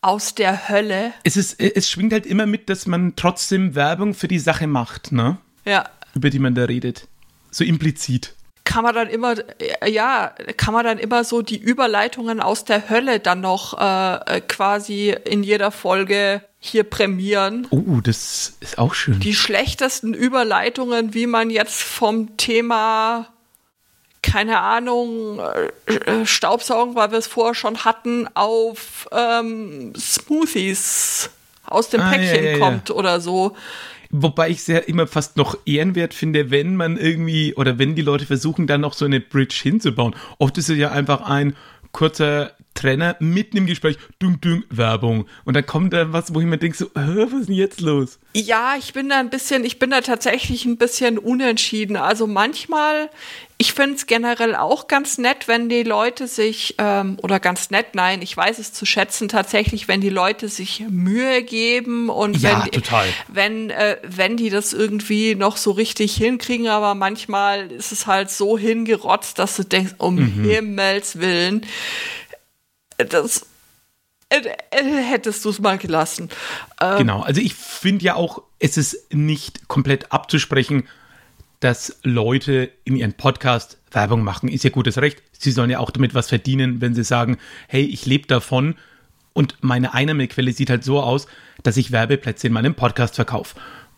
aus 0.00 0.34
der 0.34 0.68
Hölle. 0.68 1.12
Es, 1.24 1.36
ist, 1.36 1.60
es 1.60 1.90
schwingt 1.90 2.12
halt 2.12 2.26
immer 2.26 2.46
mit, 2.46 2.68
dass 2.68 2.86
man 2.86 3.14
trotzdem 3.16 3.74
Werbung 3.74 4.14
für 4.14 4.28
die 4.28 4.38
Sache 4.38 4.66
macht, 4.66 5.12
ne? 5.12 5.38
Ja. 5.64 5.88
Über 6.14 6.30
die 6.30 6.38
man 6.38 6.54
da 6.54 6.64
redet. 6.64 7.06
So 7.50 7.64
implizit. 7.64 8.34
kann 8.64 8.84
man 8.84 8.94
dann 8.94 9.08
immer, 9.08 9.34
ja, 9.86 10.32
kann 10.56 10.74
man 10.74 10.84
dann 10.84 10.98
immer 10.98 11.24
so 11.24 11.42
die 11.42 11.58
Überleitungen 11.58 12.40
aus 12.40 12.64
der 12.64 12.90
Hölle 12.90 13.18
dann 13.18 13.40
noch 13.40 13.78
äh, 13.78 14.36
äh, 14.36 14.40
quasi 14.40 15.14
in 15.24 15.42
jeder 15.42 15.70
Folge 15.70 16.42
hier 16.58 16.84
prämieren. 16.84 17.66
Oh, 17.70 18.00
das 18.02 18.56
ist 18.60 18.78
auch 18.78 18.94
schön. 18.94 19.20
Die 19.20 19.34
schlechtesten 19.34 20.12
Überleitungen, 20.12 21.14
wie 21.14 21.26
man 21.26 21.50
jetzt 21.50 21.82
vom 21.82 22.36
Thema, 22.36 23.28
keine 24.22 24.60
Ahnung, 24.60 25.40
äh, 25.86 25.94
äh, 25.94 26.26
Staubsaugen, 26.26 26.94
weil 26.94 27.10
wir 27.10 27.18
es 27.18 27.26
vorher 27.26 27.54
schon 27.54 27.84
hatten, 27.84 28.28
auf 28.34 29.08
ähm, 29.12 29.92
Smoothies 29.96 31.30
aus 31.64 31.90
dem 31.90 32.00
Ah, 32.00 32.12
ja, 32.12 32.18
Päckchen 32.18 32.44
ja, 32.44 32.50
ja. 32.52 32.58
kommt 32.58 32.90
oder 32.90 33.20
so. 33.20 33.56
Wobei 34.10 34.48
ich 34.48 34.58
es 34.58 34.66
ja 34.68 34.78
immer 34.78 35.06
fast 35.06 35.36
noch 35.36 35.56
ehrenwert 35.66 36.14
finde, 36.14 36.50
wenn 36.50 36.76
man 36.76 36.96
irgendwie 36.96 37.54
oder 37.54 37.78
wenn 37.78 37.94
die 37.94 38.02
Leute 38.02 38.24
versuchen, 38.24 38.66
dann 38.66 38.80
noch 38.80 38.94
so 38.94 39.04
eine 39.04 39.20
Bridge 39.20 39.60
hinzubauen. 39.62 40.16
Oft 40.38 40.56
ist 40.56 40.70
es 40.70 40.78
ja 40.78 40.90
einfach 40.90 41.22
ein 41.22 41.54
kurzer 41.92 42.52
Trainer 42.78 43.16
mitten 43.18 43.56
im 43.56 43.66
Gespräch, 43.66 43.98
dung, 44.18 44.40
dung, 44.40 44.64
Werbung. 44.70 45.26
Und 45.44 45.54
dann 45.54 45.66
kommt 45.66 45.92
da 45.92 46.12
was, 46.12 46.34
wo 46.34 46.40
ich 46.40 46.46
mir 46.46 46.58
denke, 46.58 46.76
so, 46.76 46.86
was 46.94 47.32
ist 47.32 47.48
denn 47.48 47.54
jetzt 47.54 47.80
los? 47.80 48.18
Ja, 48.34 48.76
ich 48.78 48.92
bin 48.92 49.08
da 49.08 49.18
ein 49.18 49.30
bisschen, 49.30 49.64
ich 49.64 49.78
bin 49.78 49.90
da 49.90 50.00
tatsächlich 50.00 50.64
ein 50.64 50.76
bisschen 50.76 51.18
unentschieden. 51.18 51.96
Also 51.96 52.26
manchmal, 52.26 53.10
ich 53.56 53.72
finde 53.72 53.96
es 53.96 54.06
generell 54.06 54.54
auch 54.54 54.86
ganz 54.86 55.18
nett, 55.18 55.48
wenn 55.48 55.68
die 55.68 55.82
Leute 55.82 56.28
sich, 56.28 56.76
ähm, 56.78 57.18
oder 57.20 57.40
ganz 57.40 57.70
nett, 57.70 57.94
nein, 57.94 58.22
ich 58.22 58.36
weiß 58.36 58.60
es 58.60 58.72
zu 58.72 58.86
schätzen, 58.86 59.28
tatsächlich, 59.28 59.88
wenn 59.88 60.00
die 60.00 60.08
Leute 60.08 60.48
sich 60.48 60.84
Mühe 60.88 61.42
geben 61.42 62.08
und 62.08 62.40
ja, 62.40 62.62
wenn, 62.64 62.70
total. 62.70 63.08
wenn, 63.26 63.70
äh, 63.70 63.96
wenn 64.04 64.36
die 64.36 64.50
das 64.50 64.72
irgendwie 64.72 65.34
noch 65.34 65.56
so 65.56 65.72
richtig 65.72 66.14
hinkriegen, 66.14 66.68
aber 66.68 66.94
manchmal 66.94 67.72
ist 67.72 67.90
es 67.90 68.06
halt 68.06 68.30
so 68.30 68.56
hingerotzt, 68.56 69.40
dass 69.40 69.56
du 69.56 69.64
denkst, 69.64 69.94
um 69.98 70.14
mhm. 70.14 70.44
Himmels 70.44 71.18
Willen, 71.18 71.66
das 72.98 73.46
äh, 74.28 74.40
äh, 74.70 75.02
hättest 75.02 75.44
du 75.44 75.50
es 75.50 75.58
mal 75.58 75.78
gelassen. 75.78 76.28
Ähm, 76.80 76.98
genau, 76.98 77.22
also 77.22 77.40
ich 77.40 77.54
finde 77.54 78.04
ja 78.04 78.14
auch, 78.14 78.42
es 78.58 78.76
ist 78.76 79.12
nicht 79.12 79.68
komplett 79.68 80.12
abzusprechen, 80.12 80.86
dass 81.60 81.98
Leute 82.02 82.70
in 82.84 82.96
ihren 82.96 83.14
Podcast 83.14 83.78
Werbung 83.90 84.22
machen. 84.22 84.48
Ist 84.48 84.64
ja 84.64 84.70
gutes 84.70 84.98
Recht. 84.98 85.22
Sie 85.32 85.50
sollen 85.50 85.70
ja 85.70 85.78
auch 85.78 85.90
damit 85.90 86.14
was 86.14 86.28
verdienen, 86.28 86.80
wenn 86.80 86.94
sie 86.94 87.04
sagen, 87.04 87.38
hey, 87.68 87.82
ich 87.82 88.06
lebe 88.06 88.26
davon 88.26 88.76
und 89.32 89.56
meine 89.60 89.94
Einnahmequelle 89.94 90.52
sieht 90.52 90.70
halt 90.70 90.84
so 90.84 91.00
aus, 91.00 91.26
dass 91.62 91.76
ich 91.76 91.90
Werbeplätze 91.90 92.46
in 92.46 92.52
meinem 92.52 92.74
Podcast 92.74 93.14
verkaufe. 93.14 93.56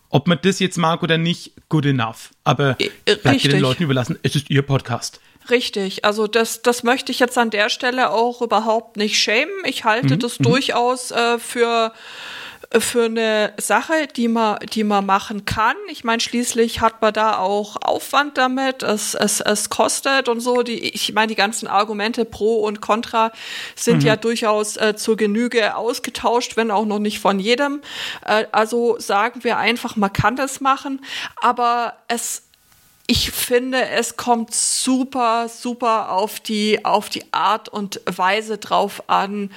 Ob 0.09 0.27
man 0.27 0.39
das 0.41 0.59
jetzt 0.59 0.77
mag 0.77 1.03
oder 1.03 1.17
nicht, 1.17 1.53
good 1.69 1.85
enough. 1.85 2.31
Aber 2.43 2.77
äh, 2.79 3.15
bleibt 3.15 3.43
den 3.43 3.59
Leuten 3.59 3.83
überlassen, 3.83 4.17
es 4.23 4.35
ist 4.35 4.49
ihr 4.49 4.61
Podcast. 4.61 5.19
Richtig, 5.49 6.05
also 6.05 6.27
das, 6.27 6.61
das 6.61 6.83
möchte 6.83 7.11
ich 7.11 7.19
jetzt 7.19 7.37
an 7.37 7.49
der 7.49 7.69
Stelle 7.69 8.11
auch 8.11 8.41
überhaupt 8.41 8.97
nicht 8.97 9.17
schämen. 9.17 9.53
Ich 9.65 9.83
halte 9.83 10.15
mhm. 10.15 10.19
das 10.19 10.39
mhm. 10.39 10.43
durchaus 10.43 11.11
äh, 11.11 11.39
für 11.39 11.93
für 12.79 13.05
eine 13.05 13.53
Sache, 13.57 14.07
die 14.15 14.29
man, 14.29 14.59
die 14.73 14.85
man 14.85 15.05
machen 15.05 15.43
kann. 15.43 15.75
Ich 15.89 16.05
meine, 16.05 16.21
schließlich 16.21 16.79
hat 16.79 17.01
man 17.01 17.13
da 17.13 17.37
auch 17.37 17.75
Aufwand 17.81 18.37
damit, 18.37 18.81
es, 18.81 19.13
es, 19.13 19.41
es 19.41 19.69
kostet 19.69 20.29
und 20.29 20.39
so. 20.39 20.63
Die, 20.63 20.79
ich 20.79 21.11
meine, 21.11 21.27
die 21.27 21.35
ganzen 21.35 21.67
Argumente 21.67 22.23
pro 22.23 22.61
und 22.61 22.79
contra 22.79 23.31
sind 23.75 24.01
mhm. 24.01 24.07
ja 24.07 24.15
durchaus 24.15 24.77
äh, 24.77 24.95
zur 24.95 25.17
Genüge 25.17 25.75
ausgetauscht, 25.75 26.55
wenn 26.55 26.71
auch 26.71 26.85
noch 26.85 26.99
nicht 26.99 27.19
von 27.19 27.39
jedem. 27.39 27.81
Äh, 28.25 28.45
also 28.53 28.97
sagen 28.99 29.43
wir 29.43 29.57
einfach, 29.57 29.97
man 29.97 30.13
kann 30.13 30.37
das 30.37 30.61
machen, 30.61 31.03
aber 31.35 31.95
es 32.07 32.43
ich 33.11 33.29
finde, 33.29 33.89
es 33.89 34.15
kommt 34.15 34.55
super, 34.55 35.49
super 35.49 36.13
auf 36.13 36.39
die, 36.39 36.85
auf 36.85 37.09
die 37.09 37.25
Art 37.33 37.67
und 37.67 37.99
Weise 38.05 38.57
drauf 38.57 39.03
an, 39.09 39.51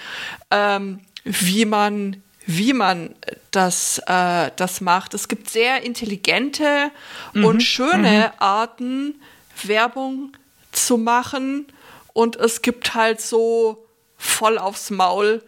ähm, 0.50 0.98
wie 1.22 1.64
man, 1.64 2.20
wie 2.46 2.72
man 2.72 3.14
das, 3.52 4.02
äh, 4.08 4.50
das 4.56 4.80
macht. 4.80 5.14
Es 5.14 5.28
gibt 5.28 5.50
sehr 5.50 5.84
intelligente 5.84 6.90
mhm. 7.32 7.44
und 7.44 7.60
schöne 7.62 8.32
mhm. 8.32 8.42
Arten, 8.42 9.22
Werbung 9.62 10.36
zu 10.72 10.98
machen. 10.98 11.68
Und 12.12 12.34
es 12.34 12.60
gibt 12.60 12.96
halt 12.96 13.20
so 13.20 13.86
voll 14.18 14.58
aufs 14.58 14.90
Maul, 14.90 15.44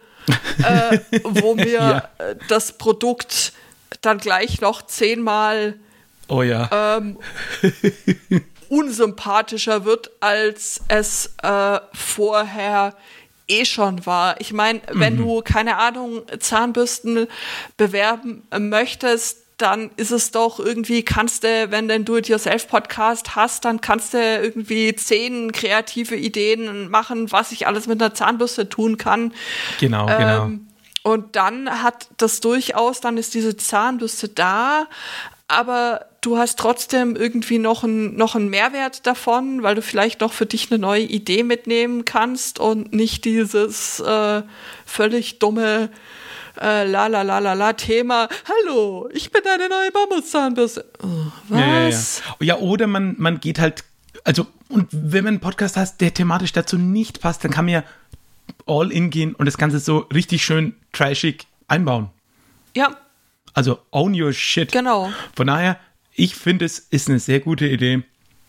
äh, 0.63 0.99
wo 1.25 1.55
mir 1.55 1.71
ja. 1.71 2.09
das 2.47 2.77
Produkt 2.77 3.51
dann 3.99 4.17
gleich 4.17 4.61
noch 4.61 4.81
zehnmal 4.81 5.77
Oh 6.27 6.43
ja. 6.43 6.97
Ähm, 6.97 7.17
unsympathischer 8.69 9.85
wird, 9.85 10.11
als 10.19 10.81
es 10.87 11.33
äh, 11.41 11.79
vorher 11.93 12.95
eh 13.47 13.65
schon 13.65 14.05
war. 14.05 14.39
Ich 14.39 14.53
meine, 14.53 14.81
wenn 14.91 15.15
mhm. 15.15 15.19
du, 15.19 15.41
keine 15.41 15.77
Ahnung, 15.77 16.23
Zahnbürsten 16.39 17.27
bewerben 17.77 18.43
möchtest, 18.59 19.47
dann 19.57 19.89
ist 19.97 20.11
es 20.11 20.29
doch 20.31 20.59
irgendwie, 20.59 21.03
kannst 21.03 21.43
du, 21.43 21.71
wenn 21.71 21.87
du 21.87 21.95
einen 21.95 22.05
Do-it-yourself-Podcast 22.05 23.35
hast, 23.35 23.65
dann 23.65 23.81
kannst 23.81 24.13
du 24.13 24.19
irgendwie 24.19 24.95
zehn 24.95 25.51
kreative 25.51 26.15
Ideen 26.15 26.89
machen, 26.89 27.31
was 27.31 27.51
ich 27.51 27.65
alles 27.65 27.87
mit 27.87 27.99
einer 28.01 28.13
Zahnbürste 28.13 28.69
tun 28.69 28.97
kann. 28.97 29.33
Genau, 29.79 30.07
ähm, 30.07 30.17
genau. 30.17 30.49
Und 31.01 31.35
dann 31.35 31.81
hat 31.81 32.09
das 32.17 32.39
durchaus, 32.39 33.01
dann 33.01 33.17
ist 33.17 33.33
diese 33.33 33.57
Zahnbürste 33.57 34.29
da, 34.29 34.87
aber 35.47 36.05
du 36.27 36.37
hast 36.37 36.59
trotzdem 36.59 37.15
irgendwie 37.15 37.57
noch, 37.57 37.83
ein, 37.83 38.15
noch 38.15 38.35
einen 38.35 38.49
Mehrwert 38.49 39.07
davon, 39.07 39.63
weil 39.63 39.75
du 39.75 39.81
vielleicht 39.81 40.19
noch 40.19 40.33
für 40.33 40.45
dich 40.45 40.69
eine 40.69 40.77
neue 40.77 41.03
Idee 41.03 41.41
mitnehmen 41.43 42.03
kannst 42.03 42.59
und 42.59 42.91
nicht 42.93 43.23
dieses 43.23 44.01
äh, 44.01 44.43
völlig 44.85 45.39
dumme 45.39 45.89
äh, 46.59 46.85
la 46.85 47.07
la 47.07 47.21
la 47.21 47.39
la 47.39 47.53
la 47.53 47.73
Thema. 47.73 48.27
Hallo, 48.45 49.09
ich 49.13 49.31
bin 49.31 49.41
eine 49.45 49.69
neue 49.69 49.89
Bambuszahnbürste. 49.91 50.85
Oh, 51.01 51.07
was? 51.47 51.59
Ja, 51.59 51.65
ja, 51.65 51.89
ja. 51.89 52.57
ja, 52.57 52.57
oder 52.57 52.87
man, 52.87 53.15
man 53.17 53.39
geht 53.39 53.59
halt, 53.59 53.85
also, 54.25 54.47
und 54.67 54.89
wenn 54.91 55.23
man 55.23 55.35
einen 55.35 55.39
Podcast 55.39 55.77
hast, 55.77 56.01
der 56.01 56.13
thematisch 56.13 56.51
dazu 56.51 56.77
nicht 56.77 57.21
passt, 57.21 57.45
dann 57.45 57.51
kann 57.51 57.63
man 57.63 57.73
ja 57.75 57.83
all 58.65 58.91
in 58.91 59.11
gehen 59.11 59.33
und 59.33 59.45
das 59.45 59.57
Ganze 59.57 59.79
so 59.79 59.99
richtig 60.13 60.43
schön 60.43 60.75
trashig 60.91 61.47
einbauen. 61.69 62.09
Ja. 62.75 62.97
Also 63.53 63.79
own 63.91 64.13
your 64.19 64.33
shit. 64.33 64.73
Genau. 64.73 65.09
Von 65.35 65.47
daher, 65.47 65.79
ich 66.17 66.35
finde, 66.35 66.65
es 66.65 66.79
ist 66.79 67.07
eine 67.07 67.19
sehr 67.19 67.39
gute 67.39 67.67
Idee. 67.67 68.01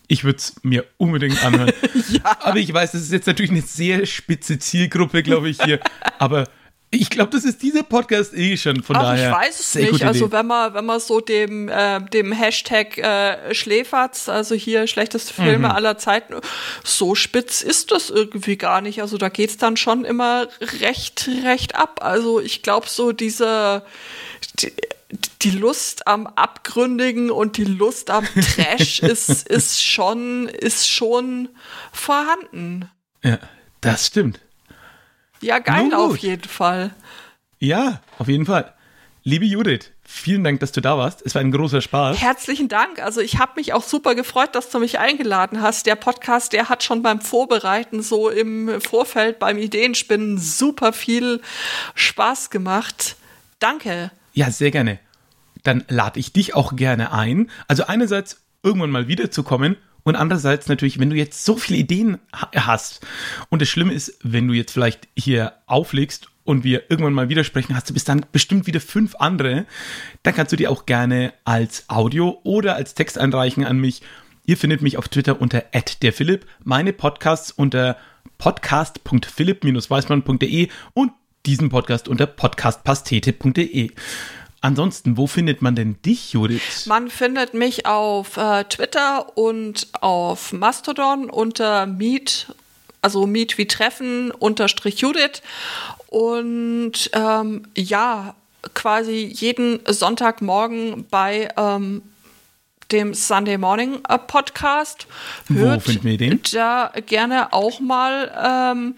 Ich 0.07 0.23
würde 0.23 0.39
es 0.39 0.55
mir 0.63 0.85
unbedingt 0.97 1.43
anhören. 1.45 1.71
ja. 2.09 2.37
Aber 2.41 2.57
ich 2.57 2.73
weiß, 2.73 2.93
das 2.93 3.01
ist 3.03 3.11
jetzt 3.11 3.27
natürlich 3.27 3.51
eine 3.51 3.61
sehr 3.61 4.07
spitze 4.07 4.57
Zielgruppe, 4.57 5.21
glaube 5.21 5.49
ich, 5.49 5.61
hier. 5.61 5.79
Aber 6.17 6.45
ich 6.89 7.11
glaube, 7.11 7.29
das 7.29 7.45
ist 7.45 7.61
dieser 7.61 7.83
Podcast 7.83 8.33
eh 8.33 8.57
schon 8.57 8.81
von 8.81 8.95
Ach, 8.95 9.03
daher. 9.03 9.29
Ich 9.29 9.35
weiß 9.35 9.59
es 9.59 9.75
nicht. 9.75 10.03
Also 10.03 10.31
wenn 10.31 10.47
man, 10.47 10.73
wenn 10.73 10.85
man 10.85 10.99
so 10.99 11.21
dem, 11.21 11.69
äh, 11.69 12.01
dem 12.01 12.31
Hashtag 12.31 12.97
äh, 12.97 13.53
Schläferz, 13.53 14.27
also 14.27 14.55
hier 14.55 14.87
schlechteste 14.87 15.31
Filme 15.31 15.67
mhm. 15.67 15.75
aller 15.75 15.99
Zeiten, 15.99 16.33
so 16.83 17.13
spitz 17.13 17.61
ist 17.61 17.91
das 17.91 18.09
irgendwie 18.09 18.57
gar 18.57 18.81
nicht. 18.81 19.03
Also 19.03 19.19
da 19.19 19.29
geht 19.29 19.51
es 19.51 19.57
dann 19.57 19.77
schon 19.77 20.05
immer 20.05 20.47
recht, 20.81 21.29
recht 21.43 21.75
ab. 21.75 21.99
Also 22.01 22.39
ich 22.39 22.63
glaube, 22.63 22.87
so 22.89 23.11
diese 23.11 23.83
die, 24.59 24.73
die 25.41 25.51
Lust 25.51 26.07
am 26.07 26.27
Abgründigen 26.27 27.31
und 27.31 27.57
die 27.57 27.63
Lust 27.63 28.09
am 28.09 28.25
Trash 28.25 28.99
ist, 29.03 29.47
ist, 29.47 29.83
schon, 29.83 30.47
ist 30.47 30.87
schon 30.89 31.49
vorhanden. 31.91 32.89
Ja, 33.23 33.39
das 33.81 34.07
stimmt. 34.07 34.39
Ja, 35.41 35.59
geil 35.59 35.93
auf 35.93 36.17
jeden 36.17 36.47
Fall. 36.47 36.93
Ja, 37.59 38.01
auf 38.17 38.27
jeden 38.27 38.45
Fall. 38.45 38.73
Liebe 39.23 39.45
Judith, 39.45 39.91
vielen 40.03 40.43
Dank, 40.43 40.59
dass 40.59 40.71
du 40.71 40.81
da 40.81 40.97
warst. 40.97 41.21
Es 41.25 41.35
war 41.35 41.41
ein 41.41 41.51
großer 41.51 41.81
Spaß. 41.81 42.21
Herzlichen 42.21 42.67
Dank. 42.67 42.99
Also 42.99 43.19
ich 43.19 43.37
habe 43.37 43.53
mich 43.57 43.73
auch 43.73 43.83
super 43.83 44.15
gefreut, 44.15 44.55
dass 44.55 44.69
du 44.69 44.79
mich 44.79 44.99
eingeladen 44.99 45.61
hast. 45.61 45.85
Der 45.85 45.95
Podcast, 45.95 46.53
der 46.53 46.69
hat 46.69 46.83
schon 46.83 47.01
beim 47.01 47.19
Vorbereiten, 47.19 48.01
so 48.01 48.29
im 48.29 48.79
Vorfeld, 48.81 49.39
beim 49.39 49.57
Ideenspinnen 49.57 50.37
super 50.37 50.93
viel 50.93 51.41
Spaß 51.95 52.49
gemacht. 52.49 53.17
Danke. 53.59 54.11
Ja, 54.39 54.49
sehr 54.51 54.71
gerne. 54.71 54.99
Dann 55.63 55.83
lade 55.89 56.17
ich 56.17 56.31
dich 56.31 56.55
auch 56.55 56.77
gerne 56.77 57.11
ein. 57.11 57.51
Also 57.67 57.87
einerseits 57.87 58.41
irgendwann 58.63 58.89
mal 58.89 59.09
wiederzukommen 59.09 59.75
und 60.03 60.15
andererseits 60.15 60.69
natürlich, 60.69 60.97
wenn 60.97 61.09
du 61.09 61.17
jetzt 61.17 61.43
so 61.43 61.57
viele 61.57 61.77
Ideen 61.77 62.19
hast 62.31 63.05
und 63.49 63.61
das 63.61 63.67
Schlimme 63.67 63.91
ist, 63.91 64.17
wenn 64.23 64.47
du 64.47 64.53
jetzt 64.53 64.71
vielleicht 64.71 65.09
hier 65.13 65.55
auflegst 65.65 66.29
und 66.45 66.63
wir 66.63 66.89
irgendwann 66.89 67.11
mal 67.11 67.27
widersprechen, 67.27 67.75
hast 67.75 67.89
du 67.89 67.93
bis 67.93 68.05
dann 68.05 68.25
bestimmt 68.31 68.65
wieder 68.65 68.79
fünf 68.79 69.15
andere, 69.15 69.65
dann 70.23 70.33
kannst 70.33 70.53
du 70.53 70.55
die 70.55 70.69
auch 70.69 70.85
gerne 70.85 71.33
als 71.43 71.89
Audio 71.89 72.39
oder 72.45 72.75
als 72.75 72.93
Text 72.93 73.17
einreichen 73.17 73.65
an 73.65 73.77
mich. 73.77 74.01
Ihr 74.45 74.55
findet 74.55 74.81
mich 74.81 74.95
auf 74.95 75.09
Twitter 75.09 75.41
unter 75.41 75.65
@derphilipp, 76.01 76.45
meine 76.63 76.93
Podcasts 76.93 77.51
unter 77.51 77.97
podcast.philipp-weißmann.de 78.37 80.69
und 80.93 81.11
diesen 81.49 81.69
Podcast 81.69 82.07
unter 82.07 82.27
podcastpastete.de. 82.27 83.89
Ansonsten, 84.61 85.17
wo 85.17 85.25
findet 85.25 85.63
man 85.63 85.73
denn 85.75 85.99
dich, 86.05 86.33
Judith? 86.33 86.85
Man 86.85 87.09
findet 87.09 87.55
mich 87.55 87.87
auf 87.87 88.37
äh, 88.37 88.65
Twitter 88.65 89.35
und 89.35 89.87
auf 89.99 90.53
Mastodon 90.53 91.27
unter 91.27 91.87
Meet, 91.87 92.53
also 93.01 93.25
Meet 93.25 93.57
wie 93.57 93.65
Treffen 93.65 94.29
unterstrich 94.29 94.99
Judith. 94.99 95.41
Und 96.07 97.09
ähm, 97.13 97.63
ja, 97.75 98.35
quasi 98.75 99.31
jeden 99.33 99.79
Sonntagmorgen 99.87 101.07
bei 101.09 101.49
ähm, 101.57 102.03
dem 102.91 103.15
Sunday 103.15 103.57
Morning 103.57 104.01
äh, 104.07 104.19
Podcast. 104.19 105.07
Hört 105.47 105.77
Wo 105.77 105.91
finden 105.91 106.03
wir 106.03 106.17
den? 106.17 106.41
Da 106.53 106.91
gerne 107.07 107.53
auch 107.53 107.79
mal 107.79 108.71
ähm, 108.71 108.95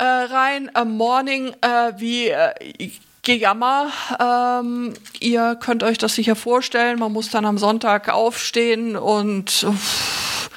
äh, 0.00 0.04
rein. 0.04 0.70
Äh, 0.74 0.84
Morning 0.84 1.52
äh, 1.60 1.92
wie 1.98 2.28
äh, 2.28 2.90
Gejammer. 3.22 3.90
Ähm, 4.18 4.94
ihr 5.20 5.56
könnt 5.60 5.82
euch 5.82 5.98
das 5.98 6.14
sicher 6.14 6.36
vorstellen. 6.36 6.98
Man 6.98 7.12
muss 7.12 7.28
dann 7.30 7.44
am 7.44 7.58
Sonntag 7.58 8.08
aufstehen 8.08 8.96
und 8.96 9.62
uff, 9.62 10.50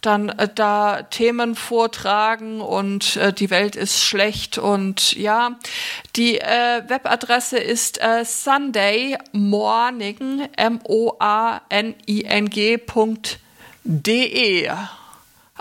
dann 0.00 0.28
äh, 0.30 0.48
da 0.52 1.02
Themen 1.02 1.54
vortragen 1.54 2.60
und 2.60 3.14
äh, 3.16 3.32
die 3.32 3.50
Welt 3.50 3.76
ist 3.76 4.02
schlecht 4.02 4.58
und 4.58 5.12
ja, 5.12 5.52
die 6.16 6.40
äh, 6.40 6.82
Webadresse 6.88 7.58
ist 7.58 8.02
äh, 8.02 8.24
Sunday 8.24 9.16
Morning 9.30 10.48
M 10.56 10.80
O 10.82 11.14
A 11.20 11.60
N 11.68 11.94
I 12.08 12.24
N 12.24 12.50
G.de. 12.50 12.88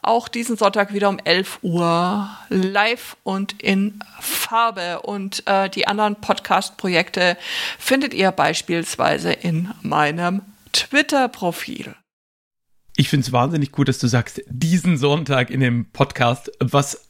Auch 0.02 0.28
diesen 0.28 0.58
Sonntag 0.58 0.94
wieder 0.94 1.10
um 1.10 1.20
11 1.24 1.60
Uhr 1.62 2.30
live 2.50 3.18
und 3.24 3.62
in 3.62 4.00
Farbe. 4.20 5.02
Und 5.02 5.44
äh, 5.48 5.70
die 5.70 5.88
anderen 5.88 6.16
Podcast-Projekte 6.16 7.38
findet 7.78 8.14
ihr 8.14 8.32
beispielsweise 8.32 9.32
in 9.32 9.70
meinem 9.82 10.42
Twitter-Profil. 10.72 11.96
Ich 12.96 13.10
finde 13.10 13.26
es 13.26 13.32
wahnsinnig 13.32 13.72
gut, 13.72 13.88
dass 13.88 14.00
du 14.00 14.08
sagst, 14.08 14.42
diesen 14.48 14.98
Sonntag 14.98 15.50
in 15.50 15.62
dem 15.62 15.90
Podcast, 15.92 16.52
was 16.60 17.09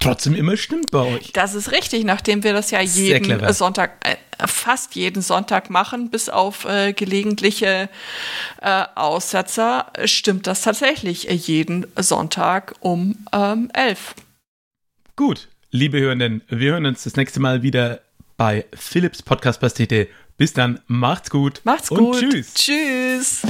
trotzdem 0.00 0.34
immer 0.34 0.56
stimmt 0.56 0.90
bei 0.90 1.00
euch. 1.00 1.32
Das 1.32 1.54
ist 1.54 1.72
richtig, 1.72 2.04
nachdem 2.04 2.42
wir 2.44 2.52
das 2.52 2.70
ja 2.70 2.80
jeden 2.80 3.52
Sonntag, 3.52 3.92
äh, 4.06 4.16
fast 4.46 4.94
jeden 4.94 5.22
Sonntag 5.22 5.70
machen, 5.70 6.10
bis 6.10 6.28
auf 6.28 6.64
äh, 6.64 6.92
gelegentliche 6.92 7.88
äh, 8.60 8.84
Aussetzer, 8.94 9.92
stimmt 10.04 10.46
das 10.46 10.62
tatsächlich 10.62 11.24
jeden 11.24 11.86
Sonntag 11.96 12.74
um 12.80 13.16
ähm, 13.32 13.70
11. 13.72 14.14
Gut, 15.16 15.48
liebe 15.70 16.00
Hörenden, 16.00 16.42
wir 16.48 16.72
hören 16.72 16.86
uns 16.86 17.04
das 17.04 17.16
nächste 17.16 17.40
Mal 17.40 17.62
wieder 17.62 18.00
bei 18.36 18.64
Philips 18.74 19.22
Podcast 19.22 19.60
Pastete. 19.60 20.08
Bis 20.36 20.52
dann, 20.52 20.80
macht's 20.86 21.30
gut. 21.30 21.60
Macht's 21.64 21.90
und 21.90 21.98
gut. 21.98 22.18
Tschüss. 22.18 22.54
Tschüss. 22.54 23.42